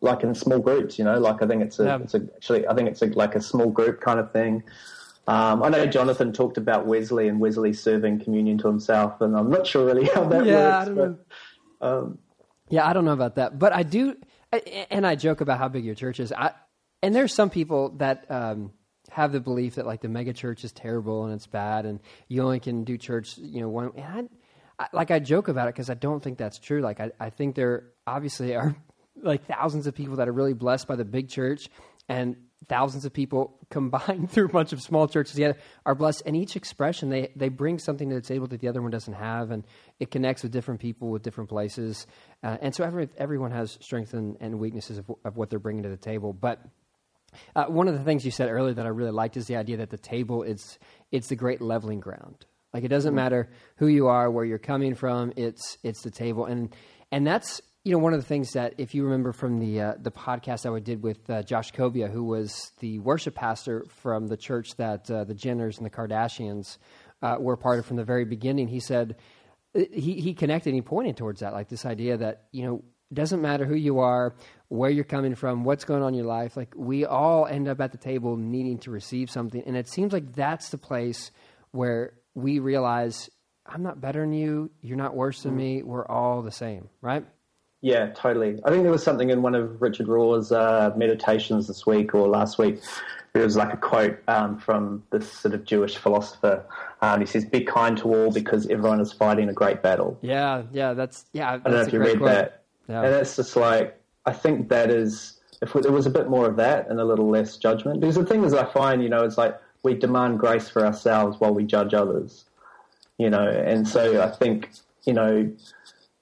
like 0.00 0.22
in 0.22 0.34
small 0.34 0.58
groups. 0.58 0.98
You 0.98 1.04
know, 1.04 1.18
like 1.18 1.42
I 1.42 1.46
think 1.46 1.62
it's 1.62 1.78
a, 1.78 1.84
yeah. 1.84 1.98
it's 2.02 2.14
a, 2.14 2.22
actually, 2.36 2.66
I 2.66 2.74
think 2.74 2.88
it's 2.88 3.02
a, 3.02 3.06
like 3.06 3.34
a 3.34 3.42
small 3.42 3.70
group 3.70 4.00
kind 4.00 4.20
of 4.20 4.32
thing. 4.32 4.62
Um, 5.26 5.62
I 5.62 5.68
know 5.68 5.86
Jonathan 5.86 6.32
talked 6.32 6.56
about 6.56 6.86
Wesley 6.86 7.28
and 7.28 7.38
Wesley 7.38 7.72
serving 7.72 8.20
communion 8.24 8.58
to 8.58 8.66
himself, 8.66 9.20
and 9.20 9.36
I'm 9.36 9.50
not 9.50 9.66
sure 9.66 9.86
really 9.86 10.06
how 10.06 10.24
that 10.24 10.44
yeah, 10.44 10.88
works. 10.88 11.20
But, 11.80 11.86
um, 11.86 12.18
yeah, 12.68 12.88
I 12.88 12.92
don't 12.92 13.04
know 13.04 13.12
about 13.12 13.36
that, 13.36 13.58
but 13.58 13.72
I 13.72 13.84
do, 13.84 14.16
and 14.90 15.06
I 15.06 15.14
joke 15.14 15.40
about 15.40 15.58
how 15.58 15.68
big 15.68 15.84
your 15.84 15.94
church 15.94 16.18
is. 16.18 16.32
I, 16.32 16.52
and 17.02 17.14
there's 17.14 17.32
some 17.32 17.50
people 17.50 17.90
that 17.98 18.28
um, 18.30 18.72
have 19.10 19.30
the 19.30 19.40
belief 19.40 19.76
that 19.76 19.86
like 19.86 20.00
the 20.00 20.08
mega 20.08 20.32
church 20.32 20.64
is 20.64 20.72
terrible 20.72 21.24
and 21.24 21.34
it's 21.34 21.46
bad, 21.46 21.86
and 21.86 22.00
you 22.28 22.42
only 22.42 22.58
can 22.58 22.82
do 22.82 22.98
church, 22.98 23.38
you 23.38 23.60
know, 23.60 23.68
one. 23.68 23.92
And 23.96 24.28
I, 24.78 24.84
I, 24.84 24.88
like 24.92 25.12
I 25.12 25.20
joke 25.20 25.46
about 25.46 25.68
it 25.68 25.74
because 25.74 25.90
I 25.90 25.94
don't 25.94 26.20
think 26.22 26.36
that's 26.36 26.58
true. 26.58 26.80
Like 26.80 26.98
I, 26.98 27.12
I 27.20 27.30
think 27.30 27.54
there 27.54 27.90
obviously 28.08 28.56
are 28.56 28.74
like 29.22 29.46
thousands 29.46 29.86
of 29.86 29.94
people 29.94 30.16
that 30.16 30.28
are 30.28 30.32
really 30.32 30.54
blessed 30.54 30.88
by 30.88 30.96
the 30.96 31.04
big 31.04 31.28
church, 31.28 31.68
and 32.08 32.36
thousands 32.68 33.04
of 33.04 33.12
people 33.12 33.58
combined 33.70 34.30
through 34.30 34.46
a 34.46 34.52
bunch 34.52 34.72
of 34.72 34.80
small 34.80 35.08
churches 35.08 35.34
together 35.34 35.58
are 35.86 35.94
blessed. 35.94 36.22
And 36.26 36.36
each 36.36 36.56
expression 36.56 37.10
they, 37.10 37.32
they 37.36 37.48
bring 37.48 37.78
something 37.78 38.08
to 38.08 38.14
the 38.14 38.20
table 38.20 38.46
that 38.48 38.60
the 38.60 38.68
other 38.68 38.82
one 38.82 38.90
doesn't 38.90 39.14
have 39.14 39.50
and 39.50 39.64
it 39.98 40.10
connects 40.10 40.42
with 40.42 40.52
different 40.52 40.80
people 40.80 41.10
with 41.10 41.22
different 41.22 41.50
places. 41.50 42.06
Uh, 42.42 42.58
and 42.60 42.74
so 42.74 42.84
every, 42.84 43.08
everyone 43.16 43.50
has 43.50 43.78
strengths 43.80 44.12
and, 44.12 44.36
and 44.40 44.58
weaknesses 44.58 44.98
of, 44.98 45.10
of, 45.24 45.36
what 45.36 45.50
they're 45.50 45.58
bringing 45.58 45.82
to 45.82 45.88
the 45.88 45.96
table. 45.96 46.32
But 46.32 46.60
uh, 47.56 47.64
one 47.64 47.88
of 47.88 47.94
the 47.94 48.04
things 48.04 48.24
you 48.24 48.30
said 48.30 48.48
earlier 48.48 48.74
that 48.74 48.84
i 48.84 48.90
really 48.90 49.10
liked 49.10 49.36
is 49.36 49.46
the 49.46 49.56
idea 49.56 49.78
that 49.78 49.90
the 49.90 49.98
table 49.98 50.42
is 50.42 50.78
it's 51.10 51.28
the 51.28 51.36
great 51.36 51.60
leveling 51.60 52.00
ground. 52.00 52.44
Like 52.72 52.84
it 52.84 52.88
doesn't 52.88 53.10
mm-hmm. 53.10 53.16
matter 53.16 53.50
who 53.76 53.86
you 53.86 54.08
are 54.08 54.30
where 54.30 54.44
you're 54.44 54.58
coming 54.58 54.94
from 54.94 55.32
it's 55.36 55.78
it's 55.82 56.02
the 56.02 56.10
table. 56.10 56.46
And 56.46 56.74
and 57.10 57.26
that's 57.26 57.60
you 57.84 57.90
know, 57.90 57.98
one 57.98 58.14
of 58.14 58.20
the 58.20 58.26
things 58.26 58.52
that, 58.52 58.74
if 58.78 58.94
you 58.94 59.02
remember 59.04 59.32
from 59.32 59.58
the 59.58 59.80
uh, 59.80 59.94
the 60.00 60.12
podcast 60.12 60.62
that 60.62 60.72
we 60.72 60.80
did 60.80 61.02
with 61.02 61.28
uh, 61.28 61.42
Josh 61.42 61.72
Cobia, 61.72 62.08
who 62.08 62.22
was 62.22 62.72
the 62.78 63.00
worship 63.00 63.34
pastor 63.34 63.84
from 63.88 64.28
the 64.28 64.36
church 64.36 64.76
that 64.76 65.10
uh, 65.10 65.24
the 65.24 65.34
Jenners 65.34 65.78
and 65.78 65.86
the 65.86 65.90
Kardashians 65.90 66.78
uh, 67.22 67.36
were 67.40 67.56
part 67.56 67.80
of 67.80 67.86
from 67.86 67.96
the 67.96 68.04
very 68.04 68.24
beginning, 68.24 68.68
he 68.68 68.78
said 68.78 69.16
he 69.74 70.20
he 70.20 70.34
connected 70.34 70.70
and 70.70 70.76
he 70.76 70.82
pointed 70.82 71.16
towards 71.16 71.40
that, 71.40 71.52
like 71.52 71.68
this 71.68 71.84
idea 71.84 72.16
that 72.18 72.44
you 72.52 72.64
know 72.64 72.84
it 73.10 73.14
doesn't 73.14 73.42
matter 73.42 73.66
who 73.66 73.74
you 73.74 73.98
are, 73.98 74.36
where 74.68 74.90
you're 74.90 75.02
coming 75.02 75.34
from, 75.34 75.64
what's 75.64 75.84
going 75.84 76.02
on 76.02 76.10
in 76.10 76.14
your 76.14 76.26
life. 76.26 76.56
Like 76.56 76.74
we 76.76 77.04
all 77.04 77.46
end 77.46 77.66
up 77.66 77.80
at 77.80 77.90
the 77.90 77.98
table 77.98 78.36
needing 78.36 78.78
to 78.80 78.92
receive 78.92 79.28
something, 79.28 79.62
and 79.66 79.76
it 79.76 79.88
seems 79.88 80.12
like 80.12 80.34
that's 80.34 80.68
the 80.68 80.78
place 80.78 81.32
where 81.72 82.12
we 82.34 82.60
realize 82.60 83.28
I'm 83.66 83.82
not 83.82 84.00
better 84.00 84.20
than 84.20 84.34
you, 84.34 84.70
you're 84.82 84.96
not 84.96 85.16
worse 85.16 85.42
than 85.42 85.56
me, 85.56 85.82
we're 85.82 86.06
all 86.06 86.42
the 86.42 86.52
same, 86.52 86.88
right? 87.00 87.24
Yeah, 87.82 88.10
totally. 88.14 88.60
I 88.64 88.70
think 88.70 88.84
there 88.84 88.92
was 88.92 89.02
something 89.02 89.30
in 89.30 89.42
one 89.42 89.56
of 89.56 89.82
Richard 89.82 90.06
Rohr's 90.06 90.52
uh, 90.52 90.92
meditations 90.96 91.66
this 91.66 91.84
week 91.84 92.14
or 92.14 92.28
last 92.28 92.56
week. 92.56 92.80
There 93.32 93.42
was 93.42 93.56
like 93.56 93.72
a 93.72 93.76
quote 93.76 94.18
um, 94.28 94.56
from 94.58 95.02
this 95.10 95.30
sort 95.30 95.52
of 95.52 95.64
Jewish 95.64 95.96
philosopher. 95.96 96.64
Um, 97.00 97.20
he 97.20 97.26
says, 97.26 97.44
"Be 97.44 97.64
kind 97.64 97.98
to 97.98 98.14
all 98.14 98.30
because 98.30 98.68
everyone 98.68 99.00
is 99.00 99.12
fighting 99.12 99.48
a 99.48 99.52
great 99.52 99.82
battle." 99.82 100.16
Yeah, 100.22 100.62
yeah, 100.72 100.94
that's 100.94 101.24
yeah. 101.32 101.56
That's 101.56 101.66
I 101.66 101.70
don't 101.70 101.78
know 101.80 101.86
if 101.86 101.92
you 101.92 101.98
read 101.98 102.18
quote. 102.18 102.30
that. 102.30 102.62
Yeah. 102.88 103.02
And 103.02 103.14
it's 103.14 103.34
just 103.34 103.56
like 103.56 103.98
I 104.26 104.32
think 104.32 104.68
that 104.68 104.90
is 104.90 105.40
if 105.60 105.72
there 105.72 105.90
was 105.90 106.06
a 106.06 106.10
bit 106.10 106.28
more 106.28 106.46
of 106.46 106.56
that 106.56 106.88
and 106.88 107.00
a 107.00 107.04
little 107.04 107.28
less 107.28 107.56
judgment. 107.56 108.00
Because 108.00 108.14
the 108.14 108.26
thing 108.26 108.44
is, 108.44 108.54
I 108.54 108.64
find 108.64 109.02
you 109.02 109.08
know 109.08 109.24
it's 109.24 109.38
like 109.38 109.58
we 109.82 109.94
demand 109.94 110.38
grace 110.38 110.68
for 110.68 110.86
ourselves 110.86 111.40
while 111.40 111.54
we 111.54 111.64
judge 111.64 111.94
others. 111.94 112.44
You 113.18 113.30
know, 113.30 113.48
and 113.48 113.88
so 113.88 114.22
I 114.22 114.28
think 114.28 114.70
you 115.04 115.14
know 115.14 115.50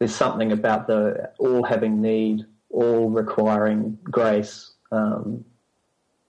there's 0.01 0.15
something 0.15 0.51
about 0.51 0.89
the 0.89 1.31
all 1.39 1.63
having 1.63 2.01
need, 2.01 2.47
all 2.71 3.11
requiring 3.11 3.99
grace 4.03 4.73
um, 4.91 5.45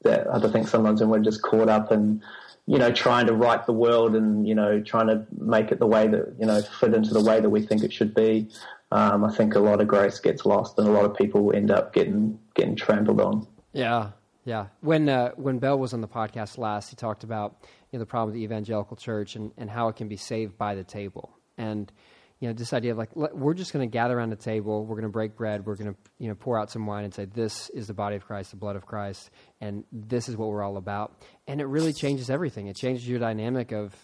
that 0.04 0.28
I 0.32 0.52
think 0.52 0.68
sometimes 0.68 1.00
when 1.00 1.10
we're 1.10 1.20
just 1.20 1.42
caught 1.42 1.70
up 1.70 1.92
in, 1.92 2.22
you 2.68 2.78
know, 2.78 2.92
trying 2.92 3.28
to 3.28 3.34
right 3.34 3.66
the 3.66 3.74
world 3.74 4.14
and 4.14 4.48
you 4.48 4.54
know 4.54 4.82
trying 4.82 5.08
to 5.08 5.26
make 5.40 5.72
it 5.72 5.80
the 5.80 5.88
way 5.88 6.08
that 6.08 6.36
you 6.38 6.46
know 6.46 6.62
fit 6.62 6.94
into 6.94 7.14
the 7.14 7.24
way 7.24 7.40
that 7.40 7.50
we 7.50 7.62
think 7.62 7.84
it 7.84 7.94
should 7.94 8.14
be. 8.14 8.50
Um, 8.92 9.24
I 9.24 9.34
think 9.34 9.56
a 9.56 9.60
lot 9.60 9.80
of 9.80 9.88
grace 9.88 10.20
gets 10.20 10.46
lost, 10.46 10.78
and 10.78 10.86
a 10.86 10.92
lot 10.92 11.06
of 11.06 11.16
people 11.16 11.56
end 11.56 11.72
up 11.72 11.94
getting 11.94 12.38
getting 12.56 12.76
trampled 12.76 13.22
on. 13.22 13.48
Yeah, 13.72 14.12
yeah. 14.44 14.68
When 14.82 15.08
uh, 15.08 15.32
when 15.38 15.60
Bell 15.60 15.80
was 15.80 15.94
on 15.94 16.02
the 16.02 16.10
podcast 16.10 16.58
last, 16.58 16.90
he 16.90 16.98
talked 16.98 17.24
about 17.24 17.56
you 17.90 17.98
know 17.98 18.00
the 18.00 18.06
problem 18.06 18.32
with 18.32 18.36
the 18.36 18.44
evangelical 18.44 18.98
church 18.98 19.38
and, 19.38 19.52
and 19.58 19.70
how 19.70 19.88
it 19.88 19.96
can 19.96 20.10
be 20.10 20.18
saved 20.18 20.58
by 20.58 20.76
the 20.76 20.84
table. 20.84 21.38
And 21.58 21.90
you 22.42 22.48
know, 22.48 22.54
this 22.54 22.74
idea 22.74 22.92
of 22.92 22.98
like, 22.98 23.16
we're 23.16 23.54
just 23.54 23.72
going 23.72 23.88
to 23.88 23.92
gather 23.92 24.18
around 24.18 24.32
the 24.32 24.36
table, 24.36 24.84
we're 24.84 24.96
going 24.96 25.04
to 25.04 25.10
break 25.10 25.38
bread, 25.38 25.64
we're 25.64 25.76
going 25.76 25.94
to, 25.94 26.00
you 26.18 26.28
know, 26.28 26.34
pour 26.34 26.60
out 26.60 26.72
some 26.72 26.88
wine 26.88 27.06
and 27.06 27.14
say, 27.14 27.26
this 27.26 27.70
is 27.70 27.86
the 27.86 27.94
body 27.94 28.16
of 28.16 28.26
Christ, 28.26 28.50
the 28.50 28.58
blood 28.58 28.76
of 28.76 28.88
Christ, 28.88 29.30
and 29.62 29.84
this 29.92 30.28
is 30.28 30.36
what 30.36 30.50
we're 30.50 30.64
all 30.64 30.78
about. 30.78 31.16
And 31.48 31.62
it 31.62 31.66
really 31.66 31.94
changes 31.94 32.32
everything. 32.32 32.66
It 32.66 32.76
changes 32.76 33.08
your 33.08 33.20
dynamic 33.20 33.72
of, 33.72 33.96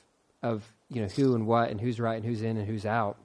of, 0.43 0.71
you 0.87 1.01
know, 1.01 1.07
who 1.07 1.33
and 1.33 1.47
what 1.47 1.71
and 1.71 1.81
who's 1.81 1.99
right 1.99 2.15
and 2.15 2.23
who's 2.23 2.43
in 2.43 2.57
and 2.57 2.67
who's 2.67 2.85
out. 2.85 3.17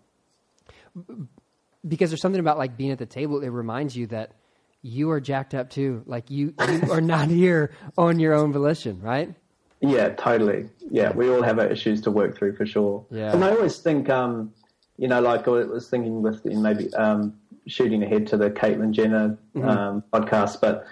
Because 1.86 2.08
there's 2.08 2.22
something 2.22 2.40
about 2.40 2.56
like 2.56 2.78
being 2.78 2.90
at 2.90 2.98
the 2.98 3.04
table, 3.04 3.42
it 3.42 3.50
reminds 3.50 3.94
you 3.94 4.06
that 4.06 4.32
you 4.80 5.10
are 5.10 5.20
jacked 5.20 5.54
up 5.54 5.68
too. 5.68 6.04
Like 6.06 6.30
you, 6.30 6.54
you 6.58 6.82
are 6.90 7.02
not 7.02 7.28
here 7.28 7.74
on 7.98 8.18
your 8.18 8.32
own 8.32 8.50
volition, 8.50 9.02
right? 9.02 9.34
Yeah, 9.82 10.08
totally. 10.14 10.70
Yeah, 10.90 11.12
we 11.12 11.28
all 11.28 11.42
have 11.42 11.58
our 11.58 11.66
issues 11.66 12.00
to 12.02 12.10
work 12.10 12.38
through 12.38 12.56
for 12.56 12.64
sure. 12.64 13.04
Yeah. 13.10 13.32
And 13.32 13.44
I 13.44 13.50
always 13.50 13.76
think, 13.78 14.08
um, 14.08 14.54
you 14.98 15.08
know, 15.08 15.20
like 15.20 15.46
I 15.48 15.50
was 15.50 15.88
thinking 15.88 16.22
with 16.22 16.44
maybe 16.44 16.92
um, 16.94 17.34
shooting 17.66 18.02
ahead 18.02 18.26
to 18.28 18.36
the 18.36 18.50
Caitlyn 18.50 18.92
Jenner 18.92 19.38
Mm-hmm. 19.54 19.68
um, 19.68 20.02
podcast, 20.12 20.60
but 20.60 20.86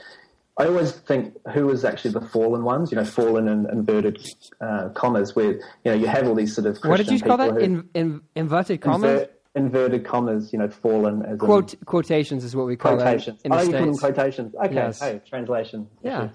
I 0.59 0.67
always 0.67 0.93
think 0.93 1.35
who 1.55 1.67
was 1.67 1.85
actually 1.85 2.11
the 2.13 2.21
fallen 2.21 2.63
ones, 2.65 2.93
you 2.93 2.97
know, 2.97 3.05
fallen 3.07 3.49
in 3.49 3.67
inverted 3.71 4.19
uh, 4.61 4.91
commas, 4.91 5.35
where, 5.35 5.53
you 5.53 5.61
know, 5.87 5.95
you 5.95 6.07
have 6.07 6.27
all 6.29 6.35
these 6.35 6.55
sort 6.55 6.67
of 6.67 6.75
Christian 6.75 6.91
what 6.91 6.97
did 6.99 7.11
you 7.11 7.21
call 7.21 7.39
that? 7.39 7.53
who- 7.53 7.59
In, 7.59 7.89
in, 7.95 8.21
inverted 8.37 8.83
commas? 8.83 9.11
Invert- 9.11 9.37
inverted 9.57 10.05
commas, 10.05 10.53
you 10.53 10.59
know, 10.59 10.69
fallen 10.69 11.25
as 11.25 11.41
in 11.41 11.79
quotations 11.87 12.45
is 12.45 12.55
what 12.55 12.67
we 12.67 12.77
call 12.77 12.97
quotations. 12.97 13.43
that 13.43 13.47
in 13.47 13.51
the 13.53 13.59
oh, 13.59 13.63
you 13.63 13.73
call 13.73 13.87
them 13.87 13.97
quotations. 13.97 14.55
Okay, 14.55 14.75
Yes. 14.75 15.01
hey, 15.01 15.21
translation. 15.27 15.89
Yeah. 16.03 16.29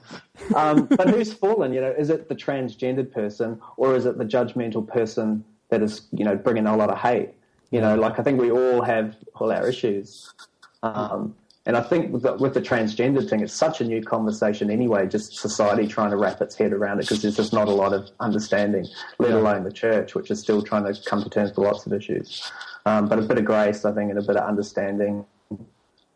um, 0.55 0.85
but 0.87 1.09
who's 1.09 1.31
fallen? 1.31 1.71
You 1.73 1.81
know, 1.81 1.91
is 1.97 2.09
it 2.09 2.27
the 2.27 2.35
transgendered 2.35 3.11
person 3.13 3.61
or 3.77 3.95
is 3.95 4.05
it 4.05 4.17
the 4.17 4.25
judgmental 4.25 4.85
person 4.87 5.45
that 5.69 5.81
is, 5.83 6.07
you 6.11 6.25
know, 6.25 6.35
bringing 6.35 6.65
a 6.65 6.75
lot 6.75 6.89
of 6.89 6.97
hate? 6.97 7.29
You 7.75 7.81
know, 7.81 7.95
like 7.95 8.19
I 8.19 8.23
think 8.23 8.39
we 8.39 8.51
all 8.51 8.81
have 8.83 9.15
all 9.35 9.51
our 9.51 9.67
issues. 9.67 10.33
Um, 10.81 11.35
and 11.65 11.75
I 11.75 11.81
think 11.81 12.13
with 12.13 12.23
the, 12.23 12.33
with 12.35 12.53
the 12.53 12.61
transgendered 12.61 13.29
thing, 13.29 13.41
it's 13.41 13.53
such 13.53 13.81
a 13.81 13.83
new 13.83 14.01
conversation 14.01 14.69
anyway, 14.69 15.07
just 15.07 15.35
society 15.37 15.85
trying 15.85 16.11
to 16.11 16.17
wrap 16.17 16.39
its 16.39 16.55
head 16.55 16.71
around 16.71 16.99
it 16.99 17.01
because 17.01 17.21
there's 17.23 17.35
just 17.35 17.51
not 17.51 17.67
a 17.67 17.73
lot 17.83 17.91
of 17.91 18.09
understanding, 18.19 18.85
let 19.19 19.31
Yeah. 19.31 19.37
alone 19.39 19.63
the 19.63 19.71
church, 19.71 20.15
which 20.15 20.31
is 20.31 20.39
still 20.39 20.61
trying 20.61 20.85
to 20.85 20.93
come 21.09 21.21
to 21.23 21.29
terms 21.29 21.49
with 21.49 21.57
lots 21.57 21.85
of 21.85 21.91
issues. 21.91 22.49
Um, 22.85 23.09
but 23.09 23.19
a 23.19 23.23
bit 23.23 23.39
of 23.39 23.45
grace, 23.45 23.83
I 23.83 23.91
think, 23.91 24.09
and 24.09 24.19
a 24.19 24.21
bit 24.21 24.37
of 24.37 24.47
understanding 24.47 25.25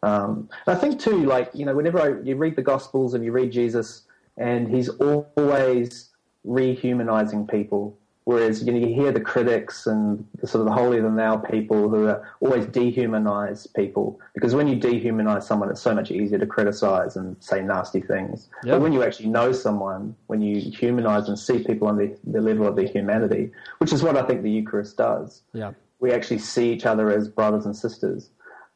um, 0.02 0.48
I 0.65 0.76
think 0.76 1.02
too, 1.02 1.26
like 1.26 1.50
you 1.54 1.65
know, 1.65 1.76
whenever 1.76 2.00
I, 2.00 2.22
you 2.24 2.38
read 2.38 2.56
the 2.56 2.62
Gospels 2.62 3.13
and 3.13 3.26
you 3.26 3.34
read 3.34 3.52
Jesus, 3.52 4.04
and 4.38 4.69
he's 4.69 4.88
always 4.88 6.10
rehumanizing 6.48 7.50
people, 7.52 7.98
whereas 8.30 8.63
you 8.63 8.72
know 8.72 8.78
you 8.86 8.94
hear 9.02 9.12
the 9.12 9.20
critics 9.34 9.88
and 9.88 10.24
the 10.39 10.46
sort 10.46 10.60
of 10.62 10.68
the 10.70 10.72
holier 10.80 11.02
than 11.02 11.15
thou 11.15 11.36
people 11.38 11.89
who 11.89 12.06
are 12.08 12.20
always 12.42 12.65
dehumanize 12.68 13.62
people 13.74 14.20
because 14.36 14.54
when 14.54 14.68
you 14.68 14.76
dehumanize 14.78 15.44
someone, 15.44 15.70
it's 15.72 15.82
so 15.82 15.94
much 15.96 16.12
easier 16.12 16.38
to 16.38 16.46
criticize 16.46 17.15
and 17.15 17.36
say 17.39 17.62
nasty 17.62 18.02
things. 18.02 18.48
Yeah. 18.63 18.74
But 18.74 18.82
when 18.82 18.94
you 18.94 19.02
actually 19.04 19.30
know 19.30 19.52
someone, 19.52 20.15
when 20.28 20.42
you 20.42 20.56
humanize 20.82 21.28
and 21.28 21.38
see 21.39 21.63
people 21.63 21.88
on 21.88 21.98
the, 21.98 22.15
the 22.36 22.42
level 22.42 22.68
of 22.68 22.76
their 22.76 22.88
humanity, 22.88 23.52
which 23.80 23.92
is 23.92 24.04
what 24.04 24.15
I 24.15 24.24
think 24.28 24.44
the 24.44 24.52
Eucharist 24.52 24.96
does 24.98 25.42
Yeah. 25.54 25.72
we 26.00 26.12
actually 26.12 26.39
see 26.39 26.72
each 26.72 26.86
other 26.86 27.12
as 27.12 27.28
brothers 27.28 27.65
and 27.65 27.76
sisters. 27.76 28.30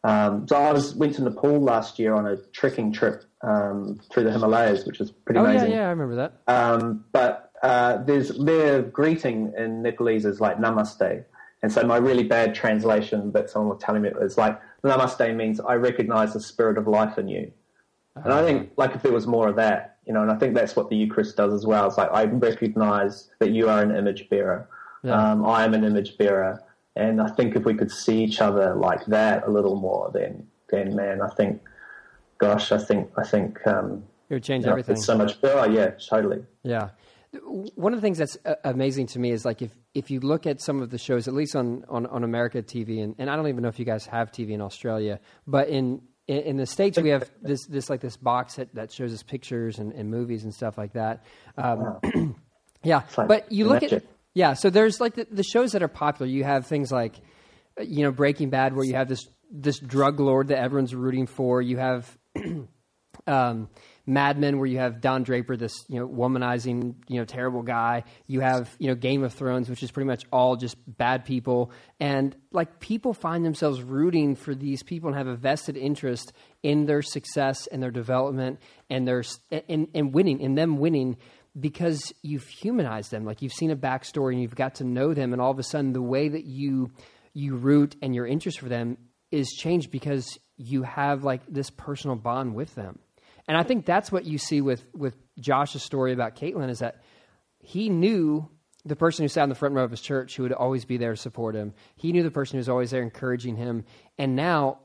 Um, 0.06 0.48
so 0.50 0.56
I 0.58 0.72
was 0.74 0.96
went 0.96 1.16
to 1.16 1.22
Nepal 1.24 1.60
last 1.62 1.98
year 2.00 2.14
on 2.14 2.26
a 2.28 2.36
trekking 2.52 2.92
trip 2.92 3.24
um, 3.42 4.00
through 4.12 4.24
the 4.26 4.32
Himalayas, 4.32 4.86
which 4.86 5.00
was 5.00 5.12
pretty 5.12 5.40
Oh, 5.40 5.44
yeah, 5.44 5.50
amazing. 5.52 5.72
yeah, 5.72 5.88
I 5.88 5.90
remember 5.92 6.16
that. 6.16 6.32
Um, 6.48 7.06
but 7.14 7.43
uh, 7.64 7.98
there's 8.04 8.30
their 8.38 8.82
greeting 8.82 9.54
in 9.58 9.82
Nepalese 9.82 10.26
is 10.26 10.40
like 10.42 10.58
namaste, 10.58 11.24
and 11.64 11.72
so 11.72 11.82
my 11.84 11.98
really 11.98 12.24
bad 12.24 12.54
translation 12.54 13.32
that 13.32 13.50
someone 13.50 13.70
was 13.76 13.82
telling 13.84 14.02
me 14.04 14.10
was 14.20 14.38
like 14.38 14.60
namaste 14.84 15.36
means 15.36 15.60
I 15.62 15.76
recognize 15.76 16.34
the 16.34 16.42
spirit 16.42 16.78
of 16.78 16.88
life 16.88 17.18
in 17.18 17.28
you, 17.28 17.52
and 18.16 18.32
I 18.34 18.44
think 18.46 18.72
like 18.78 18.94
if 18.96 19.02
there 19.02 19.14
was 19.14 19.26
more 19.28 19.48
of 19.48 19.56
that, 19.56 19.98
you 20.06 20.14
know, 20.14 20.22
and 20.22 20.30
I 20.32 20.36
think 20.36 20.54
that's 20.56 20.76
what 20.76 20.90
the 20.90 20.98
Eucharist 20.98 21.38
does 21.38 21.54
as 21.54 21.66
well. 21.66 21.88
It's 21.88 21.98
like 21.98 22.12
I 22.12 22.26
recognize 22.26 23.30
that 23.40 23.52
you 23.52 23.70
are 23.70 23.82
an 23.82 23.96
image 23.96 24.30
bearer, 24.30 24.68
Yeah. 25.04 25.32
um, 25.32 25.46
I 25.46 25.64
am 25.64 25.74
an 25.74 25.84
image 25.86 26.18
bearer, 26.18 26.62
and 26.98 27.22
I 27.22 27.30
think 27.30 27.56
if 27.56 27.64
we 27.64 27.74
could 27.76 27.92
see 27.92 28.22
each 28.26 28.42
other 28.42 28.76
like 28.76 29.06
that 29.06 29.48
a 29.48 29.50
little 29.50 29.76
more, 29.78 30.12
then 30.14 30.46
then 30.70 30.96
man, 30.96 31.22
I 31.22 31.30
think, 31.30 31.62
gosh, 32.40 32.74
I 32.74 32.78
think 32.78 33.10
I 33.18 33.24
think 33.24 33.66
um, 33.66 34.04
It 34.30 34.34
would 34.34 34.44
change 34.44 34.64
you 34.64 34.68
know, 34.68 34.74
everything. 34.74 34.96
it's 34.98 35.06
so 35.06 35.18
much. 35.18 35.38
Oh 35.44 35.64
yeah, 35.64 35.92
totally. 35.92 36.44
Yeah. 36.64 36.90
One 37.42 37.94
of 37.94 37.98
the 38.00 38.06
things 38.06 38.20
that's 38.20 38.38
uh, 38.46 38.56
amazing 38.64 39.08
to 39.08 39.20
me 39.20 39.32
is 39.32 39.44
like 39.44 39.62
if, 39.62 39.72
if 39.94 40.12
you 40.12 40.20
look 40.20 40.46
at 40.46 40.62
some 40.62 40.82
of 40.82 40.90
the 40.92 40.98
shows, 40.98 41.28
at 41.28 41.34
least 41.34 41.56
on, 41.56 41.84
on, 41.90 42.06
on 42.06 42.24
America 42.24 42.62
TV, 42.62 43.04
and, 43.04 43.16
and 43.18 43.30
I 43.30 43.36
don't 43.36 43.48
even 43.48 43.64
know 43.64 43.70
if 43.70 43.80
you 43.80 43.86
guys 43.86 44.06
have 44.06 44.32
TV 44.32 44.52
in 44.52 44.62
Australia, 44.62 45.20
but 45.48 45.70
in 45.70 46.02
in, 46.28 46.38
in 46.40 46.58
the 46.58 46.66
states 46.66 46.98
we 47.00 47.10
have 47.10 47.30
this 47.42 47.66
this 47.66 47.90
like 47.90 48.02
this 48.02 48.18
box 48.18 48.56
that, 48.56 48.74
that 48.76 48.92
shows 48.92 49.14
us 49.14 49.24
pictures 49.24 49.80
and, 49.80 49.92
and 49.94 50.10
movies 50.10 50.44
and 50.44 50.54
stuff 50.54 50.78
like 50.78 50.94
that. 50.94 51.24
Um, 51.58 52.36
yeah, 52.84 53.04
like 53.18 53.28
but 53.28 53.52
you 53.52 53.66
look 53.66 53.84
at 53.84 54.04
yeah. 54.34 54.54
So 54.54 54.70
there's 54.70 55.00
like 55.00 55.16
the, 55.16 55.28
the 55.30 55.44
shows 55.44 55.74
that 55.74 55.84
are 55.84 55.88
popular. 55.88 56.32
You 56.32 56.44
have 56.44 56.68
things 56.68 56.92
like 56.92 57.16
you 57.82 58.04
know 58.04 58.12
Breaking 58.12 58.50
Bad, 58.50 58.76
where 58.76 58.86
you 58.86 58.96
have 58.96 59.10
this 59.10 59.28
this 59.52 59.80
drug 59.80 60.20
lord 60.20 60.48
that 60.48 60.60
everyone's 60.60 60.96
rooting 60.96 61.28
for. 61.28 61.62
You 61.62 61.78
have 61.78 62.18
um, 63.28 63.70
Mad 64.06 64.38
Men, 64.38 64.58
where 64.58 64.68
you 64.68 64.80
have 64.80 65.00
Don 65.00 65.24
Draper, 65.24 65.56
this 65.56 65.86
you 65.88 65.98
know 65.98 66.08
womanizing, 66.08 66.96
you 67.08 67.20
know 67.20 67.26
terrible 67.26 67.62
guy. 67.62 68.04
You 68.28 68.42
have 68.42 68.70
you 68.78 68.90
know 68.90 68.96
Game 68.96 69.24
of 69.24 69.34
Thrones, 69.34 69.70
which 69.70 69.82
is 69.82 69.92
pretty 69.92 70.08
much 70.08 70.26
all 70.32 70.58
just 70.58 70.76
bad 70.86 71.24
people, 71.24 71.72
and 72.02 72.36
like 72.52 72.82
people 72.82 73.14
find 73.14 73.46
themselves 73.46 73.82
rooting 73.82 74.36
for 74.36 74.54
these 74.54 74.84
people 74.84 75.08
and 75.08 75.18
have 75.18 75.28
a 75.28 75.36
vested 75.36 75.78
interest 75.78 76.34
in 76.64 76.86
their 76.86 77.02
success 77.02 77.66
and 77.68 77.82
their 77.82 77.92
development 77.92 78.60
and 78.90 79.08
their 79.08 79.24
and, 79.70 79.88
and 79.94 80.14
winning, 80.14 80.44
and 80.44 80.58
them 80.58 80.80
winning 80.80 81.16
because 81.58 82.12
you've 82.22 82.48
humanized 82.48 83.10
them. 83.10 83.24
Like 83.24 83.42
you've 83.42 83.54
seen 83.54 83.72
a 83.72 83.76
backstory 83.78 84.34
and 84.34 84.42
you've 84.42 84.56
got 84.56 84.76
to 84.76 84.84
know 84.84 85.14
them, 85.14 85.32
and 85.32 85.42
all 85.42 85.52
of 85.52 85.60
a 85.60 85.64
sudden 85.64 85.94
the 85.94 86.02
way 86.02 86.28
that 86.28 86.44
you 86.44 86.92
you 87.34 87.56
root 87.56 87.96
and 88.02 88.14
your 88.14 88.28
interest 88.28 88.60
for 88.60 88.68
them 88.68 88.98
is 89.32 89.50
changed 89.50 89.92
because 89.92 90.38
you 90.58 90.84
have 90.84 91.24
like 91.24 91.42
this 91.48 91.70
personal 91.70 92.16
bond 92.16 92.54
with 92.54 92.76
them. 92.76 93.00
And 93.48 93.58
I 93.58 93.64
think 93.64 93.86
that's 93.86 94.12
what 94.12 94.26
you 94.26 94.38
see 94.38 94.62
with 94.62 94.86
with 94.94 95.16
Josh's 95.40 95.84
story 95.84 96.14
about 96.14 96.36
Caitlin 96.36 96.70
is 96.70 96.80
that 96.80 97.02
he 97.60 97.90
knew 97.90 98.50
the 98.86 98.96
person 98.96 99.24
who 99.24 99.30
sat 99.30 99.44
in 99.44 99.50
the 99.50 99.56
front 99.56 99.76
row 99.76 99.84
of 99.84 99.92
his 99.92 100.02
church 100.02 100.36
who 100.36 100.44
would 100.44 100.52
always 100.52 100.86
be 100.86 100.98
there 100.98 101.12
to 101.12 101.18
support 101.18 101.56
him. 101.56 101.74
He 101.96 102.12
knew 102.12 102.24
the 102.24 102.32
person 102.32 102.58
who 102.58 102.60
was 102.60 102.70
always 102.70 102.92
there 102.92 103.02
encouraging 103.02 103.56
him. 103.56 103.86
And 104.18 104.36
now 104.36 104.80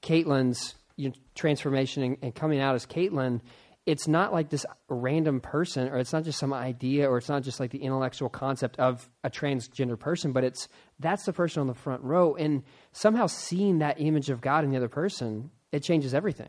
Caitlin's 0.00 0.74
you 0.96 1.08
know, 1.08 1.14
transformation 1.34 2.02
and, 2.02 2.16
and 2.22 2.34
coming 2.34 2.60
out 2.60 2.74
as 2.74 2.86
Caitlin, 2.86 3.40
it's 3.84 4.06
not 4.06 4.32
like 4.32 4.48
this 4.48 4.64
random 4.88 5.40
person 5.40 5.88
or 5.88 5.98
it's 5.98 6.12
not 6.12 6.22
just 6.22 6.38
some 6.38 6.52
idea 6.52 7.10
or 7.10 7.18
it's 7.18 7.28
not 7.28 7.42
just 7.42 7.58
like 7.58 7.72
the 7.72 7.82
intellectual 7.82 8.28
concept 8.28 8.78
of 8.78 9.08
a 9.24 9.30
transgender 9.30 9.98
person, 9.98 10.32
but 10.32 10.44
it's 10.44 10.68
that's 11.00 11.24
the 11.24 11.32
person 11.32 11.60
on 11.60 11.66
the 11.66 11.74
front 11.74 12.02
row. 12.02 12.36
And 12.36 12.62
somehow 12.92 13.26
seeing 13.26 13.78
that 13.78 14.00
image 14.00 14.30
of 14.30 14.40
God 14.40 14.62
in 14.62 14.70
the 14.70 14.76
other 14.76 14.88
person, 14.88 15.50
it 15.72 15.82
changes 15.82 16.14
everything. 16.14 16.48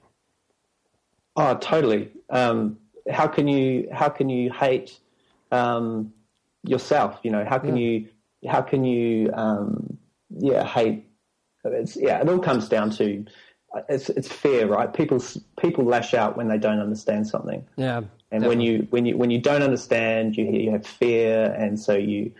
Oh, 1.36 1.56
totally. 1.56 2.12
Um, 2.30 2.78
how 3.10 3.28
can 3.28 3.48
you 3.48 3.90
how 3.92 4.10
can 4.10 4.30
you 4.30 4.52
hate 4.52 5.00
um, 5.52 6.14
yourself? 6.64 7.20
You 7.24 7.32
know, 7.32 7.46
how 7.48 7.60
can 7.60 7.78
you 7.78 8.08
how 8.48 8.62
can 8.62 8.84
you 8.84 9.32
um, 9.34 9.98
yeah 10.30 10.66
hate? 10.66 11.06
It's, 11.66 11.96
yeah, 11.96 12.22
it 12.22 12.30
all 12.30 12.40
comes 12.40 12.68
down 12.68 12.92
to 12.92 13.26
it's 13.90 14.10
it's 14.10 14.28
fair, 14.28 14.68
right? 14.68 14.94
People 14.94 15.24
people 15.60 15.86
lash 15.86 16.14
out 16.14 16.38
when 16.38 16.48
they 16.48 16.58
don't 16.58 16.80
understand 16.80 17.28
something. 17.28 17.66
Yeah. 17.76 18.02
And 18.32 18.46
when 18.46 18.62
you 18.62 18.88
when 18.90 19.06
you 19.06 19.18
when 19.18 19.32
you 19.32 19.40
don't 19.40 19.64
understand, 19.64 20.36
you 20.38 20.46
you 20.46 20.72
have 20.72 20.86
fear, 20.86 21.54
and 21.58 21.80
so 21.80 21.96
you 21.96 22.32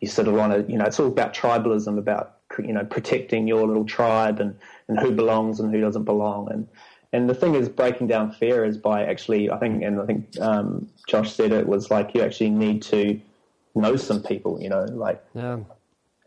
you 0.00 0.08
sort 0.08 0.28
of 0.28 0.34
want 0.34 0.52
to 0.52 0.70
you 0.70 0.78
know 0.78 0.84
it's 0.84 0.98
all 0.98 1.06
about 1.06 1.34
tribalism, 1.34 1.98
about 1.98 2.38
you 2.58 2.72
know 2.72 2.84
protecting 2.84 3.46
your 3.46 3.66
little 3.66 3.84
tribe 3.84 4.40
and 4.40 4.56
and 4.88 4.98
who 4.98 5.12
belongs 5.12 5.60
and 5.60 5.72
who 5.72 5.80
doesn't 5.80 6.04
belong, 6.04 6.50
and 6.50 6.68
and 7.12 7.28
the 7.28 7.34
thing 7.34 7.54
is 7.54 7.68
breaking 7.68 8.06
down 8.06 8.32
fear 8.32 8.64
is 8.64 8.76
by 8.78 9.04
actually 9.04 9.50
I 9.50 9.58
think 9.58 9.82
and 9.82 10.00
I 10.00 10.06
think 10.06 10.40
um, 10.40 10.88
Josh 11.08 11.32
said 11.32 11.52
it 11.52 11.66
was 11.66 11.90
like 11.90 12.14
you 12.14 12.22
actually 12.22 12.50
need 12.50 12.82
to 12.84 13.20
know 13.74 13.96
some 13.96 14.22
people, 14.22 14.60
you 14.60 14.68
know, 14.68 14.84
like 14.84 15.22
Yeah. 15.34 15.58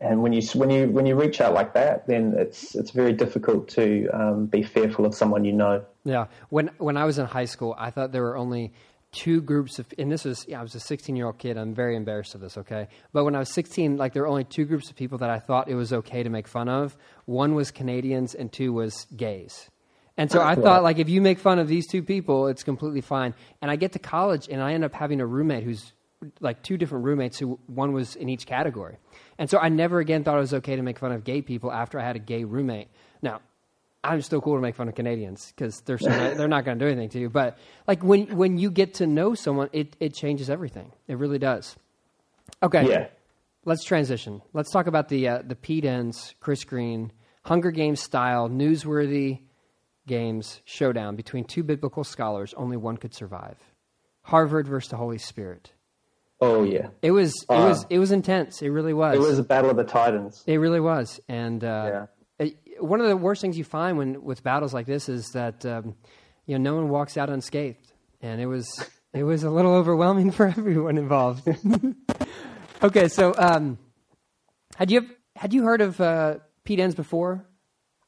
and 0.00 0.22
when 0.22 0.32
you 0.32 0.42
when 0.54 0.70
you 0.70 0.88
when 0.88 1.06
you 1.06 1.14
reach 1.14 1.40
out 1.40 1.54
like 1.54 1.74
that, 1.74 2.06
then 2.06 2.34
it's 2.36 2.74
it's 2.74 2.90
very 2.90 3.12
difficult 3.12 3.68
to 3.70 4.08
um, 4.12 4.46
be 4.46 4.62
fearful 4.62 5.04
of 5.06 5.14
someone 5.14 5.44
you 5.44 5.52
know. 5.52 5.84
Yeah. 6.04 6.26
When 6.50 6.70
when 6.78 6.96
I 6.96 7.04
was 7.04 7.18
in 7.18 7.26
high 7.26 7.46
school, 7.46 7.74
I 7.78 7.90
thought 7.90 8.12
there 8.12 8.22
were 8.22 8.36
only 8.36 8.72
two 9.12 9.40
groups 9.40 9.78
of, 9.78 9.86
and 9.98 10.12
this 10.12 10.24
was, 10.24 10.44
yeah, 10.46 10.58
I 10.58 10.62
was 10.62 10.74
a 10.74 10.80
16 10.80 11.16
year 11.16 11.26
old 11.26 11.38
kid. 11.38 11.56
I'm 11.56 11.74
very 11.74 11.96
embarrassed 11.96 12.34
of 12.34 12.40
this, 12.42 12.58
okay? 12.58 12.88
But 13.12 13.24
when 13.24 13.34
I 13.34 13.38
was 13.38 13.50
16, 13.54 13.96
like 13.96 14.12
there 14.12 14.22
were 14.22 14.28
only 14.28 14.44
two 14.44 14.66
groups 14.66 14.90
of 14.90 14.96
people 14.96 15.16
that 15.18 15.30
I 15.30 15.38
thought 15.38 15.68
it 15.68 15.74
was 15.74 15.92
okay 15.92 16.22
to 16.22 16.28
make 16.28 16.46
fun 16.46 16.68
of. 16.68 16.96
One 17.24 17.54
was 17.54 17.70
Canadians, 17.70 18.34
and 18.34 18.52
two 18.52 18.74
was 18.74 19.06
gays. 19.16 19.70
And 20.18 20.30
so 20.30 20.40
I 20.40 20.54
thought, 20.54 20.82
like, 20.82 20.98
if 20.98 21.08
you 21.10 21.20
make 21.20 21.38
fun 21.38 21.58
of 21.58 21.68
these 21.68 21.86
two 21.86 22.02
people, 22.02 22.46
it's 22.48 22.62
completely 22.62 23.02
fine. 23.02 23.34
And 23.60 23.70
I 23.70 23.76
get 23.76 23.92
to 23.92 23.98
college, 23.98 24.48
and 24.48 24.62
I 24.62 24.72
end 24.72 24.82
up 24.84 24.94
having 24.94 25.20
a 25.20 25.26
roommate 25.26 25.62
who's 25.64 25.92
like 26.40 26.62
two 26.62 26.78
different 26.78 27.04
roommates 27.04 27.38
who 27.38 27.58
one 27.66 27.92
was 27.92 28.16
in 28.16 28.30
each 28.30 28.46
category. 28.46 28.96
And 29.38 29.50
so 29.50 29.58
I 29.58 29.68
never 29.68 29.98
again 30.00 30.24
thought 30.24 30.38
it 30.38 30.40
was 30.40 30.54
okay 30.54 30.74
to 30.76 30.82
make 30.82 30.98
fun 30.98 31.12
of 31.12 31.24
gay 31.24 31.42
people 31.42 31.70
after 31.70 32.00
I 32.00 32.04
had 32.04 32.16
a 32.16 32.18
gay 32.18 32.44
roommate. 32.44 32.88
Now, 33.20 33.42
I'm 34.02 34.22
still 34.22 34.40
cool 34.40 34.54
to 34.54 34.62
make 34.62 34.74
fun 34.74 34.88
of 34.88 34.94
Canadians 34.94 35.52
because 35.54 35.80
they're 35.82 35.98
so 35.98 36.08
not, 36.08 36.36
they're 36.38 36.48
not 36.48 36.64
going 36.64 36.78
to 36.78 36.84
do 36.84 36.90
anything 36.90 37.10
to 37.10 37.18
you. 37.18 37.28
But 37.28 37.58
like 37.86 38.02
when 38.02 38.34
when 38.36 38.56
you 38.56 38.70
get 38.70 38.94
to 38.94 39.06
know 39.06 39.34
someone, 39.34 39.68
it 39.74 39.94
it 40.00 40.14
changes 40.14 40.48
everything. 40.48 40.92
It 41.06 41.18
really 41.18 41.38
does. 41.38 41.76
Okay, 42.62 42.88
Yeah. 42.88 43.08
let's 43.66 43.84
transition. 43.84 44.40
Let's 44.54 44.70
talk 44.70 44.86
about 44.86 45.08
the 45.10 45.28
uh, 45.28 45.42
the 45.46 45.56
Pete 45.56 45.84
Enns, 45.84 46.34
Chris 46.40 46.64
Green, 46.64 47.12
Hunger 47.42 47.70
Games 47.70 48.00
style, 48.00 48.48
newsworthy, 48.48 49.40
Games 50.06 50.60
showdown 50.64 51.16
between 51.16 51.44
two 51.44 51.62
biblical 51.62 52.04
scholars, 52.04 52.54
only 52.56 52.76
one 52.76 52.96
could 52.96 53.12
survive. 53.14 53.56
Harvard 54.22 54.66
versus 54.66 54.90
the 54.90 54.96
Holy 54.96 55.18
Spirit. 55.18 55.72
Oh 56.40 56.64
yeah, 56.64 56.88
It 57.02 57.12
was 57.12 57.32
it 57.48 57.54
Uh, 57.54 57.68
was 57.68 57.86
it 57.88 57.98
was 57.98 58.12
intense. 58.12 58.60
It 58.62 58.68
really 58.68 58.92
was. 58.92 59.16
it 59.16 59.20
was 59.20 59.38
a 59.38 59.42
battle 59.42 59.70
of 59.70 59.76
the 59.76 59.84
titans. 59.84 60.44
It 60.46 60.56
really 60.58 60.80
was. 60.80 61.18
And 61.28 61.64
uh, 61.64 62.06
it- 62.38 62.56
one 62.78 63.00
of 63.00 63.08
the 63.08 63.16
worst 63.16 63.40
things 63.40 63.56
you 63.56 63.64
find 63.64 63.96
when 63.96 64.22
with 64.22 64.42
battles 64.42 64.74
like 64.74 64.84
this 64.86 65.08
is 65.08 65.30
that 65.32 65.64
um, 65.64 65.94
you 66.44 66.58
know 66.58 66.70
no 66.70 66.76
one 66.76 66.90
walks 66.90 67.16
out 67.16 67.30
unscathed, 67.30 67.90
and 68.20 68.38
it 68.38 68.46
was 68.46 68.68
it 69.14 69.22
was 69.22 69.44
a 69.44 69.50
little 69.50 69.72
overwhelming 69.72 70.30
for 70.36 70.46
everyone 70.46 70.98
involved. 70.98 71.48
okay, 72.82 73.08
so 73.08 73.34
um, 73.38 73.78
had 74.76 74.90
you 74.90 75.08
had 75.34 75.54
you 75.54 75.62
heard 75.64 75.80
of 75.80 75.98
uh, 76.00 76.34
Pete 76.64 76.80
Enns 76.80 76.94
before? 76.94 77.46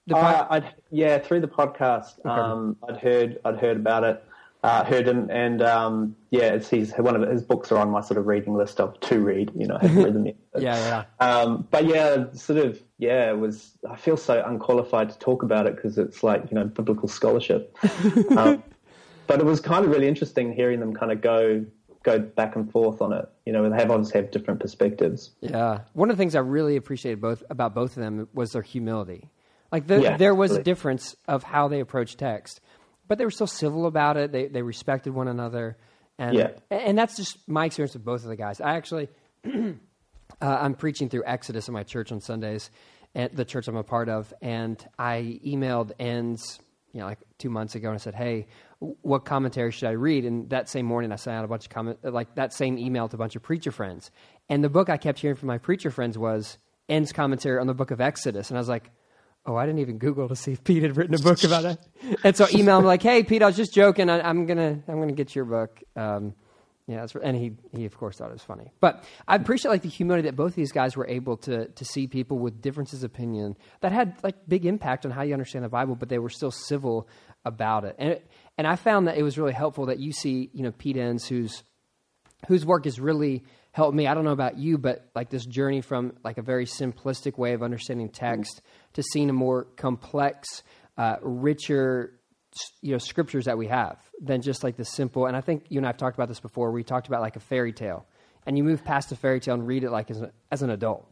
The 0.09 0.14
pod- 0.14 0.34
Uh, 0.34 0.46
I'd, 0.50 0.74
yeah, 0.90 1.18
through 1.18 1.40
the 1.40 1.48
podcast, 1.48 2.24
um, 2.26 2.76
I'd 2.88 2.96
heard 2.98 3.38
I'd 3.44 3.59
heard 3.59 3.76
about 3.76 4.04
it, 4.04 4.24
uh, 4.62 4.84
heard 4.84 5.06
him, 5.06 5.28
and 5.30 5.62
um, 5.62 6.16
yeah, 6.30 6.54
it's 6.54 6.68
he's 6.68 6.92
one 6.94 7.14
of 7.14 7.28
his 7.28 7.42
books 7.42 7.70
are 7.70 7.78
on 7.78 7.90
my 7.90 8.00
sort 8.00 8.18
of 8.18 8.26
reading 8.26 8.54
list 8.56 8.80
of 8.80 8.98
to 9.00 9.20
read. 9.20 9.52
You 9.54 9.66
know, 9.66 9.78
I 9.80 9.86
haven't 9.86 10.04
read 10.04 10.14
them 10.14 10.26
yet. 10.26 10.36
but- 10.52 10.62
yeah, 10.68 11.04
yeah. 11.20 11.26
Um, 11.26 11.66
but 11.70 11.84
yeah, 11.86 12.24
sort 12.32 12.59
of, 12.59 12.82
yeah, 12.98 13.30
it 13.30 13.38
was. 13.38 13.72
I 13.88 13.96
feel 13.96 14.16
so 14.16 14.42
unqualified 14.44 15.11
to 15.11 15.18
talk 15.18 15.42
about 15.42 15.66
it 15.66 15.76
because 15.76 15.98
it's 15.98 16.22
like 16.22 16.44
you 16.50 16.54
know 16.56 16.64
biblical 16.64 17.09
scholarship. 17.09 17.76
um, 18.36 18.62
but 19.26 19.40
it 19.40 19.44
was 19.44 19.61
kind 19.61 19.84
of 19.84 19.90
really 19.90 20.09
interesting 20.09 20.52
hearing 20.52 20.80
them 20.80 20.94
kind 20.94 21.12
of 21.12 21.20
go 21.20 21.64
go 22.02 22.18
back 22.18 22.56
and 22.56 22.70
forth 22.72 23.02
on 23.02 23.12
it. 23.12 23.28
You 23.44 23.52
know, 23.52 23.68
they 23.68 23.76
have 23.76 23.90
obviously 23.90 24.20
have 24.22 24.30
different 24.30 24.61
perspectives. 24.61 25.32
Yeah. 25.42 25.80
One 25.92 26.11
of 26.11 26.16
the 26.16 26.20
things 26.20 26.34
I 26.34 26.40
really 26.40 26.76
appreciated 26.76 27.20
both 27.20 27.42
about 27.50 27.74
both 27.74 27.96
of 27.96 28.02
them 28.02 28.28
was 28.32 28.52
their 28.52 28.62
humility. 28.62 29.28
Like 29.70 29.86
the, 29.86 30.00
Yeah, 30.00 30.16
there 30.16 30.34
was 30.34 30.52
a 30.56 30.62
difference 30.62 31.14
of 31.26 31.42
how 31.42 31.68
they 31.68 31.80
approached 31.80 32.18
text, 32.18 32.60
but 33.06 33.18
they 33.18 33.24
were 33.24 33.30
still 33.30 33.46
civil 33.46 33.86
about 33.86 34.16
it. 34.16 34.32
They 34.32 34.46
they 34.46 34.62
respected 34.62 35.12
one 35.12 35.28
another, 35.28 35.76
and 36.18 36.34
Yeah. 36.34 36.50
and 36.70 36.96
that's 36.96 37.16
just 37.16 37.36
my 37.48 37.66
experience 37.66 37.94
with 37.94 38.04
both 38.04 38.22
of 38.22 38.28
the 38.28 38.36
guys. 38.36 38.60
I 38.60 38.76
actually, 38.76 39.08
uh, 39.44 39.68
I'm 40.40 40.74
preaching 40.74 41.08
through 41.08 41.24
Exodus 41.26 41.68
in 41.68 41.74
my 41.74 41.82
church 41.82 42.12
on 42.12 42.20
Sundays, 42.20 42.70
at 43.14 43.34
the 43.36 43.44
church 43.44 43.68
I'm 43.68 43.76
a 43.76 43.82
part 43.84 44.08
of, 44.08 44.32
and 44.40 44.82
I 44.98 45.40
emailed 45.44 45.92
Enns, 45.98 46.60
you 46.92 47.00
know, 47.00 47.06
like 47.06 47.18
two 47.38 47.50
months 47.50 47.74
ago, 47.74 47.88
and 47.88 47.94
I 47.94 47.98
said, 47.98 48.14
"Hey, 48.14 48.46
what 48.78 49.24
commentary 49.24 49.70
should 49.70 49.88
I 49.88 49.92
read?" 49.92 50.24
And 50.24 50.48
that 50.50 50.68
same 50.68 50.86
morning, 50.86 51.12
I 51.12 51.16
sent 51.16 51.36
out 51.36 51.44
a 51.44 51.48
bunch 51.48 51.64
of 51.66 51.70
comment, 51.70 51.98
like 52.04 52.34
that 52.36 52.52
same 52.54 52.78
email 52.78 53.08
to 53.08 53.16
a 53.16 53.18
bunch 53.18 53.36
of 53.36 53.42
preacher 53.42 53.70
friends, 53.70 54.10
and 54.48 54.64
the 54.64 54.70
book 54.70 54.88
I 54.88 54.96
kept 54.96 55.18
hearing 55.18 55.36
from 55.36 55.48
my 55.48 55.58
preacher 55.58 55.90
friends 55.90 56.16
was 56.16 56.58
Enns 56.88 57.12
commentary 57.12 57.58
on 57.58 57.66
the 57.66 57.74
book 57.74 57.90
of 57.90 58.00
Exodus, 58.00 58.48
and 58.50 58.56
I 58.56 58.60
was 58.60 58.68
like. 58.70 58.90
Oh, 59.49 59.57
I 59.57 59.64
didn't 59.64 59.78
even 59.78 59.96
Google 59.96 60.28
to 60.28 60.36
see 60.36 60.53
if 60.53 60.62
Pete 60.62 60.82
had 60.82 60.99
written 60.99 61.14
a 61.14 61.18
book 61.18 61.42
about 61.42 61.64
it. 61.64 61.78
And 62.22 62.36
so 62.36 62.44
I 62.44 62.49
him 62.49 62.84
like, 62.84 63.03
"Hey, 63.03 63.22
Pete, 63.22 63.42
I 63.42 63.46
was 63.46 63.57
just 63.57 63.72
joking. 63.72 64.11
I, 64.11 64.20
I'm 64.20 64.44
gonna, 64.44 64.82
I'm 64.86 65.01
gonna 65.01 65.12
get 65.12 65.34
your 65.34 65.46
book." 65.46 65.82
Um, 65.96 66.34
yeah, 66.86 67.07
and 67.22 67.34
he, 67.34 67.53
he 67.74 67.86
of 67.86 67.96
course 67.96 68.18
thought 68.18 68.28
it 68.28 68.34
was 68.34 68.42
funny. 68.42 68.72
But 68.80 69.05
I 69.26 69.36
appreciate 69.36 69.70
like 69.70 69.80
the 69.80 69.88
humility 69.88 70.28
that 70.28 70.36
both 70.36 70.55
these 70.55 70.70
guys 70.70 70.99
were 70.99 71.07
able 71.07 71.38
to 71.38 71.68
to 71.68 71.84
see 71.86 72.07
people 72.07 72.38
with 72.38 72.61
differences 72.61 73.03
of 73.03 73.11
opinion 73.11 73.57
that 73.80 73.90
had 73.90 74.18
like 74.22 74.36
big 74.46 74.66
impact 74.66 75.07
on 75.07 75.12
how 75.12 75.22
you 75.22 75.32
understand 75.32 75.64
the 75.64 75.70
Bible, 75.70 75.94
but 75.94 76.11
they 76.11 76.18
were 76.18 76.28
still 76.28 76.51
civil 76.51 77.09
about 77.46 77.86
it. 77.86 77.96
And 77.99 78.11
it, 78.11 78.30
and 78.59 78.66
I 78.66 78.76
found 78.76 79.09
that 79.09 79.16
it 79.16 79.22
was 79.22 79.38
really 79.38 79.55
helpful 79.55 79.86
that 79.86 79.99
you 79.99 80.12
see, 80.12 80.51
you 80.53 80.62
know, 80.62 80.72
Pete 80.72 80.99
Enns, 80.99 81.26
whose 81.26 81.62
whose 82.49 82.66
work 82.66 82.84
has 82.84 83.01
really 83.01 83.44
helped 83.72 83.96
me. 83.96 84.07
I 84.07 84.12
don't 84.12 84.24
know 84.24 84.32
about 84.32 84.59
you, 84.59 84.76
but 84.76 85.09
like 85.14 85.30
this 85.30 85.46
journey 85.46 85.80
from 85.80 86.14
like 86.22 86.36
a 86.36 86.42
very 86.42 86.66
simplistic 86.66 87.38
way 87.38 87.55
of 87.55 87.62
understanding 87.62 88.11
text 88.11 88.61
to 88.99 89.03
seeing 89.05 89.30
a 89.30 89.32
more 89.32 89.64
complex, 89.76 90.64
uh, 90.96 91.16
richer, 91.22 92.18
you 92.82 92.90
know, 92.90 92.99
scriptures 92.99 93.44
that 93.44 93.57
we 93.57 93.68
have 93.68 93.96
than 94.20 94.42
just 94.42 94.64
like 94.64 94.76
the 94.76 94.84
simple. 94.84 95.26
And 95.26 95.36
I 95.36 95.40
think 95.40 95.66
you 95.68 95.78
and 95.78 95.86
I 95.86 95.90
have 95.90 95.96
talked 95.96 96.16
about 96.16 96.26
this 96.26 96.40
before. 96.40 96.72
We 96.72 96.82
talked 96.82 97.07
about 97.07 97.20
like 97.20 97.36
a 97.36 97.40
fairy 97.40 97.72
tale, 97.72 98.07
and 98.44 98.59
you 98.59 98.64
move 98.64 98.84
past 98.84 99.12
a 99.12 99.16
fairy 99.16 99.38
tale 99.38 99.55
and 99.55 99.64
read 99.64 99.84
it 99.84 99.92
like 99.92 100.11
as, 100.11 100.20
a, 100.20 100.32
as 100.51 100.62
an 100.62 100.70
adult. 100.70 101.07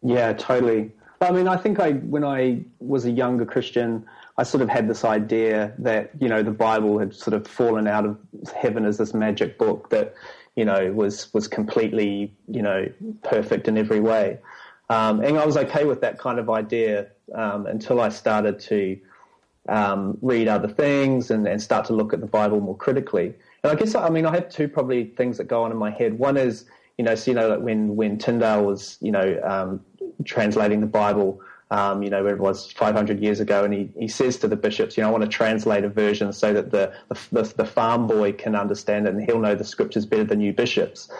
Yeah, 0.00 0.32
totally. 0.32 0.92
I 1.20 1.32
mean, 1.32 1.48
I 1.48 1.56
think 1.56 1.80
I 1.80 1.94
when 1.94 2.22
I 2.22 2.60
was 2.78 3.04
a 3.04 3.10
younger 3.10 3.44
Christian, 3.44 4.06
I 4.36 4.44
sort 4.44 4.62
of 4.62 4.68
had 4.68 4.88
this 4.88 5.04
idea 5.04 5.74
that 5.78 6.12
you 6.20 6.28
know 6.28 6.44
the 6.44 6.52
Bible 6.52 7.00
had 7.00 7.12
sort 7.12 7.34
of 7.34 7.48
fallen 7.48 7.88
out 7.88 8.06
of 8.06 8.16
heaven 8.56 8.84
as 8.84 8.98
this 8.98 9.12
magic 9.12 9.58
book 9.58 9.90
that 9.90 10.14
you 10.54 10.64
know 10.64 10.92
was 10.92 11.34
was 11.34 11.48
completely 11.48 12.32
you 12.46 12.62
know 12.62 12.88
perfect 13.24 13.66
in 13.66 13.76
every 13.76 13.98
way, 13.98 14.38
um, 14.90 15.20
and 15.20 15.38
I 15.38 15.44
was 15.44 15.56
okay 15.56 15.84
with 15.84 16.00
that 16.00 16.18
kind 16.18 16.38
of 16.38 16.48
idea 16.48 17.08
um, 17.34 17.66
until 17.66 18.00
I 18.00 18.08
started 18.08 18.58
to 18.60 18.98
um, 19.68 20.16
read 20.22 20.48
other 20.48 20.68
things 20.68 21.30
and, 21.30 21.46
and 21.46 21.60
start 21.60 21.84
to 21.86 21.92
look 21.92 22.14
at 22.14 22.20
the 22.20 22.26
Bible 22.26 22.60
more 22.60 22.76
critically. 22.76 23.34
And 23.62 23.72
I 23.72 23.74
guess 23.74 23.94
I 23.94 24.08
mean 24.08 24.24
I 24.24 24.34
have 24.34 24.48
two 24.48 24.68
probably 24.68 25.04
things 25.04 25.36
that 25.38 25.44
go 25.44 25.62
on 25.62 25.70
in 25.70 25.76
my 25.76 25.90
head. 25.90 26.18
One 26.18 26.36
is 26.36 26.64
you 26.96 27.04
know 27.04 27.14
so 27.14 27.30
you 27.30 27.34
know 27.34 27.48
like 27.48 27.60
when 27.60 27.96
when 27.96 28.18
Tyndale 28.18 28.64
was 28.64 28.96
you 29.00 29.12
know 29.12 29.40
um, 29.44 29.84
translating 30.24 30.80
the 30.80 30.86
Bible. 30.86 31.40
Um, 31.70 32.02
you 32.02 32.08
know, 32.08 32.26
it 32.26 32.38
was 32.38 32.72
500 32.72 33.20
years 33.20 33.40
ago, 33.40 33.62
and 33.62 33.74
he, 33.74 33.90
he 33.94 34.08
says 34.08 34.38
to 34.38 34.48
the 34.48 34.56
bishops, 34.56 34.96
you 34.96 35.02
know, 35.02 35.10
I 35.10 35.12
want 35.12 35.24
to 35.24 35.28
translate 35.28 35.84
a 35.84 35.90
version 35.90 36.32
so 36.32 36.54
that 36.54 36.70
the, 36.70 36.94
the, 37.30 37.42
the 37.42 37.66
farm 37.66 38.06
boy 38.06 38.32
can 38.32 38.54
understand 38.54 39.06
it 39.06 39.12
and 39.12 39.22
he'll 39.22 39.38
know 39.38 39.54
the 39.54 39.64
scriptures 39.64 40.06
better 40.06 40.24
than 40.24 40.40
you 40.40 40.54
bishops. 40.54 41.10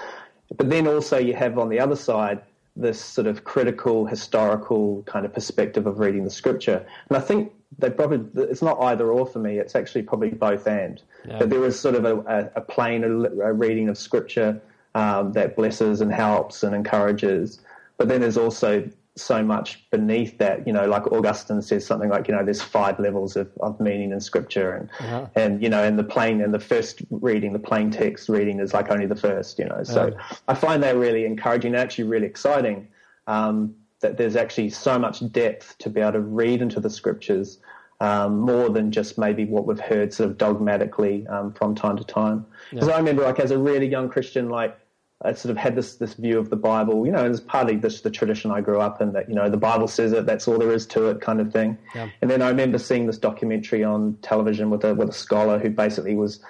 But 0.57 0.71
then 0.71 0.89
also 0.89 1.19
you 1.19 1.35
have 1.35 1.59
on 1.59 1.69
the 1.69 1.79
other 1.79 1.97
side 1.97 2.41
this 2.79 3.01
sort 3.01 3.27
of 3.27 3.45
critical, 3.45 4.07
historical 4.07 5.03
kind 5.03 5.27
of 5.27 5.33
perspective 5.35 5.87
of 5.87 5.99
reading 5.99 6.25
the 6.25 6.31
scripture. 6.31 6.87
And 7.09 7.17
I 7.17 7.21
think 7.21 7.53
they 7.79 7.91
probably, 7.91 8.45
it's 8.45 8.63
not 8.63 8.81
either 8.81 9.11
or 9.11 9.27
for 9.27 9.41
me, 9.41 9.59
it's 9.59 9.75
actually 9.75 10.03
probably 10.03 10.31
both 10.31 10.67
and. 10.67 11.03
Yeah. 11.27 11.39
But 11.41 11.51
there 11.51 11.65
is 11.65 11.79
sort 11.79 11.97
of 11.97 12.05
a, 12.05 12.17
a, 12.21 12.51
a 12.57 12.61
plain 12.61 13.05
a 13.05 13.53
reading 13.53 13.89
of 13.89 13.99
scripture 13.99 14.61
um, 14.95 15.33
that 15.33 15.57
blesses 15.57 16.01
and 16.01 16.13
helps 16.13 16.63
and 16.63 16.75
encourages. 16.75 17.61
But 17.97 18.09
then 18.09 18.21
there's 18.21 18.39
also 18.39 18.89
so 19.21 19.43
much 19.43 19.89
beneath 19.91 20.39
that, 20.39 20.67
you 20.67 20.73
know, 20.73 20.87
like 20.87 21.11
Augustine 21.13 21.61
says 21.63 21.85
something 21.85 22.09
like, 22.09 22.29
you 22.29 22.35
know, 22.35 22.45
there's 22.45 22.63
five 22.63 22.99
levels 22.99 23.37
of, 23.37 23.51
of 23.61 23.79
meaning 23.81 24.13
in 24.13 24.21
scripture 24.21 24.75
and, 24.75 24.91
Uh-huh. 25.01 25.27
and, 25.35 25.63
you 25.63 25.69
know, 25.69 25.83
and 25.83 25.99
the 25.99 26.05
plain 26.05 26.41
and 26.41 26.53
the 26.53 26.61
first 26.61 27.03
reading, 27.11 27.53
the 27.53 27.59
plain 27.59 27.91
text 27.91 28.29
reading 28.29 28.61
is 28.61 28.75
like 28.75 28.91
only 28.91 29.07
the 29.07 29.17
first, 29.17 29.59
you 29.59 29.65
know. 29.65 29.83
So 29.83 30.17
I 30.47 30.55
find 30.55 30.83
that 30.83 30.97
really 30.97 31.25
encouraging 31.25 31.75
and 31.75 31.81
actually 31.81 32.05
really 32.05 32.27
exciting. 32.27 32.89
Um, 33.27 33.75
that 34.01 34.17
there's 34.17 34.37
actually 34.37 34.71
so 34.71 34.97
much 34.97 35.29
depth 35.33 35.77
to 35.79 35.91
be 35.91 36.01
able 36.01 36.13
to 36.13 36.21
read 36.21 36.63
into 36.63 36.79
the 36.79 36.89
scriptures, 36.89 37.59
um, 38.01 38.39
more 38.39 38.71
than 38.71 38.93
just 38.93 39.19
maybe 39.19 39.45
what 39.45 39.67
we've 39.67 39.81
heard 39.81 40.15
sort 40.15 40.31
of 40.31 40.39
dogmatically, 40.39 41.27
um, 41.27 41.53
from 41.53 41.75
time 41.75 41.97
to 41.97 42.05
time. 42.05 42.47
Because 42.71 42.89
I 42.89 42.97
remember 42.97 43.25
like 43.25 43.41
as 43.41 43.51
a 43.51 43.59
really 43.59 43.89
young 43.89 44.09
Christian, 44.09 44.49
like, 44.49 44.79
I 45.25 45.33
sort 45.33 45.51
of 45.51 45.57
had 45.57 45.75
this 45.75 45.97
this 45.97 46.15
view 46.15 46.39
of 46.39 46.49
the 46.49 46.57
Bible, 46.57 47.05
you 47.05 47.11
know, 47.11 47.25
and 47.25 47.35
it's 47.35 47.43
partly 47.43 47.77
this 47.77 48.03
the 48.03 48.11
tradition 48.11 48.53
I 48.53 48.61
grew 48.61 48.81
up 48.81 49.01
in 49.01 49.13
that 49.13 49.29
you 49.29 49.35
know 49.35 49.51
the 49.51 49.57
Bible 49.57 49.89
says 49.89 50.13
it, 50.13 50.27
that's 50.27 50.47
all 50.47 50.59
there 50.59 50.73
is 50.73 50.87
to 50.89 51.09
it, 51.09 51.21
kind 51.21 51.41
of 51.41 51.53
thing. 51.53 51.77
Yeah. 51.95 52.09
And 52.23 52.31
then 52.31 52.41
I 52.41 52.49
remember 52.49 52.79
seeing 52.79 53.07
this 53.07 53.19
documentary 53.19 53.83
on 53.83 54.17
television 54.23 54.71
with 54.71 54.85
a 54.85 54.95
with 54.95 55.09
a 55.09 55.13
scholar 55.13 55.59
who 55.59 55.71
basically 55.71 56.15
was 56.15 56.41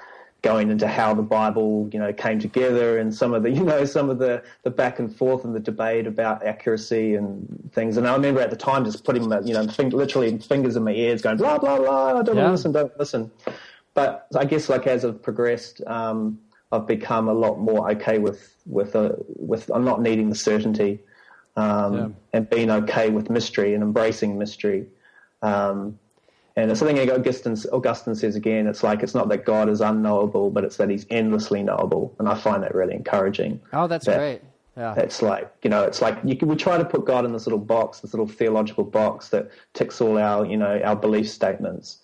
going 0.42 0.70
into 0.70 0.86
how 0.86 1.14
the 1.14 1.22
Bible, 1.22 1.88
you 1.92 1.98
know, 1.98 2.12
came 2.12 2.38
together 2.38 2.98
and 2.98 3.12
some 3.12 3.34
of 3.34 3.42
the, 3.42 3.50
you 3.58 3.64
know, 3.64 3.84
some 3.84 4.08
of 4.08 4.18
the, 4.18 4.42
the 4.62 4.70
back 4.70 4.98
and 5.00 5.14
forth 5.16 5.44
and 5.44 5.54
the 5.54 5.60
debate 5.60 6.06
about 6.06 6.44
accuracy 6.46 7.14
and 7.16 7.70
things. 7.74 7.96
And 7.96 8.06
I 8.06 8.12
remember 8.12 8.40
at 8.40 8.50
the 8.50 8.56
time 8.56 8.84
just 8.84 9.02
putting, 9.04 9.28
my, 9.28 9.40
you 9.40 9.52
know, 9.52 9.66
fing- 9.66 9.90
literally 9.90 10.38
fingers 10.38 10.76
in 10.76 10.84
my 10.84 10.92
ears 10.92 11.22
going, 11.22 11.38
blah, 11.38 11.58
blah, 11.58 11.78
blah, 11.78 12.20
I 12.20 12.22
don't 12.22 12.36
Yeah. 12.36 12.50
listen, 12.52 12.70
don't 12.70 12.96
listen. 13.00 13.32
But 13.94 14.28
I 14.36 14.44
guess 14.44 14.68
like 14.68 14.86
as 14.86 15.04
I've 15.04 15.20
progressed, 15.20 15.80
um, 15.88 16.38
I've 16.70 16.86
become 16.86 17.28
a 17.28 17.32
lot 17.34 17.58
more 17.58 17.90
okay 17.92 18.18
with, 18.18 18.54
with, 18.66 18.94
uh, 18.94 19.12
with, 19.36 19.70
I'm 19.74 19.84
not 19.84 20.02
needing 20.02 20.28
the 20.28 20.34
certainty, 20.36 21.00
um, 21.56 21.94
Yeah. 21.94 22.08
and 22.34 22.50
being 22.50 22.70
okay 22.70 23.10
with 23.10 23.30
mystery 23.30 23.74
and 23.74 23.82
embracing 23.82 24.38
mystery. 24.38 24.86
Um, 25.42 25.98
and 26.56 26.70
it's 26.70 26.80
something 26.80 26.98
Augustine, 27.10 27.56
Augustine 27.72 28.14
says 28.16 28.34
again, 28.34 28.66
it's 28.66 28.82
like 28.82 29.02
it's 29.02 29.14
not 29.14 29.28
that 29.28 29.44
God 29.44 29.68
is 29.68 29.80
unknowable, 29.80 30.50
but 30.50 30.64
it's 30.64 30.76
that 30.78 30.90
he's 30.90 31.06
endlessly 31.08 31.62
knowable. 31.62 32.14
And 32.18 32.28
I 32.28 32.34
find 32.34 32.62
that 32.64 32.74
really 32.74 32.94
encouraging. 32.94 33.60
Oh, 33.72 33.86
that's 33.86 34.06
That- 34.06 34.18
great. 34.18 34.42
Yeah. 34.76 34.94
It's 34.96 35.22
like, 35.22 35.50
you 35.64 35.70
know, 35.70 35.82
it's 35.82 36.00
like 36.00 36.18
you 36.22 36.36
can, 36.36 36.46
we 36.46 36.54
try 36.54 36.78
to 36.78 36.84
put 36.84 37.04
God 37.04 37.24
in 37.24 37.32
this 37.32 37.46
little 37.46 37.58
box, 37.58 37.98
this 37.98 38.12
little 38.14 38.28
theological 38.28 38.84
box 38.84 39.30
that 39.30 39.50
ticks 39.74 40.00
all 40.00 40.16
our, 40.18 40.46
you 40.46 40.56
know, 40.56 40.80
our 40.84 40.94
belief 40.94 41.28
statements. 41.28 41.98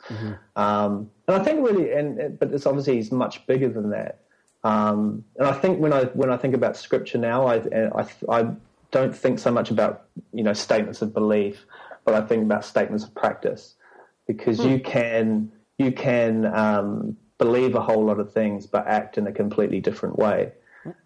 Um, 0.57 1.09
and 1.29 1.37
I 1.37 1.45
think 1.45 1.65
really, 1.65 1.93
and, 1.93 2.19
and- 2.19 2.39
but 2.39 2.53
it's 2.53 2.67
obviously 2.67 2.97
he's 2.97 3.13
much 3.13 3.47
bigger 3.47 3.69
than 3.69 3.91
that. 3.91 4.19
Um, 4.65 5.25
and 5.37 5.47
I 5.47 5.53
think 5.53 5.79
when 5.79 5.93
I, 5.93 6.05
when 6.07 6.31
I 6.31 6.37
think 6.37 6.55
about 6.55 6.77
scripture 6.77 7.19
now, 7.19 7.47
I, 7.47 7.57
I, 7.95 8.07
I 8.29 8.51
don't 8.91 9.15
think 9.15 9.39
so 9.39 9.51
much 9.51 9.71
about, 9.71 10.07
you 10.33 10.43
know, 10.43 10.55
statements 10.55 11.03
of 11.03 11.13
belief, 11.13 11.67
but 12.05 12.15
I 12.15 12.23
think 12.23 12.43
about 12.43 12.65
statements 12.65 13.05
of 13.05 13.15
practice 13.15 13.75
because 14.27 14.65
you 14.65 14.81
can, 14.81 15.53
you 15.79 15.93
can, 15.93 16.47
um, 16.47 17.17
believe 17.37 17.75
a 17.75 17.81
whole 17.81 18.05
lot 18.05 18.19
of 18.19 18.33
things, 18.33 18.67
but 18.67 18.87
act 18.87 19.19
in 19.19 19.27
a 19.27 19.33
completely 19.33 19.81
different 19.81 20.19
way. 20.19 20.53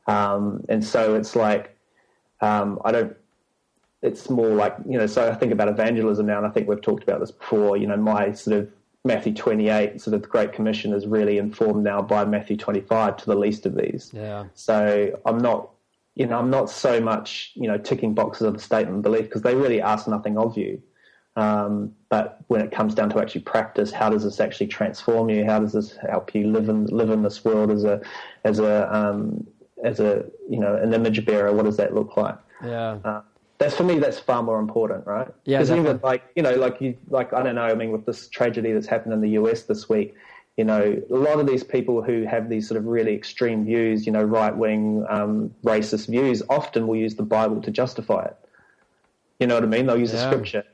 Um, 0.06 0.64
and 0.68 0.84
so 0.84 1.14
it's 1.14 1.34
like, 1.34 1.76
um, 2.40 2.78
I 2.84 2.92
don't, 2.92 3.16
it's 4.02 4.30
more 4.30 4.48
like, 4.48 4.76
you 4.88 4.98
know, 4.98 5.06
so 5.06 5.28
I 5.28 5.34
think 5.34 5.52
about 5.52 5.68
evangelism 5.68 6.26
now, 6.26 6.38
and 6.38 6.46
I 6.46 6.50
think 6.50 6.68
we've 6.68 6.80
talked 6.80 7.02
about 7.02 7.18
this 7.20 7.32
before, 7.32 7.76
you 7.76 7.86
know, 7.86 7.96
my 7.96 8.32
sort 8.32 8.58
of 8.58 8.70
Matthew 9.08 9.32
28, 9.32 10.00
sort 10.02 10.14
of 10.14 10.22
the 10.22 10.28
Great 10.28 10.52
Commission 10.52 10.92
is 10.92 11.06
really 11.06 11.38
informed 11.38 11.82
now 11.82 12.02
by 12.02 12.26
Matthew 12.26 12.58
25 12.58 13.16
to 13.16 13.26
the 13.26 13.34
least 13.34 13.64
of 13.64 13.74
these. 13.74 14.10
Yeah. 14.12 14.44
So 14.52 15.18
I'm 15.24 15.38
not, 15.38 15.70
you 16.14 16.26
know, 16.26 16.38
I'm 16.38 16.50
not 16.50 16.68
so 16.68 17.00
much, 17.00 17.52
you 17.54 17.66
know, 17.66 17.78
ticking 17.78 18.12
boxes 18.12 18.42
of 18.42 18.52
the 18.52 18.60
statement 18.60 18.98
of 18.98 19.02
belief 19.02 19.24
because 19.24 19.40
they 19.40 19.54
really 19.54 19.80
ask 19.80 20.06
nothing 20.06 20.36
of 20.36 20.58
you. 20.58 20.82
Um, 21.36 21.94
but 22.10 22.40
when 22.48 22.60
it 22.60 22.70
comes 22.70 22.94
down 22.94 23.08
to 23.10 23.18
actually 23.18 23.40
practice, 23.40 23.90
how 23.92 24.10
does 24.10 24.24
this 24.24 24.40
actually 24.40 24.66
transform 24.66 25.30
you? 25.30 25.46
How 25.46 25.58
does 25.58 25.72
this 25.72 25.96
help 25.96 26.34
you 26.34 26.52
live 26.52 26.68
in 26.68 26.86
live 26.86 27.10
in 27.10 27.22
this 27.22 27.44
world 27.44 27.70
as 27.70 27.84
a 27.84 28.02
as 28.44 28.58
a 28.58 28.94
um, 28.94 29.46
as 29.82 30.00
a 30.00 30.24
you 30.50 30.58
know 30.58 30.74
an 30.74 30.92
image 30.92 31.24
bearer? 31.24 31.52
What 31.52 31.64
does 31.64 31.76
that 31.78 31.94
look 31.94 32.16
like? 32.16 32.36
Yeah. 32.62 32.98
Uh, 33.04 33.22
that's 33.58 33.74
for 33.74 33.84
me. 33.84 33.98
That's 33.98 34.18
far 34.18 34.42
more 34.42 34.58
important, 34.60 35.06
right? 35.06 35.28
Yeah, 35.44 35.58
Because 35.58 35.72
even 35.72 36.00
like 36.02 36.22
you 36.36 36.42
know, 36.42 36.54
like 36.54 36.80
you, 36.80 36.96
like 37.10 37.32
I 37.32 37.42
don't 37.42 37.56
know. 37.56 37.62
I 37.62 37.74
mean, 37.74 37.90
with 37.90 38.06
this 38.06 38.28
tragedy 38.28 38.72
that's 38.72 38.86
happened 38.86 39.12
in 39.14 39.20
the 39.20 39.30
US 39.30 39.62
this 39.64 39.88
week, 39.88 40.14
you 40.56 40.64
know, 40.64 41.00
a 41.10 41.14
lot 41.14 41.40
of 41.40 41.46
these 41.46 41.64
people 41.64 42.02
who 42.02 42.22
have 42.24 42.48
these 42.48 42.68
sort 42.68 42.78
of 42.78 42.86
really 42.86 43.14
extreme 43.14 43.64
views, 43.64 44.06
you 44.06 44.12
know, 44.12 44.22
right 44.22 44.56
wing, 44.56 45.04
um, 45.08 45.54
racist 45.64 46.08
views, 46.08 46.42
often 46.48 46.86
will 46.86 46.96
use 46.96 47.16
the 47.16 47.22
Bible 47.22 47.60
to 47.62 47.70
justify 47.70 48.24
it. 48.24 48.36
You 49.40 49.46
know 49.46 49.54
what 49.54 49.64
I 49.64 49.68
mean? 49.68 49.86
They'll 49.86 49.98
use 49.98 50.12
Yeah. 50.12 50.24
the 50.24 50.30
scripture 50.32 50.64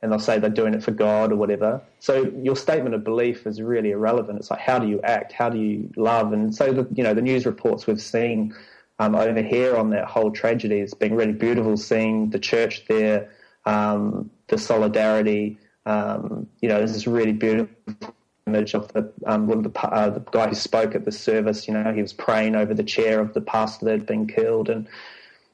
and 0.00 0.10
they'll 0.10 0.18
say 0.18 0.38
they're 0.38 0.50
doing 0.50 0.74
it 0.74 0.82
for 0.82 0.90
God 0.92 1.32
or 1.32 1.36
whatever. 1.36 1.80
So 2.00 2.30
your 2.42 2.56
statement 2.56 2.94
of 2.94 3.04
belief 3.04 3.46
is 3.46 3.62
really 3.62 3.92
irrelevant. 3.92 4.38
It's 4.38 4.50
like 4.50 4.60
how 4.60 4.78
do 4.80 4.88
you 4.88 5.00
act? 5.02 5.32
How 5.32 5.48
do 5.48 5.58
you 5.58 5.90
love? 5.96 6.32
And 6.32 6.52
so 6.54 6.72
the 6.72 6.86
you 6.92 7.04
know 7.04 7.14
the 7.14 7.22
news 7.22 7.46
reports 7.46 7.86
we've 7.86 8.00
seen 8.00 8.54
um, 9.02 9.14
over 9.16 9.42
here 9.42 9.76
on 9.76 9.90
that 9.90 10.04
whole 10.04 10.30
tragedy 10.30 10.78
It's 10.80 10.94
been 10.94 11.14
really 11.14 11.32
beautiful. 11.32 11.76
Seeing 11.76 12.30
the 12.30 12.38
church 12.38 12.84
there, 12.88 13.30
um, 13.66 14.30
the 14.48 14.58
solidarity. 14.58 15.58
Um, 15.86 16.46
you 16.60 16.68
know, 16.68 16.80
this 16.80 16.94
is 16.94 17.06
really 17.06 17.32
beautiful 17.32 18.14
image 18.46 18.74
of 18.74 18.92
the 18.92 19.12
um, 19.26 19.46
one 19.46 19.64
of 19.64 19.72
the, 19.72 19.80
uh, 19.80 20.10
the 20.10 20.20
guy 20.20 20.48
who 20.48 20.54
spoke 20.54 20.94
at 20.94 21.04
the 21.04 21.12
service. 21.12 21.66
You 21.66 21.74
know, 21.74 21.92
he 21.92 22.02
was 22.02 22.12
praying 22.12 22.54
over 22.54 22.74
the 22.74 22.84
chair 22.84 23.18
of 23.18 23.34
the 23.34 23.40
pastor 23.40 23.86
that 23.86 23.92
had 23.92 24.06
been 24.06 24.28
killed, 24.28 24.68
and 24.68 24.88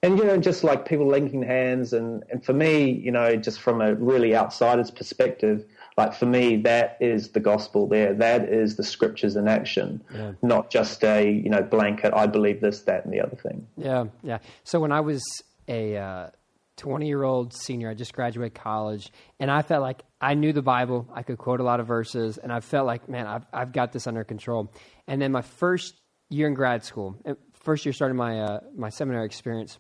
and 0.03 0.19
you 0.19 0.25
know, 0.25 0.37
just 0.37 0.63
like 0.63 0.87
people 0.87 1.07
linking 1.07 1.43
hands, 1.43 1.95
and 1.95 2.25
and 2.31 2.45
for 2.45 2.53
me, 2.53 2.91
you 2.91 3.11
know, 3.11 3.35
just 3.37 3.61
from 3.61 3.81
a 3.81 3.95
really 3.95 4.37
outsider's 4.37 4.91
perspective, 4.91 5.65
like 5.99 6.15
for 6.15 6.27
me, 6.27 6.57
that 6.63 6.97
is 7.01 7.31
the 7.31 7.41
gospel. 7.41 7.87
There, 7.87 8.15
that 8.15 8.49
is 8.49 8.77
the 8.77 8.83
scriptures 8.85 9.37
in 9.37 9.47
action, 9.49 10.03
Yeah. 10.15 10.33
not 10.41 10.71
just 10.71 11.05
a 11.05 11.31
you 11.31 11.51
know 11.51 11.63
blanket. 11.63 12.15
I 12.15 12.27
believe 12.27 12.61
this, 12.61 12.83
that, 12.83 13.05
and 13.05 13.13
the 13.13 13.21
other 13.21 13.37
thing. 13.37 13.67
Yeah, 13.77 14.05
yeah. 14.23 14.39
So 14.65 14.81
when 14.81 14.93
I 14.93 15.01
was 15.01 15.23
a 15.69 16.31
twenty-year-old 16.77 17.53
senior, 17.53 17.91
I 17.91 17.95
just 17.95 18.13
graduated 18.15 18.55
college, 18.55 19.11
and 19.41 19.51
I 19.51 19.63
felt 19.63 19.83
like 19.83 20.03
I 20.21 20.35
knew 20.35 20.53
the 20.53 20.63
Bible. 20.63 21.07
I 21.13 21.23
could 21.23 21.39
quote 21.39 21.61
a 21.61 21.65
lot 21.65 21.81
of 21.81 21.87
verses, 21.87 22.39
and 22.39 22.53
I 22.53 22.61
felt 22.61 22.87
like, 22.87 23.09
man, 23.09 23.27
I've 23.27 23.47
I've 23.53 23.73
got 23.73 23.93
this 23.93 24.07
under 24.07 24.25
control. 24.25 24.73
And 25.07 25.21
then 25.21 25.33
my 25.33 25.43
first 25.43 25.95
year 26.31 26.47
in 26.47 26.55
grad 26.55 26.85
school, 26.85 27.17
uh, 27.27 27.35
first 27.53 27.85
year 27.85 27.93
starting 27.93 28.17
my 28.17 28.41
uh, 28.41 28.61
my 28.77 28.91
seminary 28.91 29.27
experience, 29.27 29.79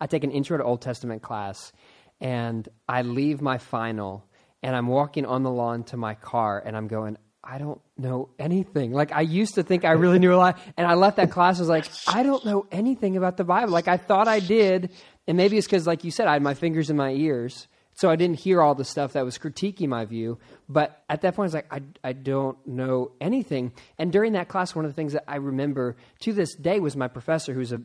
I 0.00 0.06
take 0.06 0.24
an 0.24 0.30
intro 0.30 0.56
to 0.56 0.64
Old 0.64 0.80
Testament 0.80 1.22
class, 1.22 1.72
and 2.20 2.68
I 2.88 3.02
leave 3.02 3.40
my 3.42 3.58
final, 3.58 4.24
and 4.62 4.74
I'm 4.74 4.86
walking 4.86 5.26
on 5.26 5.42
the 5.42 5.50
lawn 5.50 5.84
to 5.84 5.96
my 5.96 6.14
car, 6.14 6.62
and 6.64 6.76
I'm 6.76 6.88
going, 6.88 7.16
I 7.42 7.58
don't 7.58 7.80
know 7.96 8.28
anything. 8.38 8.92
Like 8.92 9.12
I 9.12 9.22
used 9.22 9.54
to 9.54 9.62
think 9.62 9.84
I 9.84 9.92
really 9.92 10.18
knew 10.18 10.34
a 10.34 10.36
lot, 10.36 10.58
and 10.76 10.86
I 10.86 10.94
left 10.94 11.16
that 11.16 11.30
class. 11.30 11.58
I 11.58 11.62
was 11.62 11.68
like, 11.68 11.86
I 12.06 12.22
don't 12.22 12.44
know 12.44 12.66
anything 12.70 13.16
about 13.16 13.36
the 13.36 13.44
Bible. 13.44 13.72
Like 13.72 13.88
I 13.88 13.96
thought 13.96 14.28
I 14.28 14.40
did, 14.40 14.90
and 15.26 15.36
maybe 15.36 15.56
it's 15.56 15.66
because, 15.66 15.86
like 15.86 16.04
you 16.04 16.10
said, 16.10 16.26
I 16.26 16.34
had 16.34 16.42
my 16.42 16.54
fingers 16.54 16.90
in 16.90 16.96
my 16.96 17.10
ears, 17.12 17.68
so 17.94 18.10
I 18.10 18.16
didn't 18.16 18.40
hear 18.40 18.60
all 18.60 18.74
the 18.74 18.84
stuff 18.84 19.14
that 19.14 19.24
was 19.24 19.38
critiquing 19.38 19.88
my 19.88 20.04
view. 20.04 20.38
But 20.68 21.02
at 21.08 21.22
that 21.22 21.34
point, 21.34 21.46
I 21.46 21.48
was 21.48 21.54
like, 21.54 21.72
I, 21.72 21.80
I 22.04 22.12
don't 22.12 22.58
know 22.66 23.12
anything. 23.20 23.72
And 23.98 24.12
during 24.12 24.34
that 24.34 24.48
class, 24.48 24.74
one 24.74 24.84
of 24.84 24.90
the 24.90 24.94
things 24.94 25.14
that 25.14 25.24
I 25.26 25.36
remember 25.36 25.96
to 26.20 26.32
this 26.32 26.54
day 26.54 26.80
was 26.80 26.96
my 26.96 27.08
professor, 27.08 27.54
who's 27.54 27.72
a 27.72 27.80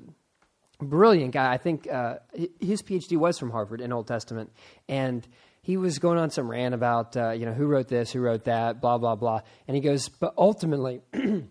brilliant 0.79 1.31
guy. 1.31 1.53
I 1.53 1.57
think 1.57 1.89
uh, 1.89 2.17
his 2.59 2.81
PhD 2.81 3.17
was 3.17 3.39
from 3.39 3.49
Harvard 3.49 3.81
in 3.81 3.93
Old 3.93 4.07
Testament, 4.07 4.51
and 4.89 5.25
he 5.63 5.77
was 5.77 5.97
going 5.97 6.19
on 6.19 6.29
some 6.29 6.51
rant 6.51 6.75
about 6.75 7.15
uh, 7.17 7.31
you 7.31 7.45
know 7.45 7.53
who 7.53 7.65
wrote 7.65 7.87
this, 7.87 8.11
who 8.11 8.19
wrote 8.19 8.43
that, 8.43 8.81
blah 8.81 8.97
blah 8.97 9.15
blah. 9.15 9.41
And 9.67 9.75
he 9.75 9.81
goes, 9.81 10.09
but 10.09 10.33
ultimately, 10.37 11.01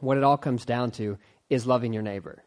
what 0.00 0.16
it 0.16 0.24
all 0.24 0.38
comes 0.38 0.64
down 0.64 0.90
to 0.92 1.18
is 1.50 1.66
loving 1.66 1.92
your 1.92 2.02
neighbor. 2.02 2.42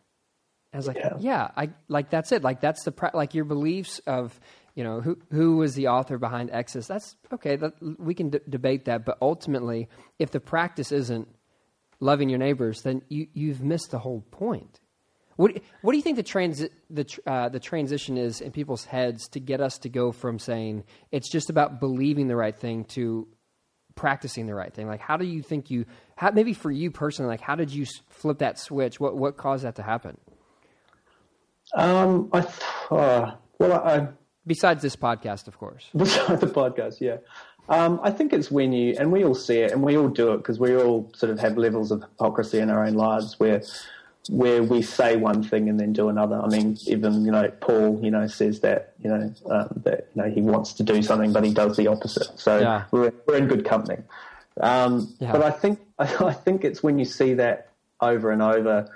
I 0.74 0.78
was 0.78 0.88
like, 0.88 0.98
yeah. 0.98 1.14
Yeah. 1.20 1.52
I 1.56 1.70
like 1.88 2.10
that's 2.10 2.32
it. 2.32 2.44
Like 2.44 2.60
that's 2.60 2.84
the 2.84 3.12
like 3.14 3.36
your 3.36 3.46
beliefs 3.46 4.00
of 4.08 4.38
you 4.74 4.84
know 4.84 5.00
who 5.00 5.18
who 5.32 5.58
was 5.58 5.76
the 5.76 5.88
author 5.88 6.18
behind 6.18 6.50
Exodus. 6.52 6.88
That's 6.88 7.16
okay. 7.34 7.56
That, 7.56 7.74
we 8.00 8.16
can 8.16 8.32
d- 8.32 8.40
debate 8.50 8.86
that, 8.86 9.06
but 9.06 9.18
ultimately, 9.22 9.88
if 10.18 10.32
the 10.32 10.40
practice 10.40 10.92
isn't 10.92 11.28
loving 12.00 12.30
your 12.30 12.40
neighbors, 12.40 12.82
then 12.82 13.04
you 13.10 13.28
you've 13.34 13.62
missed 13.62 13.92
the 13.92 14.00
whole 14.00 14.22
point. 14.32 14.80
What 15.36 15.62
what 15.82 15.92
do 15.92 15.98
you 15.98 16.04
think 16.04 16.18
the 16.18 16.24
transi- 16.24 16.70
the 16.90 17.06
uh, 17.26 17.50
the 17.50 17.60
transition 17.60 18.18
is 18.18 18.42
in 18.42 18.52
people's 18.52 18.86
heads 18.86 19.28
to 19.30 19.40
get 19.40 19.62
us 19.62 19.78
to 19.80 19.90
go 19.90 20.12
from 20.12 20.40
saying 20.40 20.84
it's 21.12 21.30
just 21.30 21.50
about 21.50 21.80
believing 21.80 22.28
the 22.28 22.36
right 22.36 22.56
thing 22.56 22.86
to 22.86 23.28
practicing 23.96 24.46
the 24.46 24.56
right 24.56 24.74
thing? 24.74 24.88
Like, 24.88 25.02
how 25.02 25.18
do 25.18 25.26
you 25.26 25.42
think 25.42 25.70
you 25.70 25.86
how, 26.16 26.32
maybe 26.32 26.54
for 26.54 26.72
you 26.72 26.90
personally, 26.90 27.30
like 27.30 27.42
how 27.42 27.56
did 27.56 27.72
you 27.72 27.86
flip 28.10 28.40
that 28.40 28.58
switch? 28.60 29.00
What 29.00 29.18
what 29.18 29.36
caused 29.36 29.66
that 29.66 29.76
to 29.76 29.84
happen? 29.84 30.18
Um, 31.74 32.30
I 32.32 32.42
th- 32.42 32.62
uh, 32.92 33.32
well, 33.60 33.74
I, 33.74 34.08
Besides 34.48 34.82
this 34.82 34.96
podcast, 34.96 35.48
of 35.48 35.58
course. 35.58 35.90
Besides 35.96 36.42
the 36.42 36.48
podcast, 36.48 37.02
yeah. 37.02 37.18
Um, 37.68 38.00
I 38.04 38.12
think 38.12 38.32
it's 38.32 38.52
when 38.52 38.74
you, 38.74 38.96
and 39.00 39.12
we 39.12 39.26
all 39.26 39.34
see 39.34 39.58
it, 39.58 39.72
and 39.72 39.82
we 39.82 39.98
all 39.98 40.08
do 40.08 40.34
it 40.34 40.38
because 40.38 40.60
we 40.60 40.76
all 40.76 41.12
sort 41.16 41.32
of 41.32 41.40
have 41.40 41.58
levels 41.58 41.90
of 41.92 42.02
hypocrisy 42.02 42.60
in 42.60 42.70
our 42.70 42.86
own 42.86 42.94
lives 42.94 43.40
where 43.40 43.64
where 44.30 44.64
we 44.64 44.82
say 44.82 45.16
one 45.18 45.44
thing 45.44 45.70
and 45.70 45.80
then 45.80 45.94
do 45.94 46.10
another. 46.10 46.42
I 46.42 46.48
mean, 46.48 46.78
even 46.88 47.26
you 47.26 47.32
know, 47.32 47.50
Paul, 47.62 48.00
you 48.04 48.12
know, 48.12 48.28
says 48.28 48.62
that 48.62 48.94
you 49.04 49.10
know 49.10 49.34
um, 49.50 49.82
that 49.84 50.08
you 50.16 50.22
know 50.22 50.30
he 50.30 50.42
wants 50.42 50.74
to 50.74 50.84
do 50.84 51.02
something, 51.02 51.32
but 51.32 51.44
he 51.44 51.54
does 51.54 51.78
the 51.78 51.88
opposite. 51.88 52.28
So 52.40 52.60
Yeah. 52.60 52.86
we're 52.92 53.14
we're 53.28 53.38
in 53.38 53.48
good 53.48 53.66
company. 53.66 54.02
Um, 54.60 55.14
Yeah. 55.20 55.32
But 55.32 55.44
I 55.44 55.52
think 55.52 55.80
I 56.00 56.34
think 56.34 56.64
it's 56.64 56.82
when 56.82 56.98
you 57.00 57.06
see 57.06 57.36
that 57.36 57.70
over 58.02 58.32
and 58.32 58.42
over, 58.42 58.90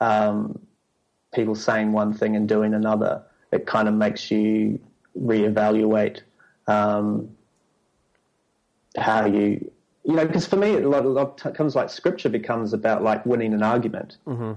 um, 0.00 0.58
people 1.34 1.54
saying 1.54 1.92
one 1.92 2.14
thing 2.14 2.36
and 2.36 2.48
doing 2.48 2.74
another, 2.74 3.22
it 3.52 3.66
kind 3.66 3.88
of 3.88 3.94
makes 3.94 4.30
you 4.30 4.80
reevaluate 5.18 6.20
um, 6.66 7.30
how 8.96 9.26
you, 9.26 9.70
you 10.04 10.14
know, 10.14 10.26
because 10.26 10.46
for 10.46 10.56
me, 10.56 10.74
a 10.74 10.88
lot, 10.88 11.04
a 11.04 11.08
lot 11.08 11.44
of 11.44 11.56
times 11.56 11.74
like 11.74 11.90
scripture 11.90 12.28
becomes 12.28 12.72
about 12.72 13.02
like 13.02 13.24
winning 13.26 13.52
an 13.52 13.62
argument. 13.62 14.16
Mm-hmm. 14.26 14.52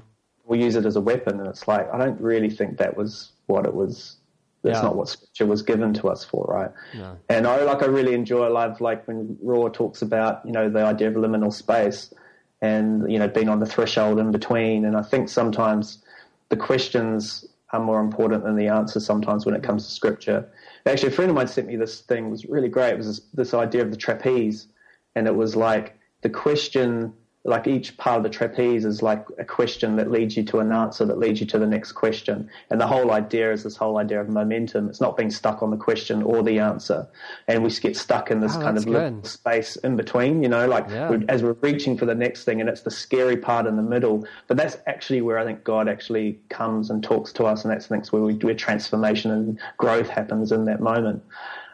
We 0.45 0.61
use 0.61 0.75
it 0.75 0.85
as 0.85 0.95
a 0.95 1.01
weapon, 1.01 1.39
and 1.39 1.47
it's 1.47 1.67
like 1.67 1.91
I 1.93 1.97
don't 1.97 2.19
really 2.19 2.49
think 2.49 2.77
that 2.77 2.97
was 2.97 3.31
what 3.47 3.65
it 3.65 3.73
was. 3.73 4.17
That's 4.63 4.77
Yeah. 4.77 4.83
not 4.83 4.95
what 4.95 5.09
scripture 5.09 5.47
was 5.47 5.63
given 5.63 5.91
to 5.95 6.09
us 6.09 6.23
for, 6.23 6.45
right? 6.47 6.71
No. 6.95 7.17
And 7.29 7.47
I 7.47 7.63
like 7.63 7.81
I 7.81 7.87
really 7.87 8.13
enjoy 8.13 8.47
love 8.49 8.79
like 8.79 9.07
when 9.07 9.37
Rohr 9.43 9.73
talks 9.73 10.01
about 10.01 10.45
you 10.45 10.51
know 10.51 10.69
the 10.69 10.83
idea 10.83 11.07
of 11.07 11.15
liminal 11.15 11.51
space 11.51 12.13
and 12.61 13.11
you 13.11 13.17
know 13.17 13.27
being 13.27 13.49
on 13.49 13.59
the 13.59 13.65
threshold 13.65 14.19
in 14.19 14.31
between. 14.31 14.85
And 14.85 14.95
I 14.95 15.01
think 15.01 15.29
sometimes 15.29 16.03
the 16.49 16.57
questions 16.57 17.45
are 17.71 17.79
more 17.79 18.01
important 18.01 18.43
than 18.43 18.55
the 18.57 18.67
answers 18.67 19.05
sometimes 19.05 19.45
when 19.45 19.55
it 19.55 19.63
comes 19.63 19.85
to 19.85 19.91
scripture. 19.91 20.47
Actually, 20.85 21.09
a 21.09 21.15
friend 21.15 21.31
of 21.31 21.35
mine 21.35 21.47
sent 21.47 21.67
me 21.67 21.75
this 21.77 22.01
thing. 22.01 22.25
It 22.27 22.29
was 22.29 22.45
really 22.45 22.67
great. 22.67 22.93
It 22.93 22.97
was 22.97 23.07
this, 23.07 23.19
this 23.33 23.53
idea 23.53 23.81
of 23.81 23.91
the 23.91 23.97
trapeze, 23.97 24.67
and 25.15 25.25
it 25.27 25.35
was 25.35 25.55
like 25.55 25.97
the 26.21 26.29
question. 26.29 27.13
Like 27.43 27.65
each 27.65 27.97
part 27.97 28.17
of 28.17 28.23
the 28.23 28.29
trapeze 28.29 28.85
is 28.85 29.01
like 29.01 29.25
a 29.39 29.43
question 29.43 29.95
that 29.95 30.11
leads 30.11 30.37
you 30.37 30.43
to 30.43 30.59
an 30.59 30.71
answer 30.71 31.05
that 31.05 31.17
leads 31.17 31.39
you 31.39 31.47
to 31.47 31.57
the 31.57 31.65
next 31.65 31.93
question. 31.93 32.47
And 32.69 32.79
the 32.79 32.85
whole 32.85 33.09
idea 33.11 33.51
is 33.51 33.63
this 33.63 33.75
whole 33.75 33.97
idea 33.97 34.21
of 34.21 34.29
momentum. 34.29 34.87
It's 34.89 35.01
not 35.01 35.17
being 35.17 35.31
stuck 35.31 35.63
on 35.63 35.71
the 35.71 35.77
question 35.77 36.21
or 36.21 36.43
the 36.43 36.59
answer. 36.59 37.07
And 37.47 37.63
we 37.63 37.71
get 37.71 37.97
stuck 37.97 38.29
in 38.29 38.41
this 38.41 38.55
Oh, 38.55 38.61
kind 38.61 38.77
of 38.77 38.85
little 38.85 39.09
good. 39.09 39.25
space 39.25 39.75
in 39.77 39.95
between, 39.95 40.43
you 40.43 40.49
know, 40.49 40.67
like 40.67 40.85
Yeah. 40.91 41.09
we're- 41.09 41.25
as 41.29 41.41
we're 41.41 41.55
reaching 41.61 41.97
for 41.97 42.05
the 42.05 42.13
next 42.13 42.43
thing 42.43 42.61
and 42.61 42.69
it's 42.69 42.81
the 42.81 42.91
scary 42.91 43.37
part 43.37 43.65
in 43.65 43.75
the 43.75 43.81
middle. 43.81 44.23
But 44.47 44.57
that's 44.57 44.77
actually 44.85 45.21
where 45.23 45.39
I 45.39 45.43
think 45.43 45.63
God 45.63 45.89
actually 45.89 46.39
comes 46.49 46.91
and 46.91 47.03
talks 47.03 47.33
to 47.33 47.45
us 47.45 47.63
and 47.65 47.73
that's 47.73 47.89
next 47.89 48.11
where 48.13 48.21
we 48.21 48.35
where 48.35 48.53
transformation 48.53 49.31
and 49.31 49.57
growth 49.77 50.09
happens 50.09 50.51
in 50.51 50.65
that 50.65 50.79
moment. 50.79 51.23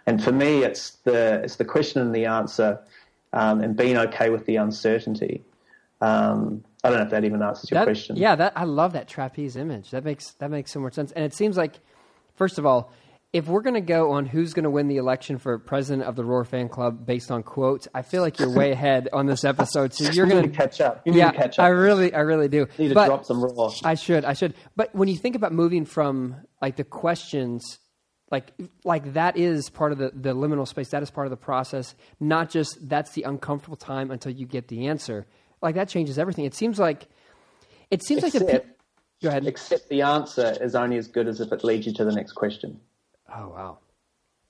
And 0.06 0.24
for 0.24 0.32
me 0.32 0.64
it's 0.64 0.92
the 1.04 1.42
it's 1.44 1.58
the 1.58 1.66
question 1.66 2.02
and 2.02 2.16
the 2.16 2.26
answer 2.26 2.80
um, 3.34 3.60
and 3.60 3.76
being 3.76 3.98
okay 3.98 4.30
with 4.30 4.46
the 4.46 4.56
uncertainty. 4.56 5.44
Um, 6.02 6.64
I 6.84 6.90
don't 6.90 7.00
know 7.00 7.06
if 7.06 7.12
that 7.12 7.24
even 7.24 7.42
answers 7.42 7.72
your 7.72 7.80
That- 7.80 7.86
question. 7.86 8.16
Yeah, 8.16 8.36
that 8.36 8.54
I 8.56 8.64
love 8.66 8.94
that 8.94 9.08
trapeze 9.08 9.56
image. 9.56 9.92
That 9.92 10.04
makes 10.04 10.34
that 10.34 10.52
makes 10.52 10.72
so 10.72 10.80
much 10.80 10.94
sense. 10.94 11.12
And 11.12 11.26
it 11.26 11.34
seems 11.34 11.58
like, 11.58 11.80
first 12.36 12.58
of 12.58 12.66
all, 12.66 12.92
if 13.34 13.48
we're 13.48 13.62
going 13.62 13.74
to 13.74 13.82
go 13.82 14.12
on 14.12 14.26
who's 14.26 14.54
going 14.54 14.64
to 14.64 14.70
win 14.70 14.88
the 14.88 14.98
election 14.98 15.38
for 15.38 15.60
president 15.60 16.08
of 16.08 16.16
the 16.16 16.24
Rohr 16.24 16.48
Fan 16.48 16.70
Club 16.70 17.06
based 17.06 17.30
on 17.30 17.44
quotes, 17.44 17.88
I 17.94 18.02
feel 18.02 18.22
like 18.22 18.40
you're 18.40 18.50
way 18.50 18.72
ahead 18.72 19.10
on 19.12 19.26
this 19.26 19.44
episode. 19.44 19.94
So 19.94 20.10
you're 20.12 20.28
going 20.28 20.50
to 20.50 20.56
catch 20.56 20.80
up. 20.80 21.02
You 21.06 21.12
need 21.12 21.20
yeah, 21.20 21.32
to 21.32 21.38
catch 21.38 21.60
up. 21.60 21.66
I 21.66 21.70
really, 21.70 22.14
I 22.14 22.22
really 22.22 22.48
do. 22.48 22.68
You 22.78 22.88
need 22.88 22.88
to 22.90 22.94
drop 22.94 23.26
some 23.26 23.42
Rohr. 23.42 23.74
I 23.84 23.96
should, 23.96 24.24
I 24.24 24.34
should. 24.34 24.54
But 24.76 24.96
when 24.96 25.10
you 25.10 25.18
think 25.18 25.36
about 25.36 25.52
moving 25.52 25.84
from 25.86 26.38
like 26.62 26.78
the 26.78 26.84
questions 26.86 27.80
like 28.32 28.52
like 28.84 29.14
that 29.14 29.38
is 29.38 29.70
part 29.70 29.92
of 29.92 29.98
the, 29.98 30.12
the 30.14 30.34
liminal 30.36 30.68
space 30.68 30.90
that 30.90 31.02
is 31.02 31.10
part 31.10 31.28
of 31.28 31.32
the 31.32 31.38
process 31.38 31.96
not 32.20 32.50
just 32.50 32.90
that's 32.90 33.12
the 33.12 33.24
uncomfortable 33.24 33.78
time 33.78 34.12
until 34.12 34.34
you 34.34 34.46
get 34.46 34.68
the 34.68 34.88
answer 34.88 35.26
like 35.62 35.76
that 35.76 35.90
changes 35.90 36.18
everything. 36.20 36.46
It 36.46 36.54
seems 36.54 36.80
like 36.80 37.08
it 37.92 38.04
seems 38.04 38.24
Except, 38.24 38.46
like 38.46 38.64
the 38.64 38.70
go 39.22 39.30
ahead. 39.30 39.46
except 39.46 39.90
the 39.90 40.02
answer 40.02 40.56
is 40.62 40.76
only 40.76 40.98
as 40.98 41.08
good 41.08 41.28
as 41.28 41.40
if 41.42 41.52
it 41.52 41.64
leads 41.64 41.86
you 41.88 41.94
to 41.94 42.06
the 42.06 42.12
next 42.12 42.34
question. 42.34 42.80
Oh 43.34 43.50
wow. 43.50 43.78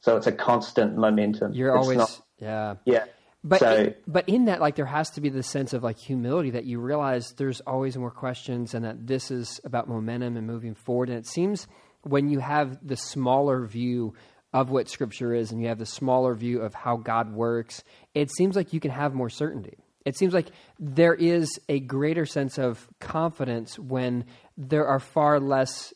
So 0.02 0.16
it's 0.18 0.28
a 0.28 0.32
constant 0.32 0.96
momentum. 0.98 1.54
You're 1.54 1.76
It's 1.76 1.84
always 1.84 1.98
not- 1.98 2.22
yeah. 2.40 2.76
Yeah. 2.86 3.06
But 3.44 3.60
so 3.60 3.76
in, 3.76 3.96
but 4.08 4.28
in 4.28 4.46
that 4.46 4.60
like 4.60 4.76
there 4.76 4.86
has 4.86 5.10
to 5.12 5.22
be 5.22 5.30
the 5.30 5.44
sense 5.44 5.74
of 5.74 5.84
like 5.84 5.98
humility 5.98 6.50
that 6.52 6.66
you 6.66 6.80
realize 6.80 7.34
there's 7.38 7.62
always 7.62 7.96
more 7.98 8.12
questions 8.12 8.74
and 8.74 8.84
that 8.84 9.08
this 9.08 9.32
is 9.32 9.62
about 9.64 9.88
momentum 9.88 10.36
and 10.38 10.46
moving 10.46 10.74
forward. 10.76 11.10
And 11.10 11.18
it 11.18 11.28
seems 11.28 11.68
when 12.04 12.30
you 12.30 12.40
have 12.40 12.86
the 12.86 12.98
smaller 12.98 13.66
view 13.66 14.14
of 14.54 14.70
what 14.70 14.90
scripture 14.90 15.34
is 15.34 15.52
and 15.52 15.62
you 15.62 15.68
have 15.68 15.78
the 15.78 15.86
smaller 15.86 16.34
view 16.34 16.62
of 16.62 16.74
how 16.74 16.96
God 16.98 17.34
works 17.34 17.84
it 18.14 18.32
seems 18.32 18.56
like 18.56 18.72
you 18.72 18.80
can 18.80 18.92
have 18.92 19.14
more 19.14 19.30
certainty 19.30 19.78
it 20.08 20.18
seems 20.18 20.34
like 20.34 20.48
there 20.80 21.14
is 21.14 21.60
a 21.68 21.80
greater 21.82 22.26
sense 22.26 22.58
of 22.58 22.88
confidence 23.00 23.78
when 23.78 24.26
there 24.58 24.88
are 24.88 25.00
far 25.00 25.40
less 25.40 25.94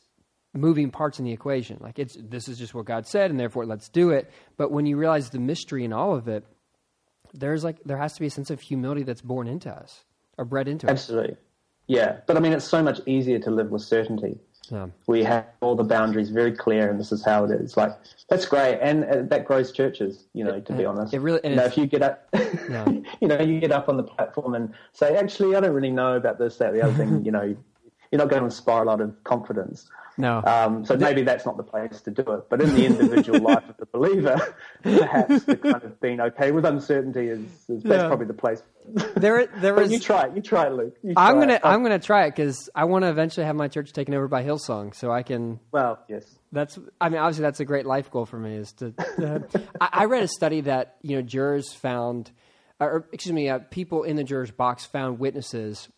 moving 0.52 0.90
parts 0.90 1.18
in 1.18 1.24
the 1.24 1.32
equation. 1.32 1.78
Like 1.80 1.98
it's 1.98 2.14
this 2.20 2.46
is 2.46 2.58
just 2.58 2.74
what 2.74 2.84
God 2.84 3.06
said 3.06 3.30
and 3.30 3.40
therefore 3.40 3.64
let's 3.64 3.88
do 3.88 4.10
it. 4.10 4.30
But 4.58 4.70
when 4.70 4.84
you 4.84 4.98
realize 4.98 5.30
the 5.30 5.38
mystery 5.38 5.84
in 5.84 5.92
all 5.92 6.14
of 6.14 6.28
it 6.28 6.44
there's 7.32 7.64
like 7.64 7.82
there 7.84 7.96
has 7.96 8.12
to 8.12 8.20
be 8.20 8.26
a 8.26 8.30
sense 8.30 8.50
of 8.50 8.60
humility 8.60 9.02
that's 9.02 9.22
born 9.22 9.48
into 9.48 9.70
us 9.70 10.04
or 10.36 10.44
bred 10.44 10.68
into 10.68 10.86
us. 10.86 10.90
absolutely. 10.90 11.36
Yeah. 11.86 12.18
But 12.26 12.36
i 12.36 12.40
mean 12.40 12.52
it's 12.52 12.66
so 12.66 12.82
much 12.82 13.00
easier 13.06 13.38
to 13.38 13.50
live 13.50 13.70
with 13.70 13.82
certainty 13.82 14.38
Yeah. 14.70 14.86
we 15.06 15.22
have 15.24 15.44
all 15.60 15.74
the 15.74 15.84
boundaries 15.84 16.30
very 16.30 16.52
clear 16.52 16.88
and 16.88 16.98
this 16.98 17.10
is 17.12 17.24
how 17.24 17.44
it 17.44 17.50
is 17.50 17.76
like 17.76 17.92
that's 18.28 18.46
great 18.46 18.78
and 18.80 19.04
uh, 19.04 19.22
that 19.22 19.44
grows 19.44 19.72
churches 19.72 20.26
you 20.34 20.44
know 20.44 20.60
to 20.60 20.72
be 20.72 20.84
honest 20.84 21.12
it 21.12 21.18
really- 21.18 21.40
and 21.44 21.54
you 21.54 21.56
know 21.60 21.66
if 21.66 21.76
you 21.76 21.86
get 21.86 22.00
up 22.02 22.28
Yeah. 22.70 22.88
you 23.20 23.28
know 23.28 23.40
you 23.40 23.60
get 23.60 23.72
up 23.72 23.88
on 23.88 23.96
the 23.96 24.04
platform 24.04 24.54
and 24.54 24.72
say 24.92 25.16
actually 25.16 25.56
i 25.56 25.60
don't 25.60 25.72
really 25.74 25.90
know 25.90 26.14
about 26.16 26.38
this 26.38 26.56
that 26.58 26.72
the 26.72 26.80
other 26.82 26.94
thing 26.94 27.24
you 27.26 27.32
know 27.32 27.56
you're 28.12 28.18
not 28.18 28.28
going 28.28 28.40
to 28.40 28.44
inspire 28.44 28.82
a 28.82 28.86
lot 28.86 29.00
of 29.00 29.12
confidence 29.24 29.88
No. 30.18 30.42
um, 30.44 30.84
so 30.84 30.96
maybe 30.96 31.22
that's 31.22 31.46
not 31.46 31.56
the 31.56 31.62
place 31.62 32.00
to 32.02 32.10
do 32.10 32.22
it 32.32 32.48
but 32.50 32.60
in 32.60 32.72
the 32.74 32.84
individual 32.86 33.40
life 33.50 33.66
of 33.68 33.76
the 33.78 33.86
believer 33.86 34.54
perhaps 34.82 35.44
the 35.44 35.56
kind 35.56 35.82
of 35.82 35.98
being 36.00 36.20
okay 36.20 36.50
with 36.52 36.64
uncertainty 36.66 37.28
is, 37.28 37.40
is 37.68 37.82
that's 37.82 38.02
Yeah. 38.02 38.06
probably 38.08 38.26
the 38.26 38.34
place 38.34 38.62
there 39.16 39.46
there 39.46 39.74
but 39.80 39.88
you 39.90 39.98
try 39.98 40.24
it 40.26 40.36
you 40.36 40.42
try 40.42 40.66
it 40.66 40.72
luke 40.74 40.96
You 41.02 41.14
I'm 41.16 41.38
gonna 41.38 41.54
it. 41.54 41.60
I'm 41.64 41.82
gonna 41.82 41.98
try 41.98 42.26
it 42.26 42.30
because 42.36 42.68
I 42.74 42.84
want 42.84 43.04
to 43.04 43.08
eventually 43.08 43.46
have 43.46 43.56
my 43.56 43.68
church 43.68 43.92
taken 43.92 44.12
over 44.14 44.28
by 44.28 44.44
Hillsong, 44.44 44.94
so 44.94 45.10
I 45.10 45.22
can. 45.22 45.58
well 45.70 45.98
yes 46.08 46.26
That's 46.52 46.78
I 47.00 47.08
mean 47.08 47.18
obviously 47.20 47.42
that's 47.42 47.60
a 47.60 47.64
great 47.64 47.86
life 47.86 48.10
goal 48.10 48.26
for 48.26 48.38
me 48.38 48.56
is 48.56 48.72
to. 48.74 48.90
to 48.92 49.44
I, 49.80 49.88
I 49.92 50.04
read 50.06 50.22
a 50.24 50.28
study 50.28 50.60
that 50.62 50.96
you 51.02 51.16
know 51.16 51.22
jurors 51.22 51.72
found, 51.72 52.30
or 52.80 53.06
excuse 53.12 53.32
me, 53.32 53.48
uh, 53.48 53.60
people 53.70 54.02
in 54.02 54.16
the 54.16 54.24
jurors 54.24 54.50
box 54.50 54.84
found 54.84 55.18
witnesses 55.18 55.88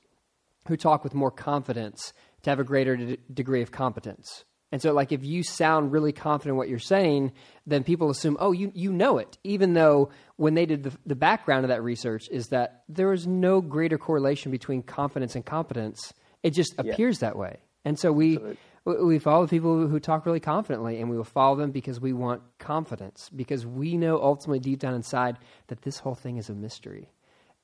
who 0.68 0.76
talk 0.76 1.04
with 1.04 1.14
more 1.14 1.30
confidence 1.30 2.12
to 2.42 2.50
have 2.50 2.60
a 2.60 2.64
greater 2.64 2.96
d- 2.96 3.18
degree 3.32 3.62
of 3.62 3.70
competence. 3.70 4.44
And 4.72 4.82
so, 4.82 4.92
like, 4.92 5.12
if 5.12 5.24
you 5.24 5.44
sound 5.44 5.92
really 5.92 6.12
confident 6.12 6.54
in 6.54 6.56
what 6.56 6.68
you're 6.68 6.80
saying, 6.80 7.32
then 7.64 7.84
people 7.84 8.10
assume, 8.10 8.36
oh, 8.40 8.50
you, 8.50 8.72
you 8.74 8.92
know 8.92 9.18
it. 9.18 9.38
Even 9.44 9.74
though 9.74 10.10
when 10.36 10.54
they 10.54 10.66
did 10.66 10.82
the, 10.82 10.92
the 11.06 11.14
background 11.14 11.64
of 11.64 11.68
that 11.68 11.82
research 11.82 12.28
is 12.28 12.48
that 12.48 12.82
there 12.88 13.12
is 13.12 13.24
no 13.24 13.60
greater 13.60 13.98
correlation 13.98 14.50
between 14.50 14.82
confidence 14.82 15.36
and 15.36 15.46
competence. 15.46 16.12
It 16.42 16.54
just 16.54 16.74
appears 16.76 17.20
that 17.20 17.36
way. 17.36 17.58
And 17.84 17.98
so 17.98 18.10
we, 18.10 18.38
we 18.84 18.96
we 19.04 19.18
follow 19.18 19.46
the 19.46 19.50
people 19.50 19.86
who 19.86 20.00
talk 20.00 20.26
really 20.26 20.40
confidently, 20.40 21.00
and 21.00 21.08
we 21.08 21.16
will 21.16 21.24
follow 21.24 21.54
them 21.56 21.70
because 21.70 22.00
we 22.00 22.12
want 22.12 22.42
confidence, 22.58 23.30
because 23.34 23.64
we 23.64 23.96
know 23.96 24.20
ultimately 24.20 24.58
deep 24.58 24.80
down 24.80 24.94
inside 24.94 25.38
that 25.68 25.82
this 25.82 25.98
whole 25.98 26.14
thing 26.14 26.36
is 26.36 26.48
a 26.48 26.54
mystery 26.54 27.10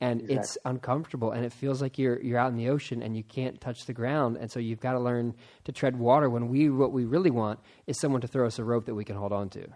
and 0.01 0.31
it's 0.31 0.57
uncomfortable 0.65 1.31
and 1.33 1.45
it 1.45 1.53
feels 1.53 1.83
like 1.83 1.99
you're 1.99 2.21
you're 2.23 2.39
out 2.39 2.51
in 2.51 2.57
the 2.57 2.69
ocean 2.71 3.03
and 3.03 3.17
you 3.17 3.23
can't 3.23 3.61
touch 3.61 3.85
the 3.87 3.93
ground 3.93 4.37
and 4.39 4.51
so 4.51 4.59
you've 4.59 4.81
got 4.81 4.93
to 4.93 5.01
learn 5.01 5.35
to 5.65 5.73
tread 5.73 5.97
water 5.99 6.29
when 6.31 6.49
we 6.49 6.71
what 6.71 6.93
we 6.93 7.05
really 7.05 7.31
want 7.31 7.59
is 7.87 7.99
someone 8.01 8.21
to 8.21 8.27
throw 8.29 8.47
us 8.47 8.59
a 8.59 8.65
rope 8.65 8.87
that 8.87 8.95
we 8.95 9.05
can 9.05 9.17
hold 9.17 9.33
on 9.33 9.49
to 9.51 9.67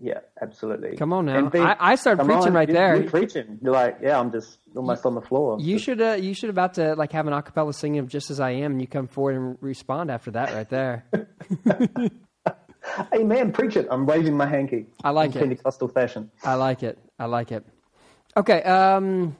Yeah, 0.00 0.20
absolutely. 0.40 0.96
Come 0.96 1.12
on 1.12 1.26
now. 1.26 1.36
And 1.46 1.54
I- 1.56 1.76
I 1.92 1.94
started 1.96 2.24
preaching 2.24 2.52
right 2.54 2.68
you- 2.68 2.74
there. 2.74 2.96
You're 2.96 3.10
preaching. 3.10 3.58
You're 3.62 3.72
like, 3.82 3.98
yeah, 4.02 4.18
I'm 4.18 4.32
just 4.32 4.58
almost 4.74 5.06
on 5.06 5.14
the 5.14 5.20
floor. 5.20 5.58
you 5.60 5.78
should 5.78 6.00
uh, 6.00 6.12
you 6.26 6.34
should 6.34 6.50
about 6.50 6.74
to 6.74 6.94
like 6.96 7.12
have 7.12 7.26
an 7.28 7.32
acapella 7.34 7.72
singing 7.74 8.00
of 8.00 8.08
just 8.08 8.30
as 8.30 8.40
i 8.40 8.50
am 8.50 8.72
and 8.72 8.80
you 8.80 8.86
come 8.88 9.06
forward 9.06 9.36
and 9.36 9.56
respond 9.60 10.10
after 10.10 10.30
that 10.32 10.52
right 10.54 10.68
there 10.70 11.04
hey, 13.12 13.22
man, 13.24 13.52
preach 13.52 13.76
it. 13.76 13.86
I'm 13.90 14.06
waving 14.06 14.36
my 14.36 14.46
hanky. 14.46 14.86
I 15.04 15.10
like 15.10 15.30
in 15.30 15.36
it. 15.36 15.40
Pentecostal 15.40 15.88
fashion. 15.88 16.30
i 16.44 16.54
like 16.54 16.82
it 16.82 16.98
i 17.18 17.26
like 17.26 17.52
it 17.52 17.64
okay 18.36 18.62
um 18.62 19.36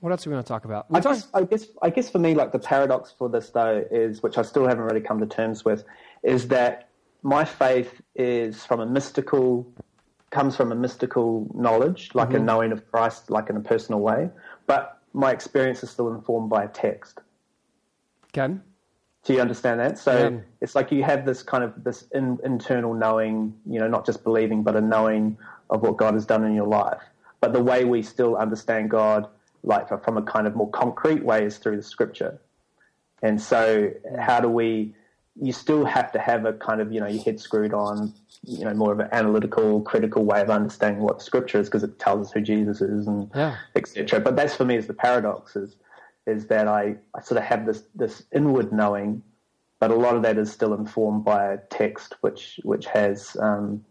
what 0.00 0.10
else 0.10 0.26
are 0.26 0.30
we 0.30 0.34
going 0.34 0.42
to 0.42 0.48
talk 0.48 0.64
about 0.64 0.86
I 0.92 1.00
guess, 1.00 1.28
I 1.32 1.44
guess, 1.44 1.66
I 1.80 1.90
guess 1.90 2.10
for 2.10 2.18
me, 2.18 2.34
like 2.34 2.52
the 2.52 2.58
paradox 2.58 3.14
for 3.16 3.28
this 3.28 3.50
though 3.50 3.84
is, 3.90 4.22
which 4.22 4.36
I 4.36 4.42
still 4.42 4.66
haven't 4.66 4.84
really 4.84 5.00
come 5.00 5.20
to 5.20 5.26
terms 5.26 5.64
with, 5.64 5.84
is 6.22 6.48
that 6.48 6.88
my 7.22 7.44
faith 7.44 8.00
is 8.16 8.64
from 8.66 8.80
a 8.80 8.86
mystical, 8.86 9.66
comes 10.30 10.56
from 10.56 10.72
a 10.72 10.74
mystical 10.74 11.46
knowledge, 11.54 12.10
like 12.14 12.28
Mm-hmm. 12.28 12.36
a 12.36 12.40
knowing 12.40 12.72
of 12.72 12.90
Christ, 12.90 13.30
like 13.30 13.48
in 13.48 13.56
a 13.56 13.60
personal 13.60 14.00
way, 14.00 14.28
but 14.66 14.98
my 15.12 15.30
experience 15.30 15.82
is 15.84 15.90
still 15.90 16.12
informed 16.12 16.50
by 16.50 16.64
a 16.64 16.68
text. 16.68 17.20
okay 18.36 18.54
Do 19.24 19.34
you 19.34 19.40
understand 19.40 19.78
that? 19.80 19.98
So 19.98 20.30
Yeah. 20.30 20.40
it's 20.60 20.74
like 20.74 20.90
you 20.90 21.04
have 21.04 21.24
this 21.24 21.42
kind 21.44 21.62
of 21.62 21.84
this 21.84 22.06
in, 22.12 22.38
internal 22.44 22.92
knowing, 22.92 23.54
you 23.66 23.78
know, 23.78 23.88
not 23.88 24.04
just 24.04 24.24
believing, 24.24 24.62
but 24.64 24.74
a 24.74 24.80
knowing 24.80 25.38
of 25.70 25.82
what 25.82 25.96
God 25.96 26.14
has 26.14 26.26
done 26.26 26.44
in 26.44 26.54
your 26.54 26.66
life. 26.66 27.02
But 27.42 27.52
the 27.52 27.62
way 27.62 27.84
we 27.84 28.02
still 28.02 28.36
understand 28.36 28.88
God, 28.88 29.26
like 29.64 29.88
from 30.04 30.16
a 30.16 30.22
kind 30.22 30.46
of 30.46 30.54
more 30.54 30.70
concrete 30.70 31.24
way, 31.24 31.44
is 31.44 31.58
through 31.58 31.76
the 31.76 31.82
Scripture. 31.82 32.40
And 33.20 33.42
so, 33.42 33.90
how 34.18 34.40
do 34.40 34.48
we? 34.48 34.94
You 35.40 35.52
still 35.52 35.84
have 35.84 36.12
to 36.12 36.20
have 36.20 36.44
a 36.44 36.52
kind 36.52 36.80
of, 36.80 36.92
you 36.92 37.00
know, 37.00 37.08
your 37.08 37.22
head 37.24 37.40
screwed 37.40 37.74
on, 37.74 38.12
you 38.44 38.64
know, 38.64 38.74
more 38.74 38.92
of 38.92 39.00
an 39.00 39.08
analytical, 39.12 39.80
critical 39.80 40.24
way 40.24 40.40
of 40.40 40.50
understanding 40.50 41.02
what 41.02 41.18
the 41.18 41.24
Scripture 41.24 41.58
is, 41.58 41.68
because 41.68 41.82
it 41.82 41.98
tells 41.98 42.28
us 42.28 42.32
who 42.32 42.40
Jesus 42.40 42.80
is 42.80 43.08
and 43.08 43.28
Yeah. 43.34 43.56
etc. 43.74 44.20
But 44.20 44.36
that's 44.36 44.54
for 44.54 44.64
me 44.64 44.76
is 44.76 44.86
the 44.86 44.94
paradox 44.94 45.56
is 45.56 45.76
is 46.26 46.46
that 46.46 46.68
I, 46.68 46.94
I 47.16 47.20
sort 47.22 47.38
of 47.38 47.44
have 47.44 47.66
this 47.66 47.82
this 47.96 48.22
inward 48.32 48.72
knowing, 48.72 49.20
but 49.80 49.90
a 49.90 49.96
lot 49.96 50.14
of 50.14 50.22
that 50.22 50.38
is 50.38 50.52
still 50.52 50.74
informed 50.74 51.24
by 51.24 51.54
a 51.54 51.58
text, 51.70 52.14
which 52.20 52.60
which 52.62 52.86
has 52.86 53.36
um, 53.40 53.84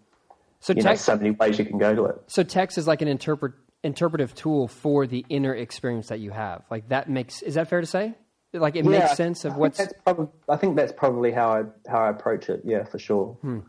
so 0.61 0.73
you 0.73 0.81
know 0.81 0.95
so 0.95 1.15
many 1.17 1.31
ways 1.31 1.59
you 1.59 1.65
can 1.65 1.77
go 1.77 1.93
to 1.93 2.05
it. 2.05 2.15
so 2.27 2.41
text 2.43 2.77
is 2.77 2.87
like 2.87 3.01
an 3.01 3.07
interpret 3.09 3.53
interpretive 3.83 4.33
tool 4.35 4.67
for 4.67 5.05
the 5.07 5.25
inner 5.27 5.53
experience 5.53 6.07
that 6.07 6.19
you 6.19 6.31
have. 6.31 6.63
Like 6.71 6.89
that 6.89 7.09
makes 7.09 7.41
is 7.41 7.55
that 7.55 7.67
fair 7.67 7.81
to 7.81 7.87
say? 7.87 8.15
Like 8.53 8.75
it 8.75 8.85
Yeah, 8.85 8.91
makes 8.99 9.15
sense 9.17 9.43
of 9.43 9.53
think 9.53 9.59
what's 9.59 9.77
that's 9.79 9.93
probably, 10.05 10.27
I 10.47 10.55
think 10.57 10.75
that's 10.75 10.91
probably 10.91 11.31
how 11.31 11.49
I 11.51 11.63
how 11.89 11.99
I 11.99 12.09
approach 12.09 12.49
it. 12.49 12.61
Yeah, 12.63 12.83
for 12.83 12.99
sure. 12.99 13.37
yeah 13.43 13.59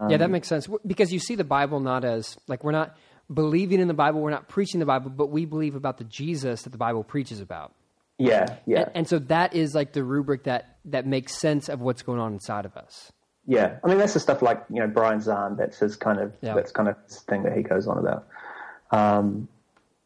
Um, 0.00 0.18
that 0.18 0.30
makes 0.30 0.48
sense. 0.48 0.68
Because 0.86 1.12
you 1.12 1.18
see 1.18 1.34
the 1.34 1.44
bible 1.44 1.80
not 1.80 2.04
as 2.04 2.38
like 2.46 2.64
we're 2.64 2.72
not 2.72 2.96
believing 3.32 3.78
in 3.80 3.88
the 3.88 3.94
bible 3.94 4.20
we're 4.22 4.30
not 4.30 4.48
preaching 4.48 4.80
the 4.80 4.86
bible 4.86 5.10
but 5.10 5.26
we 5.26 5.44
believe 5.44 5.74
about 5.74 5.98
the 5.98 6.04
jesus 6.04 6.62
that 6.62 6.70
the 6.70 6.78
bible 6.78 7.04
preaches 7.04 7.40
about. 7.40 7.74
Yeah, 8.16 8.56
yeah, 8.66 8.80
and, 8.80 8.90
and 8.94 9.08
so 9.08 9.18
that 9.20 9.54
is 9.54 9.74
like 9.74 9.92
the 9.92 10.02
rubric 10.02 10.44
that 10.44 10.78
that 10.86 11.06
makes 11.06 11.34
sense 11.36 11.68
of 11.68 11.80
what's 11.80 12.02
going 12.02 12.18
on 12.20 12.32
inside 12.32 12.64
of 12.64 12.74
us 12.76 13.12
yeah. 13.48 13.78
I 13.82 13.88
mean, 13.88 13.96
that's 13.96 14.12
the 14.12 14.20
stuff 14.20 14.42
like 14.42 14.62
you 14.70 14.78
know 14.78 14.86
Brian 14.86 15.18
Zahnd. 15.20 15.56
That's 15.56 15.78
his 15.78 15.96
kind 15.96 16.20
of 16.20 16.34
Yeah. 16.42 16.54
that's 16.54 16.70
kind 16.70 16.88
of 16.88 16.96
thing 17.08 17.42
that 17.44 17.56
he 17.56 17.62
goes 17.62 17.86
on 17.88 17.98
about. 17.98 18.28
Um, 18.90 19.48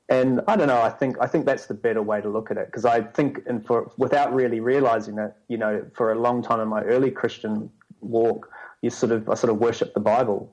and 0.09 0.41
I 0.47 0.57
don't 0.57 0.69
know. 0.69 0.81
I 0.81 0.91
think 0.91 1.17
I 1.21 1.27
think 1.27 1.45
that's 1.45 1.67
the 1.67 1.75
better 1.75 2.03
way 2.03 2.21
to 2.21 2.29
look 2.29 2.51
at 2.53 2.57
it 2.57 2.67
because 2.67 2.85
I 2.85 3.03
think, 3.03 3.41
and 3.47 3.67
for 3.67 3.91
without 3.99 4.33
really 4.33 4.61
realizing 4.61 5.19
it, 5.19 5.35
you 5.49 5.59
know, 5.59 5.85
for 5.95 6.13
a 6.13 6.15
long 6.15 6.43
time 6.43 6.61
in 6.61 6.69
my 6.69 6.83
early 6.83 7.11
Christian 7.11 7.69
walk, 8.01 8.49
you 8.81 8.91
sort 8.91 9.11
of 9.13 9.29
I 9.29 9.35
sort 9.35 9.51
of 9.51 9.59
worshipped 9.59 9.95
the 9.95 10.01
Bible, 10.01 10.53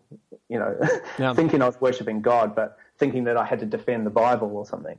you 0.49 0.57
know, 0.57 0.75
Yeah. 1.19 1.33
thinking 1.39 1.61
I 1.61 1.67
was 1.67 1.79
worshiping 1.79 2.21
God, 2.21 2.55
but 2.55 2.77
thinking 2.97 3.23
that 3.25 3.37
I 3.37 3.45
had 3.45 3.59
to 3.59 3.65
defend 3.67 4.05
the 4.05 4.11
Bible 4.11 4.55
or 4.57 4.65
something. 4.65 4.97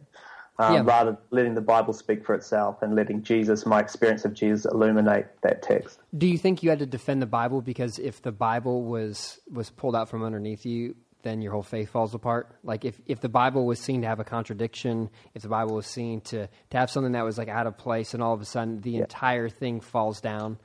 Um, 0.61 0.75
Yeah. 0.75 0.83
Rather 0.85 1.17
letting 1.31 1.55
the 1.55 1.61
Bible 1.61 1.93
speak 1.93 2.25
for 2.25 2.35
itself 2.35 2.83
and 2.83 2.95
letting 2.95 3.23
Jesus, 3.23 3.65
my 3.65 3.81
experience 3.81 4.25
of 4.25 4.35
Jesus, 4.35 4.67
illuminate 4.71 5.27
that 5.43 5.63
text. 5.63 5.99
do 6.17 6.27
you 6.27 6.37
think 6.39 6.63
you 6.63 6.69
had 6.71 6.79
to 6.81 6.87
defend 6.87 7.23
the 7.23 7.27
bible 7.27 7.61
because 7.63 7.99
if 7.99 8.21
the 8.23 8.33
bible 8.33 8.83
was 8.85 9.41
was 9.51 9.71
pulled 9.71 9.97
out 9.97 10.09
from 10.09 10.23
underneath 10.23 10.67
you 10.67 10.95
then 11.23 11.41
your 11.43 11.53
whole 11.53 11.63
faith 11.63 11.89
falls 11.91 12.15
apart 12.15 12.57
like 12.63 12.85
if 12.85 13.01
if 13.07 13.21
the 13.21 13.29
bible 13.29 13.65
was 13.65 13.79
seen 13.79 14.03
to 14.03 14.07
have 14.09 14.21
a 14.21 14.25
contradiction 14.25 15.09
if 15.35 15.43
the 15.43 15.49
bible 15.49 15.75
was 15.75 15.87
seen 15.87 16.21
to 16.21 16.47
to 16.71 16.77
have 16.77 16.91
something 16.91 17.13
that 17.13 17.25
was 17.25 17.39
like 17.39 17.49
out 17.49 17.67
of 17.67 17.77
place 17.79 18.13
and 18.15 18.23
all 18.23 18.35
of 18.35 18.41
a 18.41 18.45
sudden 18.45 18.81
the 18.83 18.97
entire 18.97 19.49
thing 19.49 19.81
falls 19.81 20.21
down 20.21 20.59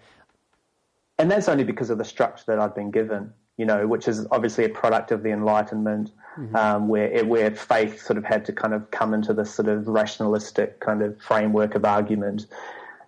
and 1.17 1.31
that's 1.31 1.47
only 1.47 1.63
because 1.63 1.89
of 1.89 1.97
the 1.97 2.03
structure 2.05 2.43
that 2.47 2.59
I've 2.59 2.75
been 2.75 2.91
given, 2.91 3.33
you 3.57 3.65
know, 3.65 3.87
which 3.87 4.07
is 4.07 4.27
obviously 4.31 4.65
a 4.65 4.69
product 4.69 5.11
of 5.11 5.23
the 5.23 5.29
Enlightenment, 5.31 6.11
um, 6.53 6.87
where 6.87 7.07
it, 7.11 7.27
where 7.27 7.51
faith 7.51 8.01
sort 8.01 8.17
of 8.17 8.25
had 8.25 8.45
to 8.45 8.53
kind 8.53 8.73
of 8.73 8.89
come 8.91 9.13
into 9.13 9.33
this 9.33 9.53
sort 9.53 9.67
of 9.67 9.87
rationalistic 9.87 10.79
kind 10.79 11.01
of 11.01 11.19
framework 11.21 11.75
of 11.75 11.85
argument. 11.85 12.47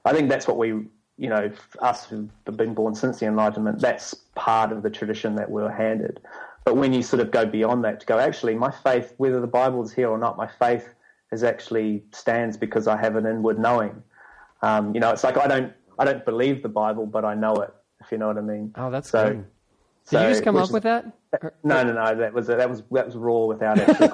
I 0.06 0.14
think 0.14 0.30
that's 0.30 0.48
what 0.48 0.58
we 0.58 0.86
you 1.18 1.30
know, 1.30 1.52
us 1.80 2.06
who've 2.06 2.30
been 2.56 2.74
born 2.74 2.94
since 2.94 3.20
the 3.20 3.26
Enlightenment, 3.26 3.82
that's 3.82 4.14
part 4.36 4.72
of 4.72 4.84
the 4.84 4.90
tradition 4.90 5.36
that 5.36 5.50
we're 5.50 5.72
handed. 5.72 6.20
But 6.64 6.78
when 6.78 6.94
you 6.94 7.02
sort 7.02 7.22
of 7.22 7.32
go 7.32 7.46
beyond 7.46 7.84
that 7.86 8.00
to 8.02 8.06
go, 8.06 8.20
actually, 8.20 8.54
my 8.54 8.70
faith, 8.70 9.14
whether 9.18 9.42
the 9.42 9.48
Bible's 9.48 9.92
here 9.92 10.10
or 10.10 10.18
not, 10.18 10.38
my 10.38 10.48
faith 10.48 10.94
is 11.32 11.44
actually 11.44 12.04
stands 12.12 12.56
because 12.56 12.88
I 12.88 12.98
have 12.98 13.16
an 13.16 13.26
inward 13.26 13.58
knowing. 13.58 14.04
Um, 14.62 14.94
you 14.94 15.00
know, 15.00 15.12
it's 15.12 15.24
like 15.24 15.38
I 15.38 15.48
don't 15.48 15.74
I 16.00 16.06
don't 16.06 16.24
believe 16.24 16.62
the 16.62 16.70
Bible, 16.70 17.06
but 17.06 17.26
I 17.26 17.34
know 17.34 17.56
it. 17.56 17.74
If 18.02 18.12
you 18.12 18.18
know 18.18 18.28
what 18.28 18.38
I 18.38 18.42
mean. 18.42 18.74
Oh, 18.76 18.92
that's 18.92 19.10
so. 19.10 19.30
good. 19.30 19.46
Did 20.10 20.20
so, 20.20 20.22
you 20.22 20.30
just 20.30 20.44
come 20.44 20.56
up 20.56 20.66
is, 20.66 20.72
with 20.72 20.84
that? 20.84 21.06
No, 21.64 21.84
no, 21.84 21.92
no. 21.92 22.16
That 22.16 22.34
was 22.34 22.48
that 22.48 22.70
was 22.70 22.82
that 22.92 23.08
was 23.08 23.16
Rohr 23.16 23.50
without 23.50 23.78
actually. 23.78 24.08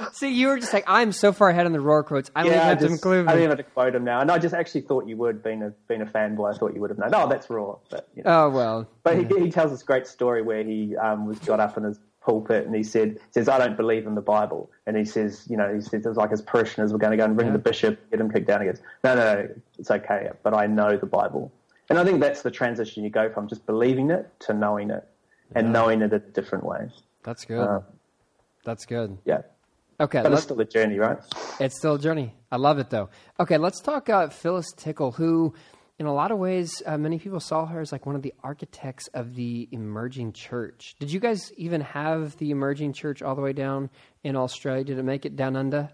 See, 0.12 0.32
you 0.32 0.48
were 0.48 0.58
just 0.58 0.72
like, 0.72 0.82
I'm 0.88 1.12
so 1.12 1.32
far 1.32 1.50
ahead 1.50 1.64
on 1.64 1.70
the 1.72 1.78
Rohr 1.78 2.04
quotes. 2.04 2.28
I 2.34 2.42
don't 2.42 2.50
yeah, 2.50 2.58
even 2.58 2.68
have 2.68 2.78
just, 2.80 2.88
to 2.88 2.92
include. 2.94 3.28
I 3.28 3.34
didn't 3.34 3.50
have 3.50 3.58
to 3.58 3.64
quote 3.64 3.94
him 3.94 4.02
now, 4.02 4.20
and 4.20 4.28
I 4.32 4.38
just 4.38 4.52
actually 4.52 4.80
thought 4.80 5.06
you 5.06 5.16
would, 5.18 5.44
being 5.44 5.62
a 5.62 5.70
being 5.86 6.02
a 6.02 6.06
fanboy. 6.06 6.52
I 6.52 6.58
thought 6.58 6.74
you 6.74 6.80
would 6.80 6.90
have 6.90 6.98
known. 6.98 7.10
Oh, 7.14 7.28
that's 7.28 7.46
Rohr. 7.46 7.78
But, 7.88 8.08
you 8.16 8.24
know. 8.24 8.46
Oh 8.46 8.50
well. 8.50 8.88
But 9.04 9.16
yeah. 9.16 9.28
he 9.28 9.44
he 9.44 9.50
tells 9.50 9.70
this 9.70 9.84
great 9.84 10.08
story 10.08 10.42
where 10.42 10.64
he 10.64 10.96
um, 10.96 11.26
was 11.26 11.38
got 11.38 11.60
up 11.60 11.76
in 11.76 11.84
his 11.84 12.00
pulpit 12.20 12.66
and 12.66 12.74
he 12.74 12.82
said 12.82 13.18
says 13.30 13.48
I 13.48 13.58
don't 13.58 13.76
believe 13.76 14.06
in 14.06 14.14
the 14.14 14.20
Bible 14.20 14.70
and 14.86 14.96
he 14.96 15.06
says 15.06 15.46
you 15.48 15.56
know 15.56 15.72
he 15.74 15.80
says 15.80 16.04
it's 16.04 16.18
like 16.18 16.30
his 16.30 16.42
parishioners 16.42 16.92
were 16.92 16.98
going 16.98 17.12
to 17.12 17.16
go 17.16 17.24
and 17.24 17.34
ring 17.34 17.46
yeah. 17.46 17.54
the 17.54 17.58
bishop 17.58 17.98
get 18.10 18.20
him 18.20 18.30
kicked 18.30 18.46
down 18.46 18.60
he 18.60 18.66
goes 18.66 18.82
no 19.02 19.14
no 19.14 19.34
no 19.34 19.48
it's 19.78 19.90
okay 19.90 20.28
but 20.42 20.52
I 20.52 20.66
know 20.66 20.98
the 20.98 21.06
Bible 21.06 21.50
and 21.90 21.98
I 21.98 22.04
think 22.04 22.20
that's 22.20 22.42
the 22.42 22.50
transition 22.50 23.04
you 23.04 23.10
go 23.10 23.30
from 23.30 23.48
just 23.48 23.66
believing 23.66 24.10
it 24.10 24.30
to 24.40 24.54
knowing 24.54 24.90
it 24.90 25.06
and 25.54 25.66
yeah. 25.66 25.72
knowing 25.72 26.00
it 26.00 26.12
in 26.12 26.14
a 26.14 26.18
different 26.18 26.64
way 26.64 26.88
that's 27.22 27.44
good 27.44 27.60
uh, 27.60 27.80
that's 28.64 28.86
good 28.86 29.18
yeah 29.26 29.42
okay 30.00 30.22
but 30.22 30.32
it's 30.32 30.42
still 30.42 30.60
a 30.60 30.64
journey 30.64 30.98
right 30.98 31.18
it's 31.58 31.76
still 31.76 31.96
a 31.96 31.98
journey 31.98 32.34
I 32.50 32.56
love 32.56 32.78
it 32.78 32.88
though 32.88 33.10
okay 33.38 33.58
let's 33.58 33.80
talk 33.80 34.08
uh, 34.08 34.28
Phyllis 34.28 34.72
Tickle 34.76 35.12
who 35.12 35.54
in 36.00 36.06
a 36.06 36.14
lot 36.14 36.30
of 36.30 36.38
ways, 36.38 36.82
uh, 36.86 36.96
many 36.96 37.18
people 37.18 37.40
saw 37.40 37.66
her 37.66 37.78
as 37.78 37.92
like 37.92 38.06
one 38.06 38.16
of 38.16 38.22
the 38.22 38.32
architects 38.42 39.08
of 39.12 39.34
the 39.34 39.68
emerging 39.70 40.32
church. 40.32 40.94
Did 40.98 41.12
you 41.12 41.20
guys 41.20 41.52
even 41.58 41.82
have 41.82 42.38
the 42.38 42.52
emerging 42.52 42.94
church 42.94 43.20
all 43.20 43.34
the 43.34 43.42
way 43.42 43.52
down 43.52 43.90
in 44.24 44.34
Australia? 44.34 44.82
Did 44.82 44.98
it 44.98 45.02
make 45.02 45.26
it 45.26 45.36
down 45.36 45.56
under? 45.56 45.90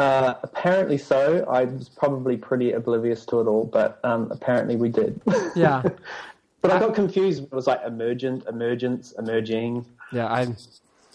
Uh, 0.00 0.38
apparently 0.42 0.96
so. 0.96 1.44
I 1.46 1.64
was 1.64 1.90
probably 1.90 2.38
pretty 2.38 2.72
oblivious 2.72 3.26
to 3.26 3.40
it 3.40 3.46
all, 3.46 3.64
but 3.64 4.00
um, 4.02 4.30
apparently 4.30 4.76
we 4.76 4.88
did. 4.88 5.20
Yeah. 5.54 5.82
but 6.62 6.70
I, 6.70 6.80
got 6.80 6.94
confused. 6.94 7.42
It 7.42 7.52
was 7.52 7.66
like 7.66 7.80
emergent, 7.84 8.46
emergence, 8.48 9.12
emerging. 9.18 9.84
Yeah, 10.10 10.26
I. 10.26 10.54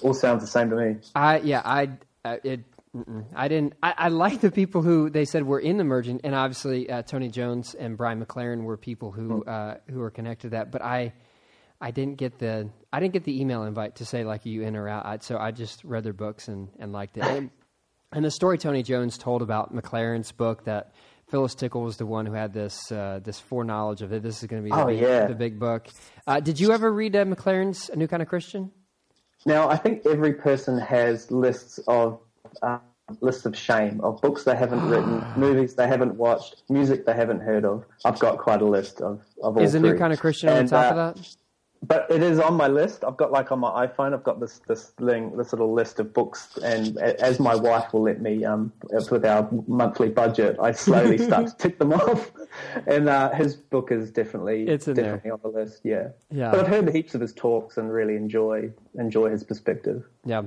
All 0.03 0.13
sounds 0.13 0.41
the 0.41 0.47
same 0.47 0.69
to 0.69 0.75
me. 0.75 0.97
I 1.15 1.39
yeah, 1.39 1.61
I 1.65 1.89
uh, 2.25 2.37
it 2.43 2.59
Mm-mm. 2.95 3.25
I 3.35 3.47
didn't. 3.47 3.73
I, 3.81 3.93
I 3.97 4.07
like 4.09 4.41
the 4.41 4.51
people 4.51 4.81
who 4.81 5.09
they 5.09 5.25
said 5.25 5.43
were 5.43 5.59
in 5.59 5.77
the 5.77 5.81
emergent, 5.81 6.21
and 6.23 6.35
obviously 6.35 6.89
uh, 6.89 7.01
Tony 7.01 7.29
Jones 7.29 7.73
and 7.73 7.97
Brian 7.97 8.23
McLaren 8.23 8.63
were 8.63 8.77
people 8.77 9.11
who 9.11 9.43
mm. 9.43 9.47
uh, 9.47 9.77
who 9.89 9.99
were 9.99 10.11
connected 10.11 10.47
to 10.47 10.49
that. 10.51 10.71
But 10.71 10.81
I, 10.81 11.13
I 11.81 11.91
didn't 11.91 12.17
get 12.17 12.37
the 12.37 12.69
I 12.93 12.99
didn't 12.99 13.13
get 13.13 13.23
the 13.23 13.41
email 13.41 13.63
invite 13.63 13.95
to 13.95 14.05
say 14.05 14.23
like 14.23 14.45
you 14.45 14.61
in 14.61 14.75
or 14.75 14.87
out. 14.87 15.05
I, 15.05 15.17
so 15.17 15.37
I 15.37 15.51
just 15.51 15.83
read 15.83 16.03
their 16.03 16.13
books 16.13 16.47
and, 16.47 16.69
and 16.77 16.93
liked 16.93 17.17
it. 17.17 17.23
And, 17.23 17.49
and, 18.15 18.25
the 18.25 18.31
story 18.31 18.57
Tony 18.57 18.83
Jones 18.83 19.17
told 19.17 19.41
about 19.41 19.75
McLaren's 19.75 20.31
book 20.31 20.65
that 20.65 20.93
Phyllis 21.27 21.55
Tickle 21.55 21.81
was 21.81 21.97
the 21.97 22.05
one 22.05 22.25
who 22.25 22.33
had 22.33 22.53
this 22.53 22.91
uh, 22.91 23.19
this 23.23 23.39
foreknowledge 23.39 24.01
of 24.01 24.13
it. 24.13 24.23
This 24.23 24.41
is 24.41 24.47
going 24.47 24.63
to 24.63 24.65
be 24.65 24.71
the, 24.71 24.81
oh, 24.81 24.87
big, 24.87 24.99
yeah. 24.99 25.27
the 25.27 25.35
big 25.35 25.59
book. 25.59 25.87
Uh, 26.25 26.39
did 26.39 26.59
you 26.59 26.71
ever 26.71 26.91
read 26.91 27.15
uh, 27.15 27.25
McLaren's 27.25 27.89
A 27.89 27.95
New 27.95 28.07
Kind 28.07 28.21
of 28.21 28.29
Christian? 28.29 28.71
Now 29.45 29.69
I 29.69 29.77
think 29.77 30.05
every 30.05 30.33
person 30.33 30.77
has 30.79 31.29
lists 31.31 31.79
of 31.87 32.19
uh, 32.61 32.79
list 33.21 33.45
of 33.45 33.57
shame 33.57 34.01
of 34.01 34.21
books 34.21 34.43
they 34.43 34.55
haven't 34.55 34.87
written, 34.89 35.23
movies 35.37 35.75
they 35.75 35.87
haven't 35.87 36.15
watched, 36.15 36.63
music 36.69 37.05
they 37.05 37.13
haven't 37.13 37.41
heard 37.41 37.65
of. 37.65 37.85
I've 38.03 38.19
got 38.19 38.39
quite 38.39 38.61
a 38.61 38.65
list 38.65 39.01
of, 39.01 39.21
of 39.43 39.57
all 39.57 39.63
Is 39.63 39.75
a 39.75 39.79
new 39.79 39.97
kind 39.97 40.13
of 40.13 40.19
Christian 40.19 40.49
and, 40.49 40.59
on 40.59 40.67
top 40.67 40.95
uh, 40.95 40.99
of 40.99 41.15
that? 41.15 41.35
But 41.83 42.09
it 42.09 42.23
is 42.23 42.39
on 42.39 42.55
my 42.55 42.67
list. 42.67 43.03
I've 43.03 43.17
got 43.17 43.31
like 43.31 43.51
on 43.51 43.59
my 43.59 43.85
iPhone. 43.85 44.13
I've 44.13 44.23
got 44.23 44.39
this 44.39 44.59
this 44.67 44.85
thing, 44.89 45.35
this 45.37 45.53
little 45.53 45.73
list 45.73 45.99
of 45.99 46.13
books, 46.13 46.57
and 46.63 46.97
as 46.97 47.39
my 47.39 47.55
wife 47.55 47.93
will 47.93 48.03
let 48.03 48.21
me, 48.21 48.43
um, 48.43 48.71
with 49.11 49.25
our 49.25 49.47
monthly 49.67 50.09
budget, 50.09 50.57
I 50.59 50.71
slowly 50.71 51.17
start 51.29 51.47
to 51.47 51.57
tick 51.57 51.79
them 51.79 51.93
off. 51.93 52.31
And 52.87 53.09
uh, 53.09 53.31
his 53.31 53.57
book 53.57 53.91
is 53.91 54.11
definitely 54.11 54.65
it's 54.67 54.85
definitely 54.85 55.19
there. 55.23 55.33
on 55.33 55.39
the 55.43 55.49
list. 55.49 55.81
Yeah, 55.83 56.09
yeah. 56.31 56.51
But 56.51 56.61
I've 56.61 56.67
heard 56.67 56.95
heaps 56.95 57.13
of 57.13 57.19
his 57.19 57.33
talks 57.33 57.75
and 57.75 57.91
really 57.91 58.15
enjoy 58.15 58.71
enjoy 58.97 59.29
his 59.29 59.43
perspective. 59.43 60.05
Yeah, 60.23 60.43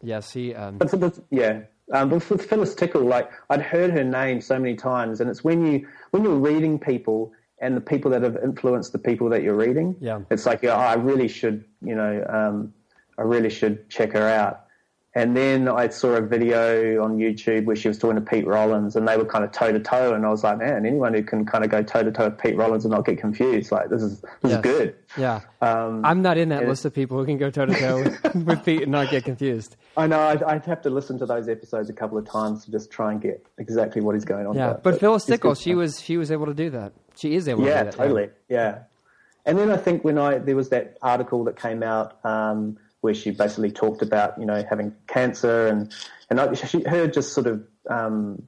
yeah. 0.00 0.20
See, 0.20 0.54
um... 0.54 0.78
but, 0.78 1.00
but 1.00 1.18
yeah, 1.30 1.62
um, 1.92 2.08
but 2.08 2.28
with 2.30 2.48
Phyllis 2.48 2.74
Tickle, 2.74 3.02
like 3.02 3.30
I'd 3.48 3.62
heard 3.62 3.90
her 3.90 4.04
name 4.04 4.40
so 4.40 4.58
many 4.58 4.76
times, 4.76 5.20
and 5.20 5.28
it's 5.28 5.42
when 5.42 5.66
you 5.66 5.88
when 6.10 6.22
you're 6.22 6.36
reading 6.38 6.78
people 6.78 7.32
and 7.60 7.76
the 7.76 7.80
people 7.80 8.10
that 8.10 8.22
have 8.22 8.36
influenced 8.42 8.92
the 8.92 8.98
people 8.98 9.28
that 9.30 9.42
you're 9.42 9.56
reading. 9.56 9.96
Yeah, 10.00 10.20
it's 10.30 10.46
like 10.46 10.64
oh, 10.64 10.70
I 10.70 10.94
really 10.94 11.28
should, 11.28 11.64
you 11.82 11.94
know, 11.94 12.24
um, 12.28 12.74
I 13.18 13.22
really 13.22 13.50
should 13.50 13.88
check 13.90 14.12
her 14.12 14.28
out. 14.28 14.66
And 15.12 15.36
then 15.36 15.66
I 15.66 15.88
saw 15.88 16.10
a 16.10 16.20
video 16.20 17.02
on 17.02 17.18
YouTube 17.18 17.64
where 17.64 17.74
she 17.74 17.88
was 17.88 17.98
talking 17.98 18.14
to 18.14 18.20
Pete 18.20 18.46
Rollins, 18.46 18.94
and 18.94 19.08
they 19.08 19.16
were 19.16 19.24
kind 19.24 19.44
of 19.44 19.50
toe 19.50 19.72
to 19.72 19.80
toe. 19.80 20.14
And 20.14 20.24
I 20.24 20.28
was 20.28 20.44
like, 20.44 20.58
man, 20.58 20.86
anyone 20.86 21.14
who 21.14 21.24
can 21.24 21.44
kind 21.44 21.64
of 21.64 21.70
go 21.70 21.82
toe 21.82 22.04
to 22.04 22.12
toe 22.12 22.26
with 22.26 22.38
Pete 22.38 22.56
Rollins 22.56 22.84
and 22.84 22.94
not 22.94 23.04
get 23.04 23.18
confused, 23.18 23.72
like 23.72 23.90
this 23.90 24.02
is 24.02 24.20
this 24.20 24.30
yes. 24.44 24.52
is 24.52 24.60
good. 24.60 24.94
Yeah, 25.18 25.40
um, 25.60 26.04
I'm 26.04 26.22
not 26.22 26.38
in 26.38 26.50
that 26.50 26.68
list 26.68 26.84
of 26.84 26.94
people 26.94 27.18
who 27.18 27.26
can 27.26 27.38
go 27.38 27.50
toe 27.50 27.66
to 27.66 27.74
toe 27.74 28.04
with 28.34 28.64
Pete 28.64 28.82
and 28.82 28.92
not 28.92 29.10
get 29.10 29.24
confused. 29.24 29.74
I 29.96 30.06
know. 30.06 30.20
I'd, 30.20 30.44
I'd, 30.44 30.64
have 30.66 30.82
to 30.82 30.90
listen 30.90 31.18
to 31.18 31.26
those 31.26 31.48
episodes 31.48 31.90
a 31.90 31.92
couple 31.92 32.16
of 32.16 32.24
times 32.24 32.64
to 32.66 32.70
just 32.70 32.92
try 32.92 33.10
and 33.10 33.20
get 33.20 33.44
exactly 33.58 34.00
what 34.00 34.14
is 34.14 34.24
going 34.24 34.46
on. 34.46 34.54
Yeah, 34.54 34.66
there. 34.66 34.74
but, 34.74 34.92
but 34.92 35.00
Phyllis 35.00 35.24
Tickle, 35.24 35.56
she 35.56 35.74
was 35.74 36.00
she 36.00 36.18
was 36.18 36.30
able 36.30 36.46
to 36.46 36.54
do 36.54 36.70
that. 36.70 36.92
She 37.20 37.34
is 37.34 37.48
able 37.48 37.64
yeah, 37.64 37.84
to 37.84 37.90
do 37.90 37.90
that. 37.90 37.96
Totally. 37.96 38.22
Yeah, 38.22 38.28
totally. 38.28 38.78
Yeah. 38.78 38.78
And 39.46 39.58
then 39.58 39.70
I 39.70 39.76
think 39.76 40.04
when 40.04 40.18
I 40.18 40.38
there 40.38 40.56
was 40.56 40.70
that 40.70 40.96
article 41.02 41.44
that 41.44 41.56
came 41.56 41.82
out. 41.82 42.24
Um, 42.24 42.78
where 43.00 43.14
she 43.14 43.30
basically 43.30 43.70
talked 43.70 44.02
about 44.02 44.38
you 44.38 44.46
know 44.46 44.64
having 44.68 44.94
cancer 45.06 45.68
and 45.68 45.94
and 46.28 46.40
I, 46.40 46.52
she, 46.54 46.82
her 46.82 47.06
just 47.06 47.32
sort 47.32 47.46
of 47.46 47.64
um, 47.88 48.42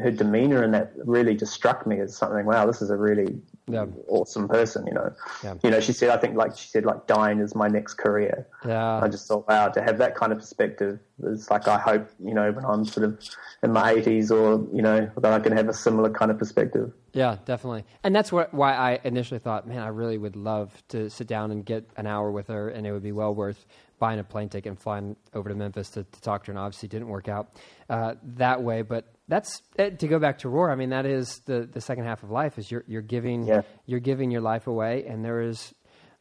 her 0.00 0.10
demeanor 0.10 0.62
and 0.62 0.74
that 0.74 0.92
really 1.04 1.34
just 1.34 1.52
struck 1.52 1.86
me 1.86 1.98
as 2.00 2.16
something. 2.16 2.46
Wow, 2.46 2.66
this 2.66 2.80
is 2.80 2.90
a 2.90 2.96
really 2.96 3.40
yeah. 3.68 3.86
awesome 4.06 4.48
person. 4.48 4.86
You 4.86 4.94
know, 4.94 5.12
yeah. 5.42 5.54
you 5.62 5.70
know. 5.70 5.80
She 5.80 5.92
said, 5.92 6.10
I 6.10 6.16
think 6.16 6.36
like 6.36 6.56
she 6.56 6.68
said, 6.68 6.84
like 6.84 7.06
dying 7.06 7.40
is 7.40 7.54
my 7.54 7.68
next 7.68 7.94
career. 7.94 8.46
Yeah. 8.66 9.00
I 9.02 9.08
just 9.08 9.26
thought, 9.28 9.48
wow, 9.48 9.68
to 9.68 9.82
have 9.82 9.98
that 9.98 10.14
kind 10.14 10.32
of 10.32 10.38
perspective 10.38 10.98
is 11.22 11.50
like 11.50 11.66
I 11.68 11.78
hope 11.78 12.08
you 12.24 12.34
know 12.34 12.50
when 12.52 12.64
I'm 12.64 12.84
sort 12.84 13.04
of 13.04 13.20
in 13.62 13.72
my 13.72 13.94
80s 13.94 14.30
or 14.30 14.66
you 14.74 14.82
know 14.82 15.10
that 15.16 15.32
I 15.32 15.40
can 15.40 15.56
have 15.56 15.68
a 15.68 15.74
similar 15.74 16.10
kind 16.10 16.30
of 16.30 16.38
perspective. 16.38 16.92
Yeah, 17.12 17.38
definitely. 17.44 17.84
And 18.04 18.14
that's 18.14 18.30
what 18.30 18.52
why 18.54 18.74
I 18.74 19.00
initially 19.04 19.40
thought, 19.40 19.66
man, 19.66 19.78
I 19.78 19.88
really 19.88 20.18
would 20.18 20.36
love 20.36 20.82
to 20.88 21.10
sit 21.10 21.26
down 21.26 21.50
and 21.50 21.64
get 21.64 21.88
an 21.96 22.06
hour 22.06 22.30
with 22.30 22.48
her, 22.48 22.68
and 22.68 22.86
it 22.86 22.92
would 22.92 23.02
be 23.02 23.12
well 23.12 23.34
worth 23.34 23.66
buying 23.98 24.20
a 24.20 24.24
plane 24.24 24.48
ticket 24.48 24.70
and 24.70 24.78
flying 24.80 25.16
over 25.34 25.48
to 25.48 25.54
Memphis 25.54 25.90
to, 25.90 26.04
to 26.04 26.20
talk 26.20 26.44
to 26.44 26.48
her. 26.48 26.52
And 26.52 26.58
obviously, 26.58 26.88
didn't 26.88 27.08
work 27.08 27.28
out 27.28 27.54
uh, 27.90 28.14
that 28.36 28.62
way. 28.62 28.82
But 28.82 29.06
that's 29.26 29.62
uh, 29.78 29.90
to 29.90 30.08
go 30.08 30.18
back 30.18 30.38
to 30.38 30.48
Rohr. 30.48 30.70
I 30.70 30.74
mean, 30.74 30.90
that 30.90 31.06
is 31.06 31.40
the, 31.46 31.68
the 31.70 31.80
second 31.80 32.04
half 32.04 32.22
of 32.22 32.30
life. 32.30 32.58
Is 32.58 32.70
you're 32.70 32.84
you're 32.86 33.02
giving 33.02 33.44
yeah. 33.44 33.57
You're 33.86 34.00
giving 34.00 34.30
your 34.30 34.40
life 34.40 34.66
away, 34.66 35.04
and 35.06 35.24
there 35.24 35.40
is 35.40 35.74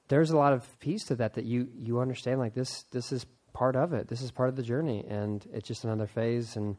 there's 0.07 0.31
a 0.31 0.37
lot 0.37 0.53
of 0.53 0.79
peace 0.79 1.05
to 1.05 1.15
that 1.15 1.33
that 1.35 1.45
you 1.45 1.67
you 1.77 1.99
understand. 1.99 2.39
Like 2.39 2.53
this 2.53 2.83
this 2.91 3.11
is 3.11 3.25
part 3.53 3.75
of 3.75 3.93
it. 3.93 4.07
This 4.07 4.21
is 4.21 4.31
part 4.31 4.49
of 4.49 4.55
the 4.55 4.63
journey, 4.63 5.05
and 5.07 5.45
it's 5.51 5.67
just 5.67 5.83
another 5.83 6.07
phase. 6.07 6.55
And 6.55 6.77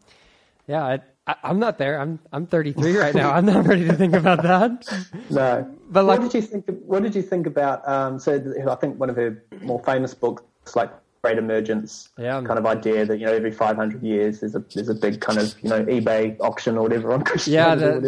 yeah, 0.67 0.99
I, 1.27 1.35
am 1.43 1.59
not 1.59 1.79
there. 1.79 2.01
I'm 2.01 2.19
I'm 2.33 2.47
33 2.47 2.97
right 2.97 3.15
now. 3.15 3.33
I'm 3.33 3.47
not 3.47 3.67
ready 3.67 3.85
to 3.87 3.95
think 3.95 4.15
about 4.15 4.43
that. 4.43 4.87
No, 5.31 5.77
but 5.91 6.05
like, 6.05 6.21
what 6.21 6.33
did 6.33 6.43
you 6.43 6.43
think? 6.43 6.67
What 6.87 7.03
did 7.03 7.15
you 7.15 7.23
think 7.23 7.47
about? 7.47 7.87
Um, 7.89 8.19
so 8.19 8.35
I 8.69 8.75
think 8.77 8.99
one 8.99 9.11
of 9.11 9.17
her 9.17 9.43
more 9.63 9.83
famous 9.83 10.15
books 10.15 10.77
like 10.77 10.91
great 11.23 11.39
emergence 11.39 12.09
yeah. 12.17 12.41
kind 12.43 12.59
of 12.59 12.67
idea 12.67 13.05
that 13.05 13.19
you 13.19 13.27
know 13.27 13.33
every 13.33 13.51
500 13.51 14.03
years 14.03 14.41
there's 14.41 14.55
a 14.55 14.65
there's 14.75 14.89
a 14.89 14.95
big 14.95 15.21
kind 15.21 15.39
of 15.39 15.55
you 15.63 15.69
know 15.69 15.85
eBay 15.85 16.39
auction 16.41 16.77
or 16.77 16.83
whatever 16.83 17.13
on 17.13 17.23
Christianity. 17.25 17.85
Yeah, 17.85 17.95
the 17.95 18.01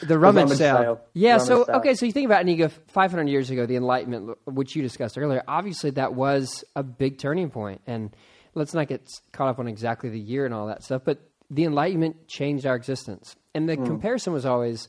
the, 0.00 0.06
the 0.06 0.18
rummage, 0.18 0.50
sale. 0.50 0.78
sale. 0.78 1.00
Yeah, 1.12 1.32
rummage 1.32 1.46
so 1.46 1.64
sale. 1.64 1.76
okay, 1.76 1.94
so 1.94 2.06
you 2.06 2.12
think 2.12 2.26
about 2.26 2.42
Inigo 2.42 2.68
500 2.68 3.28
years 3.28 3.50
ago, 3.50 3.66
the 3.66 3.76
Enlightenment, 3.76 4.38
which 4.46 4.74
you 4.74 4.82
discussed 4.82 5.18
earlier. 5.18 5.42
Obviously, 5.46 5.90
that 5.90 6.14
was 6.14 6.64
a 6.74 6.82
big 6.82 7.18
turning 7.18 7.50
point, 7.50 7.80
and 7.86 8.14
let's 8.54 8.74
not 8.74 8.88
get 8.88 9.08
caught 9.32 9.48
up 9.48 9.58
on 9.58 9.68
exactly 9.68 10.10
the 10.10 10.20
year 10.20 10.44
and 10.44 10.54
all 10.54 10.66
that 10.66 10.82
stuff, 10.82 11.02
but 11.04 11.18
the 11.50 11.64
Enlightenment 11.64 12.28
changed 12.28 12.66
our 12.66 12.76
existence, 12.76 13.36
and 13.54 13.68
the 13.68 13.76
mm. 13.76 13.86
comparison 13.86 14.32
was 14.32 14.44
always, 14.44 14.88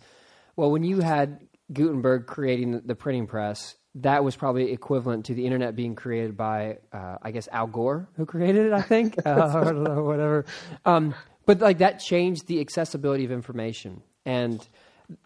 well, 0.56 0.72
when 0.72 0.84
you 0.84 1.00
had 1.00 1.40
Gutenberg 1.72 2.26
creating 2.26 2.82
the 2.86 2.96
printing 2.96 3.28
press 3.28 3.76
that 3.96 4.24
was 4.24 4.36
probably 4.36 4.72
equivalent 4.72 5.26
to 5.26 5.34
the 5.34 5.46
internet 5.46 5.76
being 5.76 5.96
created 5.96 6.38
by, 6.38 6.78
uh, 6.94 7.18
I 7.22 7.32
guess, 7.32 7.48
Al 7.52 7.68
Gore, 7.68 8.08
who 8.16 8.26
created 8.26 8.68
it, 8.68 8.74
I 8.74 8.82
think. 8.82 9.16
uh, 9.26 9.52
I 9.56 9.64
don't 9.64 9.84
know, 9.84 10.04
whatever. 10.04 10.46
Um, 10.86 11.16
but 11.46 11.60
like 11.60 11.80
that 11.80 12.00
changed 12.00 12.48
the 12.48 12.60
accessibility 12.60 13.26
of 13.26 13.32
information. 13.32 14.04
And 14.26 14.66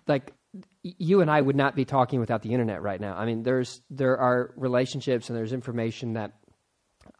like 0.07 0.33
you 0.83 1.21
and 1.21 1.29
I 1.29 1.41
would 1.41 1.55
not 1.55 1.75
be 1.75 1.85
talking 1.85 2.19
without 2.19 2.41
the 2.41 2.51
internet 2.51 2.81
right 2.81 2.99
now. 2.99 3.15
I 3.15 3.25
mean, 3.25 3.43
there's 3.43 3.81
there 3.89 4.17
are 4.17 4.53
relationships 4.55 5.29
and 5.29 5.37
there's 5.37 5.53
information 5.53 6.13
that 6.13 6.33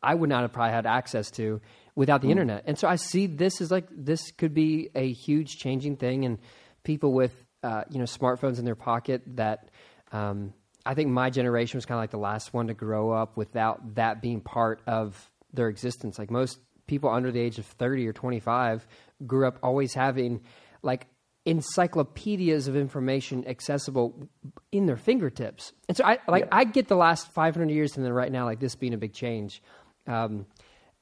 I 0.02 0.16
would 0.16 0.30
not 0.30 0.42
have 0.42 0.54
probably 0.54 0.74
had 0.74 0.86
access 0.86 1.32
to 1.32 1.62
without 1.96 2.22
the 2.22 2.28
mm. 2.28 2.32
internet. 2.32 2.64
And 2.66 2.78
so 2.78 2.88
I 2.88 2.96
see 2.96 3.28
this 3.28 3.62
as 3.62 3.72
like 3.72 3.88
this 3.92 4.32
could 4.32 4.54
be 4.54 4.90
a 4.96 5.12
huge 5.12 5.58
changing 5.58 5.98
thing, 5.98 6.26
and 6.26 6.40
people 6.84 7.14
with 7.14 7.34
uh, 7.64 7.84
you 7.90 8.00
know 8.00 8.06
smartphones 8.06 8.60
in 8.60 8.66
their 8.66 8.76
pocket 8.76 9.22
that 9.36 9.70
um, 10.12 10.54
I 10.86 10.94
think 10.94 11.10
my 11.10 11.30
generation 11.30 11.78
was 11.78 11.86
kind 11.86 11.98
of 11.98 12.02
like 12.02 12.12
the 12.12 12.18
last 12.18 12.54
one 12.54 12.68
to 12.68 12.74
grow 12.74 13.12
up 13.12 13.38
without 13.38 13.96
that 13.96 14.22
being 14.22 14.42
part 14.42 14.82
of 14.86 15.32
their 15.54 15.70
existence. 15.70 16.20
Like 16.20 16.30
most 16.30 16.60
people 16.88 17.10
under 17.10 17.32
the 17.32 17.40
age 17.40 17.60
of 17.60 17.66
30 17.66 18.08
or 18.08 18.14
25 18.14 18.86
grew 19.26 19.48
up 19.48 19.60
always 19.64 19.94
having 19.94 20.42
like 20.82 21.08
encyclopedias 21.46 22.68
of 22.68 22.76
information 22.76 23.48
accessible 23.48 24.30
in 24.72 24.86
their 24.86 24.98
fingertips. 24.98 25.74
And 25.88 25.98
so 25.98 26.06
I 26.06 26.20
like 26.28 26.44
yeah. 26.44 26.50
I 26.52 26.64
get 26.66 26.88
the 26.88 26.96
last 26.96 27.32
500 27.34 27.70
years 27.70 27.96
and 27.96 28.06
then 28.06 28.14
right 28.14 28.32
now 28.32 28.46
like 28.46 28.60
this 28.60 28.76
being 28.76 28.94
a 28.94 28.98
big 28.98 29.14
change. 29.14 29.62
Um, 30.08 30.46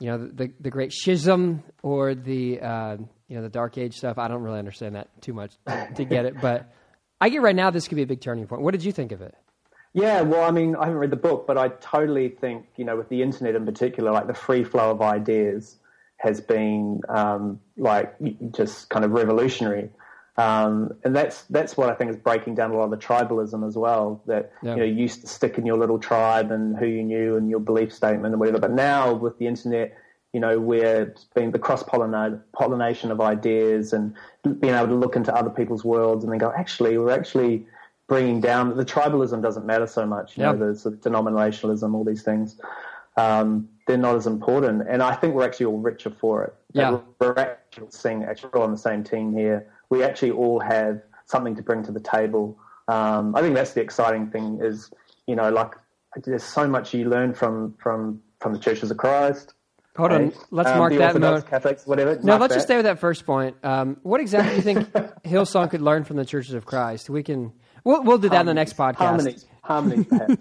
you 0.01 0.07
know 0.07 0.17
the 0.17 0.51
the 0.59 0.71
great 0.71 0.91
schism 0.91 1.63
or 1.83 2.15
the 2.15 2.59
uh, 2.59 2.97
you 3.27 3.35
know 3.35 3.43
the 3.43 3.49
dark 3.49 3.77
age 3.77 3.95
stuff. 3.95 4.17
I 4.17 4.27
don't 4.27 4.41
really 4.41 4.57
understand 4.57 4.95
that 4.95 5.09
too 5.21 5.31
much 5.31 5.53
to 5.95 6.03
get 6.05 6.25
it, 6.25 6.41
but 6.41 6.73
I 7.21 7.29
get 7.29 7.43
right 7.43 7.55
now 7.55 7.69
this 7.69 7.87
could 7.87 7.97
be 7.97 8.01
a 8.01 8.07
big 8.07 8.19
turning 8.19 8.47
point. 8.47 8.63
What 8.63 8.71
did 8.71 8.83
you 8.83 8.91
think 8.91 9.11
of 9.11 9.21
it? 9.21 9.35
Yeah, 9.93 10.21
well, 10.21 10.43
I 10.43 10.51
mean, 10.51 10.75
I 10.75 10.85
haven't 10.85 10.99
read 10.99 11.09
the 11.09 11.17
book, 11.17 11.45
but 11.45 11.57
I 11.57 11.67
totally 11.67 12.29
think, 12.29 12.65
you 12.77 12.85
know, 12.85 12.95
with 12.95 13.09
the 13.09 13.21
internet 13.21 13.55
in 13.55 13.65
particular, 13.65 14.11
like 14.11 14.27
the 14.27 14.33
free 14.33 14.63
flow 14.63 14.91
of 14.91 15.01
ideas 15.01 15.75
has 16.17 16.39
been 16.39 17.01
um, 17.09 17.59
like 17.77 18.15
just 18.53 18.89
kind 18.89 19.03
of 19.03 19.11
revolutionary. 19.11 19.89
Um, 20.37 20.93
and 21.03 21.13
that's 21.13 21.43
that's 21.43 21.75
what 21.75 21.89
I 21.89 21.93
think 21.93 22.09
is 22.09 22.15
breaking 22.15 22.55
down 22.55 22.71
a 22.71 22.77
lot 22.77 22.85
of 22.85 22.91
the 22.91 22.97
tribalism 22.97 23.67
as 23.67 23.75
well. 23.75 24.23
That 24.27 24.53
yeah. 24.63 24.75
you 24.75 24.77
know, 24.77 24.85
you 24.85 24.93
used 24.93 25.21
to 25.21 25.27
stick 25.27 25.57
in 25.57 25.65
your 25.65 25.77
little 25.77 25.99
tribe 25.99 26.51
and 26.51 26.77
who 26.77 26.85
you 26.85 27.03
knew 27.03 27.35
and 27.35 27.49
your 27.49 27.59
belief 27.59 27.93
statement 27.93 28.33
and 28.33 28.39
whatever. 28.39 28.59
But 28.59 28.71
now 28.71 29.13
with 29.13 29.37
the 29.39 29.47
internet, 29.47 29.97
you 30.31 30.39
know, 30.39 30.57
we're 30.59 31.13
being 31.35 31.51
the 31.51 31.59
cross 31.59 31.83
pollination 31.83 33.11
of 33.11 33.19
ideas 33.19 33.91
and 33.91 34.15
being 34.61 34.73
able 34.73 34.87
to 34.87 34.95
look 34.95 35.17
into 35.17 35.35
other 35.35 35.49
people's 35.49 35.83
worlds 35.83 36.23
and 36.23 36.31
then 36.31 36.39
go, 36.39 36.53
actually, 36.55 36.97
we're 36.97 37.11
actually 37.11 37.65
bringing 38.11 38.41
down 38.41 38.75
the 38.75 38.83
tribalism 38.83 39.41
doesn't 39.41 39.65
matter 39.65 39.87
so 39.87 40.05
much. 40.05 40.37
You 40.37 40.43
yep. 40.43 40.57
know, 40.57 40.73
the 40.73 40.77
sort 40.77 40.95
of 40.95 40.99
denominationalism, 40.99 41.93
all 41.93 42.03
these 42.03 42.23
things, 42.23 42.59
um, 43.15 43.69
they're 43.87 43.95
not 43.95 44.17
as 44.17 44.27
important. 44.27 44.85
And 44.89 45.01
I 45.01 45.15
think 45.15 45.33
we're 45.33 45.45
actually 45.45 45.67
all 45.67 45.77
richer 45.77 46.09
for 46.09 46.43
it. 46.43 46.53
Yeah, 46.73 46.99
we're 47.19 47.39
actually 47.39 47.87
seeing 47.91 48.25
actually 48.25 48.49
all 48.49 48.63
on 48.63 48.71
the 48.71 48.77
same 48.77 49.05
team 49.05 49.31
here. 49.31 49.65
We 49.89 50.03
actually 50.03 50.31
all 50.31 50.59
have 50.59 51.01
something 51.25 51.55
to 51.55 51.63
bring 51.63 51.83
to 51.83 51.93
the 51.93 52.01
table. 52.01 52.59
Um, 52.89 53.33
I 53.33 53.39
think 53.39 53.55
that's 53.55 53.71
the 53.71 53.81
exciting 53.81 54.29
thing. 54.29 54.59
Is 54.61 54.91
you 55.25 55.37
know, 55.37 55.49
like 55.49 55.71
there's 56.21 56.43
so 56.43 56.67
much 56.67 56.93
you 56.93 57.07
learn 57.07 57.33
from 57.33 57.75
from 57.81 58.21
from 58.41 58.51
the 58.51 58.59
churches 58.59 58.91
of 58.91 58.97
Christ. 58.97 59.53
Hold 59.95 60.11
on, 60.11 60.33
let's 60.51 60.69
um, 60.69 60.79
mark 60.79 60.93
that 60.95 61.15
note. 61.15 61.49
Catholics, 61.49 61.87
whatever. 61.87 62.19
No, 62.21 62.35
let's 62.35 62.49
that. 62.51 62.57
just 62.57 62.67
stay 62.67 62.75
with 62.75 62.85
that 62.85 62.99
first 62.99 63.25
point. 63.25 63.55
Um, 63.63 63.95
what 64.03 64.19
exactly 64.19 64.51
do 64.51 64.55
you 64.57 64.61
think 64.61 64.91
Hillsong 65.23 65.69
could 65.69 65.81
learn 65.81 66.03
from 66.03 66.17
the 66.17 66.25
churches 66.25 66.53
of 66.53 66.65
Christ? 66.65 67.09
We 67.09 67.23
can 67.23 67.53
We'll, 67.83 68.03
we'll 68.03 68.17
do 68.17 68.29
that 68.29 68.41
in 68.41 68.45
the 68.45 68.53
next 68.53 68.77
podcast. 68.77 68.95
Harmonies, 68.97 69.45
harmonies, 69.63 70.05
perhaps. 70.07 70.35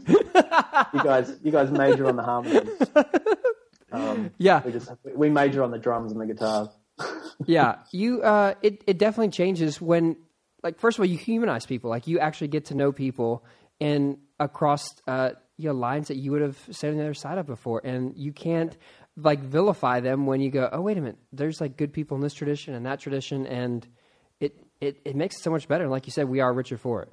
you 0.94 1.02
guys, 1.02 1.36
you 1.42 1.50
guys 1.50 1.70
major 1.70 2.06
on 2.06 2.16
the 2.16 2.22
harmonies. 2.22 2.68
Um, 3.92 4.30
yeah, 4.38 4.62
we 4.64 4.72
just 4.72 4.90
we 5.14 5.30
major 5.30 5.62
on 5.62 5.70
the 5.70 5.78
drums 5.78 6.12
and 6.12 6.20
the 6.20 6.26
guitars. 6.26 6.68
yeah, 7.46 7.76
you. 7.92 8.22
Uh, 8.22 8.54
it 8.62 8.84
it 8.86 8.98
definitely 8.98 9.30
changes 9.30 9.80
when, 9.80 10.16
like, 10.62 10.78
first 10.78 10.98
of 10.98 11.02
all, 11.02 11.06
you 11.06 11.18
humanize 11.18 11.66
people. 11.66 11.90
Like, 11.90 12.06
you 12.06 12.18
actually 12.18 12.48
get 12.48 12.66
to 12.66 12.74
know 12.74 12.92
people 12.92 13.44
and 13.80 14.18
across 14.38 14.86
uh, 15.06 15.30
you 15.56 15.68
know 15.68 15.74
lines 15.74 16.08
that 16.08 16.16
you 16.16 16.30
would 16.32 16.42
have 16.42 16.58
said 16.70 16.90
on 16.90 16.98
the 16.98 17.02
other 17.02 17.14
side 17.14 17.38
of 17.38 17.46
before, 17.46 17.80
and 17.84 18.16
you 18.16 18.32
can't 18.32 18.76
like 19.16 19.40
vilify 19.40 20.00
them 20.00 20.26
when 20.26 20.40
you 20.40 20.50
go, 20.50 20.68
oh 20.72 20.80
wait 20.80 20.96
a 20.96 21.00
minute, 21.00 21.18
there's 21.32 21.60
like 21.60 21.76
good 21.76 21.92
people 21.92 22.16
in 22.16 22.22
this 22.22 22.34
tradition 22.34 22.74
and 22.74 22.86
that 22.86 23.00
tradition, 23.00 23.46
and 23.46 23.86
it 24.40 24.54
it 24.80 25.00
it 25.04 25.16
makes 25.16 25.36
it 25.36 25.42
so 25.42 25.50
much 25.50 25.68
better. 25.68 25.84
And 25.84 25.90
like 25.90 26.06
you 26.06 26.12
said, 26.12 26.28
we 26.28 26.40
are 26.40 26.52
richer 26.52 26.78
for 26.78 27.02
it. 27.02 27.12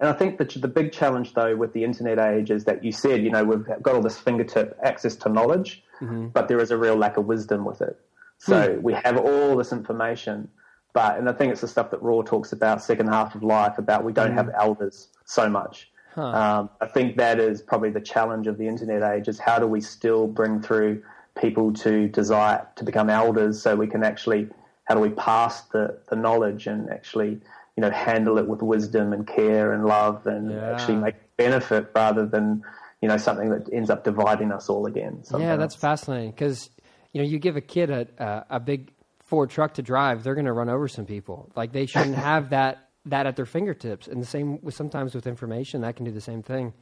And 0.00 0.08
I 0.08 0.12
think 0.12 0.38
that 0.38 0.50
the 0.50 0.68
big 0.68 0.92
challenge, 0.92 1.34
though, 1.34 1.56
with 1.56 1.72
the 1.72 1.82
internet 1.82 2.18
age 2.20 2.50
is 2.50 2.64
that 2.64 2.84
you 2.84 2.92
said, 2.92 3.24
you 3.24 3.30
know, 3.30 3.42
we've 3.42 3.66
got 3.82 3.94
all 3.96 4.00
this 4.00 4.16
fingertip 4.16 4.78
access 4.82 5.16
to 5.16 5.28
knowledge, 5.28 5.82
mm-hmm. 6.00 6.28
but 6.28 6.46
there 6.46 6.60
is 6.60 6.70
a 6.70 6.76
real 6.76 6.94
lack 6.94 7.16
of 7.16 7.26
wisdom 7.26 7.64
with 7.64 7.82
it. 7.82 7.98
So 8.38 8.68
mm. 8.68 8.82
we 8.82 8.92
have 8.94 9.16
all 9.16 9.56
this 9.56 9.72
information, 9.72 10.48
but, 10.92 11.18
and 11.18 11.28
I 11.28 11.32
think 11.32 11.50
it's 11.50 11.62
the 11.62 11.68
stuff 11.68 11.90
that 11.90 12.00
Rohr 12.00 12.24
talks 12.24 12.52
about, 12.52 12.80
second 12.80 13.08
half 13.08 13.34
of 13.34 13.42
life, 13.42 13.78
about 13.78 14.04
we 14.04 14.12
don't 14.12 14.30
mm. 14.30 14.36
have 14.36 14.50
elders 14.56 15.08
so 15.24 15.48
much. 15.48 15.90
Huh. 16.14 16.26
Um, 16.26 16.70
I 16.80 16.86
think 16.86 17.16
that 17.16 17.40
is 17.40 17.60
probably 17.60 17.90
the 17.90 18.00
challenge 18.00 18.46
of 18.46 18.56
the 18.56 18.68
internet 18.68 19.02
age 19.02 19.26
is 19.26 19.40
how 19.40 19.58
do 19.58 19.66
we 19.66 19.80
still 19.80 20.28
bring 20.28 20.62
through 20.62 21.02
people 21.40 21.72
to 21.72 22.06
desire 22.08 22.66
to 22.76 22.84
become 22.84 23.10
elders 23.10 23.60
so 23.60 23.74
we 23.74 23.88
can 23.88 24.04
actually, 24.04 24.48
how 24.84 24.94
do 24.94 25.00
we 25.00 25.10
pass 25.10 25.62
the, 25.62 25.98
the 26.08 26.14
knowledge 26.14 26.68
and 26.68 26.88
actually– 26.88 27.40
you 27.78 27.82
know, 27.82 27.90
handle 27.92 28.38
it 28.38 28.48
with 28.48 28.60
wisdom 28.60 29.12
and 29.12 29.24
care 29.24 29.72
and 29.72 29.84
love 29.84 30.26
and 30.26 30.50
yeah. 30.50 30.72
actually 30.72 30.96
make 30.96 31.14
benefit 31.36 31.92
rather 31.94 32.26
than, 32.26 32.60
you 33.00 33.06
know, 33.06 33.16
something 33.16 33.50
that 33.50 33.72
ends 33.72 33.88
up 33.88 34.02
dividing 34.02 34.50
us 34.50 34.68
all 34.68 34.84
again. 34.86 35.22
Yeah, 35.38 35.54
that's 35.54 35.76
fascinating 35.76 36.32
because, 36.32 36.70
you 37.12 37.22
know, 37.22 37.28
you 37.28 37.38
give 37.38 37.54
a 37.54 37.60
kid 37.60 37.90
a, 37.90 38.08
a, 38.18 38.56
a 38.56 38.58
big 38.58 38.90
Ford 39.20 39.50
truck 39.50 39.74
to 39.74 39.82
drive, 39.82 40.24
they're 40.24 40.34
going 40.34 40.46
to 40.46 40.52
run 40.52 40.68
over 40.68 40.88
some 40.88 41.06
people. 41.06 41.52
Like 41.54 41.70
they 41.70 41.86
shouldn't 41.86 42.16
have 42.30 42.50
that, 42.50 42.88
that 43.06 43.28
at 43.28 43.36
their 43.36 43.46
fingertips. 43.46 44.08
And 44.08 44.20
the 44.20 44.26
same 44.26 44.60
with 44.60 44.74
sometimes 44.74 45.14
with 45.14 45.28
information, 45.28 45.82
that 45.82 45.94
can 45.94 46.04
do 46.04 46.10
the 46.10 46.20
same 46.20 46.42
thing. 46.42 46.74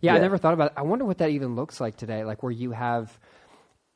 Yeah, 0.00 0.12
yeah, 0.12 0.18
I 0.18 0.22
never 0.22 0.38
thought 0.38 0.54
about 0.54 0.68
it. 0.68 0.78
I 0.78 0.82
wonder 0.82 1.04
what 1.04 1.18
that 1.18 1.28
even 1.28 1.56
looks 1.56 1.78
like 1.78 1.98
today, 1.98 2.24
like 2.24 2.42
where 2.42 2.52
you 2.52 2.70
have– 2.70 3.18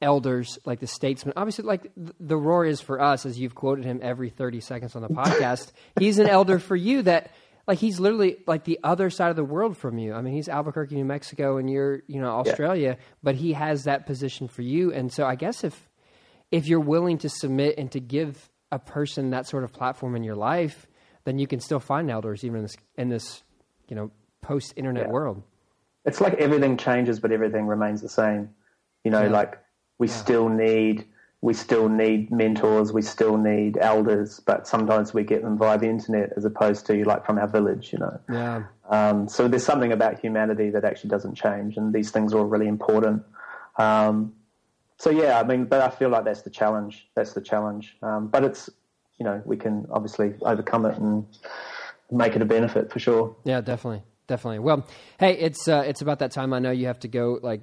elders, 0.03 0.59
like 0.64 0.80
the 0.80 0.86
statesmen. 0.86 1.32
Obviously, 1.36 1.64
like 1.64 1.90
the 1.96 2.34
Rohr 2.34 2.68
is 2.68 2.80
for 2.80 3.00
us, 3.00 3.24
as 3.24 3.38
you've 3.38 3.55
quoted 3.55 3.84
him 3.84 4.00
every 4.03 4.28
30 4.28 4.61
seconds 4.61 4.96
on 4.96 5.03
the 5.03 5.09
podcast. 5.09 5.72
he's 5.98 6.18
an 6.18 6.28
elder 6.28 6.59
for 6.59 6.76
you 6.76 7.03
that, 7.03 7.30
like, 7.66 7.78
he's 7.78 8.00
literally 8.00 8.38
like 8.46 8.64
the 8.64 8.80
other 8.82 9.09
side 9.09 9.30
of 9.30 9.36
the 9.36 9.44
world 9.44 9.76
from 9.76 9.98
you. 9.98 10.12
I 10.12 10.20
mean, 10.20 10.34
he's 10.34 10.48
Albuquerque, 10.48 10.94
New 10.94 11.05
Mexico, 11.05 11.57
and 11.57 11.70
you're, 11.70 12.03
you 12.09 12.20
know, 12.20 12.30
Australia, 12.30 12.96
yeah. 12.98 13.05
but 13.22 13.36
he 13.36 13.53
has 13.53 13.84
that 13.84 14.05
position 14.05 14.48
for 14.48 14.62
you. 14.62 14.92
And 14.92 15.12
so 15.12 15.24
I 15.24 15.36
guess 15.36 15.64
if, 15.64 15.88
if 16.50 16.66
you're 16.66 16.80
willing 16.80 17.18
to 17.18 17.28
submit 17.28 17.76
and 17.78 17.90
to 17.92 18.00
give 18.00 18.50
a 18.70 18.78
person 18.78 19.30
that 19.30 19.46
sort 19.46 19.64
of 19.64 19.72
platform 19.72 20.16
in 20.16 20.24
your 20.24 20.34
life, 20.34 20.86
then 21.24 21.38
you 21.38 21.46
can 21.46 21.61
still 21.61 21.80
find 21.80 22.11
elders 22.11 22.44
even 22.44 22.57
in 22.57 22.62
this, 22.62 22.76
in 22.98 23.09
this 23.09 23.42
you 23.88 23.96
know, 23.96 24.11
post 24.40 24.72
internet 24.76 25.07
yeah. 25.07 25.12
world. 25.12 25.42
It's 26.05 26.20
like 26.20 26.34
everything 26.34 26.76
changes, 26.76 27.20
but 27.20 27.30
everything 27.30 27.66
remains 27.66 28.03
the 28.03 28.09
same. 28.09 28.50
You 29.05 29.11
know, 29.11 29.22
yeah. 29.22 29.28
like 29.28 29.61
we 30.03 30.09
yeah. 30.09 30.14
still 30.14 30.48
need 30.48 31.05
we 31.42 31.55
still 31.55 31.88
need 31.88 32.30
mentors, 32.30 32.92
we 32.92 33.03
still 33.03 33.36
need 33.36 33.76
elders, 33.78 34.40
but 34.40 34.66
sometimes 34.66 35.12
we 35.14 35.22
get 35.24 35.42
them 35.42 35.57
via 35.59 35.76
the 35.78 35.88
internet 35.88 36.32
as 36.36 36.44
opposed 36.44 36.86
to 36.86 37.05
like 37.05 37.24
from 37.26 37.36
our 37.36 37.48
village, 37.48 37.92
you 37.92 37.98
know. 37.98 38.20
Yeah. 38.30 38.64
Um, 38.88 39.28
so 39.28 39.48
there's 39.48 39.64
something 39.64 39.90
about 39.90 40.20
humanity 40.20 40.70
that 40.70 40.84
actually 40.84 41.11
doesn't 41.11 41.34
change, 41.34 41.76
and 41.76 41.92
these 41.92 42.11
things 42.11 42.32
are 42.32 42.38
all 42.38 42.46
really 42.46 42.68
important. 42.68 43.22
Um, 43.76 44.34
so 44.98 45.11
yeah, 45.11 45.38
I 45.40 45.44
mean, 45.44 45.64
but 45.66 45.80
I 45.80 45.90
feel 45.90 46.11
like 46.11 46.24
that's 46.24 46.42
the 46.42 46.50
challenge. 46.50 47.09
That's 47.14 47.32
the 47.32 47.40
challenge. 47.40 47.96
Um, 48.03 48.26
but 48.26 48.42
it's 48.42 48.70
you 49.18 49.24
know 49.24 49.40
we 49.44 49.57
can 49.57 49.86
obviously 49.90 50.34
overcome 50.42 50.84
it 50.86 50.96
and 50.98 51.26
make 52.11 52.34
it 52.34 52.42
a 52.42 52.48
benefit 52.57 52.90
for 52.92 52.98
sure. 52.98 53.36
Yeah, 53.44 53.61
definitely 53.61 54.03
definitely. 54.33 54.61
Well, 54.61 54.87
hey, 55.18 55.35
it's 55.35 55.68
uh, 55.68 55.85
it's 55.87 56.01
about 56.01 56.20
that 56.20 56.30
time. 56.30 56.55
I 56.55 56.59
know 56.59 56.70
you 56.70 56.87
have 56.87 57.01
to 57.01 57.09
go 57.09 57.39
like 57.43 57.61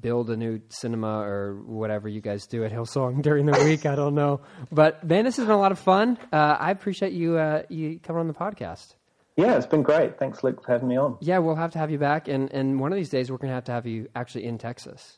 build 0.00 0.28
a 0.28 0.36
new 0.36 0.60
cinema 0.68 1.20
or 1.20 1.62
whatever 1.64 2.10
you 2.10 2.20
guys 2.20 2.46
do 2.46 2.62
at 2.62 2.72
Hillsong 2.72 3.22
during 3.28 3.46
the 3.46 3.58
week. 3.64 3.86
I 3.86 3.94
don't 3.94 4.14
know, 4.14 4.42
but 4.70 5.02
man, 5.02 5.24
this 5.24 5.36
has 5.38 5.46
been 5.46 5.54
a 5.54 5.58
lot 5.58 5.72
of 5.72 5.78
fun. 5.78 6.18
Uh, 6.30 6.56
I 6.60 6.70
appreciate 6.72 7.14
you 7.14 7.38
uh, 7.38 7.62
you 7.70 7.98
coming 8.00 8.20
on 8.20 8.28
the 8.28 8.34
podcast. 8.34 8.96
Yeah, 9.36 9.56
it's 9.56 9.66
been 9.66 9.82
great. 9.82 10.18
Thanks, 10.18 10.44
Luke, 10.44 10.62
for 10.62 10.72
having 10.72 10.88
me 10.88 10.96
on. 10.98 11.16
Yeah, 11.20 11.38
we'll 11.38 11.56
have 11.56 11.72
to 11.72 11.78
have 11.78 11.90
you 11.90 11.98
back, 11.98 12.28
and 12.28 12.52
and 12.52 12.78
one 12.78 12.92
of 12.92 12.96
these 12.96 13.08
days 13.08 13.30
we're 13.30 13.38
going 13.38 13.48
to 13.50 13.54
have 13.54 13.64
to 13.64 13.72
have 13.72 13.86
you 13.86 14.08
actually 14.14 14.44
in 14.44 14.58
Texas. 14.58 15.16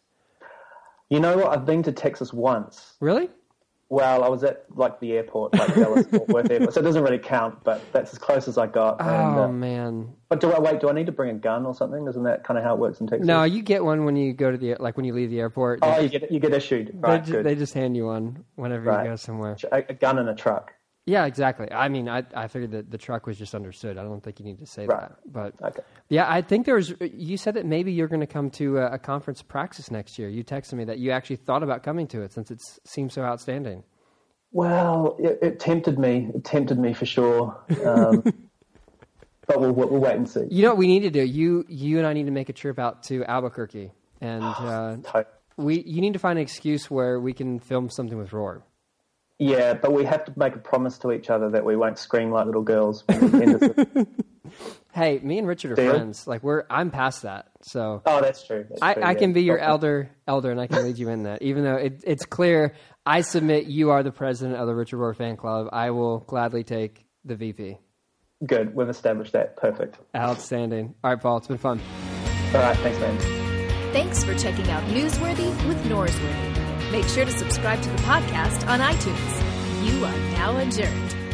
You 1.10 1.18
know 1.18 1.36
what? 1.36 1.48
I've 1.48 1.66
been 1.66 1.82
to 1.82 1.92
Texas 1.92 2.32
once. 2.32 2.94
Really? 3.00 3.28
Well, 3.88 4.24
I 4.24 4.28
was 4.28 4.42
at 4.42 4.64
like 4.74 4.98
the 4.98 5.12
airport, 5.12 5.54
like 5.54 5.74
Dallas 5.74 6.06
Fort 6.08 6.28
Worth 6.28 6.50
Airport, 6.50 6.74
so 6.74 6.80
it 6.80 6.84
doesn't 6.84 7.04
really 7.04 7.20
count. 7.20 7.62
But 7.62 7.80
that's 7.92 8.12
as 8.12 8.18
close 8.18 8.48
as 8.48 8.58
I 8.58 8.66
got. 8.66 9.00
And, 9.00 9.38
oh 9.38 9.44
uh, 9.44 9.48
man! 9.48 10.12
But 10.28 10.40
do 10.40 10.50
I 10.50 10.58
wait? 10.58 10.80
Do 10.80 10.88
I 10.88 10.92
need 10.92 11.06
to 11.06 11.12
bring 11.12 11.30
a 11.30 11.38
gun 11.38 11.64
or 11.64 11.72
something? 11.72 12.04
Isn't 12.08 12.24
that 12.24 12.42
kind 12.42 12.58
of 12.58 12.64
how 12.64 12.74
it 12.74 12.80
works 12.80 13.00
in 13.00 13.06
Texas? 13.06 13.26
No, 13.26 13.44
you 13.44 13.62
get 13.62 13.84
one 13.84 14.04
when 14.04 14.16
you 14.16 14.32
go 14.32 14.50
to 14.50 14.58
the 14.58 14.74
like 14.80 14.96
when 14.96 15.06
you 15.06 15.14
leave 15.14 15.30
the 15.30 15.38
airport. 15.38 15.80
Oh, 15.82 16.00
you 16.00 16.08
get 16.08 16.32
you 16.32 16.40
get 16.40 16.52
issued. 16.52 16.90
Right, 16.94 17.24
they, 17.24 17.30
just, 17.30 17.44
they 17.44 17.54
just 17.54 17.74
hand 17.74 17.96
you 17.96 18.06
one 18.06 18.44
whenever 18.56 18.90
right. 18.90 19.04
you 19.04 19.10
go 19.10 19.16
somewhere. 19.16 19.56
A, 19.70 19.84
a 19.88 19.94
gun 19.94 20.18
in 20.18 20.28
a 20.28 20.34
truck. 20.34 20.72
Yeah, 21.06 21.24
exactly. 21.26 21.70
I 21.70 21.88
mean, 21.88 22.08
I 22.08 22.24
I 22.34 22.48
figured 22.48 22.72
that 22.72 22.90
the 22.90 22.98
truck 22.98 23.26
was 23.26 23.38
just 23.38 23.54
understood. 23.54 23.96
I 23.96 24.02
don't 24.02 24.20
think 24.20 24.40
you 24.40 24.44
need 24.44 24.58
to 24.58 24.66
say 24.66 24.86
right. 24.86 25.02
that. 25.02 25.18
But 25.24 25.54
okay. 25.62 25.82
yeah, 26.08 26.28
I 26.28 26.42
think 26.42 26.66
there 26.66 26.74
was. 26.74 26.92
You 27.00 27.36
said 27.36 27.54
that 27.54 27.64
maybe 27.64 27.92
you're 27.92 28.08
going 28.08 28.20
to 28.20 28.26
come 28.26 28.50
to 28.50 28.78
a, 28.78 28.94
a 28.94 28.98
conference 28.98 29.40
praxis 29.40 29.88
next 29.88 30.18
year. 30.18 30.28
You 30.28 30.42
texted 30.42 30.72
me 30.72 30.84
that 30.84 30.98
you 30.98 31.12
actually 31.12 31.36
thought 31.36 31.62
about 31.62 31.84
coming 31.84 32.08
to 32.08 32.22
it 32.22 32.32
since 32.32 32.50
it 32.50 32.60
seems 32.84 33.14
so 33.14 33.22
outstanding. 33.22 33.84
Well, 34.50 35.16
it, 35.20 35.38
it, 35.42 35.60
tempted 35.60 35.98
me. 35.98 36.30
It 36.34 36.44
tempted 36.44 36.78
me 36.78 36.92
for 36.92 37.06
sure. 37.06 37.56
Um, 37.84 38.22
but 39.46 39.60
we'll, 39.60 39.72
we'll, 39.72 40.00
wait 40.00 40.16
and 40.16 40.28
see. 40.28 40.46
You 40.50 40.62
know 40.62 40.70
what 40.70 40.78
we 40.78 40.88
need 40.88 41.00
to 41.00 41.10
do? 41.10 41.22
You 41.22 41.64
you 41.68 41.98
and 41.98 42.06
I 42.06 42.14
need 42.14 42.26
to 42.26 42.32
make 42.32 42.48
a 42.48 42.52
trip 42.52 42.80
out 42.80 43.04
to 43.04 43.24
Albuquerque, 43.24 43.92
and 44.20 44.42
uh, 45.14 45.22
we 45.56 45.82
you 45.82 46.00
need 46.00 46.14
to 46.14 46.18
find 46.18 46.36
an 46.36 46.42
excuse 46.42 46.90
where 46.90 47.20
we 47.20 47.32
can 47.32 47.60
film 47.60 47.90
something 47.90 48.18
with 48.18 48.30
Rohr. 48.30 48.62
Yeah, 49.38 49.74
but 49.74 49.92
we 49.92 50.04
have 50.04 50.24
to 50.24 50.32
make 50.36 50.54
a 50.54 50.58
promise 50.58 50.98
to 50.98 51.12
each 51.12 51.28
other 51.28 51.50
that 51.50 51.64
we 51.64 51.76
won't 51.76 51.98
scream 51.98 52.30
like 52.30 52.46
little 52.46 52.62
girls. 52.62 53.04
hey, 54.94 55.18
me 55.18 55.38
and 55.38 55.46
Richard 55.46 55.72
are 55.72 55.74
Deal? 55.74 55.92
friends. 55.92 56.26
Like 56.26 56.42
we're, 56.42 56.64
I'm 56.70 56.90
past 56.90 57.22
that. 57.22 57.48
So. 57.60 58.02
Oh, 58.06 58.22
that's 58.22 58.46
true. 58.46 58.64
That's 58.68 58.80
I, 58.80 58.94
true, 58.94 59.02
I 59.02 59.10
yeah. 59.10 59.18
can 59.18 59.32
be 59.34 59.42
your 59.42 59.58
okay. 59.58 59.66
elder, 59.66 60.10
elder, 60.26 60.50
and 60.50 60.60
I 60.60 60.66
can 60.66 60.84
lead 60.84 60.98
you 60.98 61.10
in 61.10 61.24
that. 61.24 61.42
Even 61.42 61.64
though 61.64 61.76
it, 61.76 62.02
it's 62.06 62.24
clear, 62.24 62.74
I 63.04 63.20
submit 63.20 63.66
you 63.66 63.90
are 63.90 64.02
the 64.02 64.12
president 64.12 64.58
of 64.58 64.66
the 64.66 64.74
Richard 64.74 64.98
Rohr 64.98 65.14
fan 65.14 65.36
club. 65.36 65.68
I 65.70 65.90
will 65.90 66.20
gladly 66.20 66.64
take 66.64 67.04
the 67.24 67.36
VP. 67.36 67.76
Good. 68.46 68.74
We've 68.74 68.88
established 68.88 69.32
that. 69.32 69.56
Perfect. 69.56 69.98
Outstanding. 70.14 70.94
All 71.04 71.10
right, 71.10 71.20
Paul. 71.20 71.38
It's 71.38 71.48
been 71.48 71.58
fun. 71.58 71.80
All 72.54 72.60
right. 72.60 72.76
Thanks, 72.78 72.98
man. 73.00 73.18
Thanks 73.92 74.24
for 74.24 74.34
checking 74.34 74.68
out 74.70 74.82
Newsworthy 74.84 75.48
with 75.66 75.82
Norsworthy. 75.84 76.55
Make 76.92 77.06
sure 77.06 77.24
to 77.24 77.32
subscribe 77.32 77.82
to 77.82 77.90
the 77.90 77.98
podcast 77.98 78.66
on 78.68 78.80
iTunes. 78.80 79.86
You 79.86 80.04
are 80.04 80.18
now 80.36 80.56
adjourned. 80.58 81.25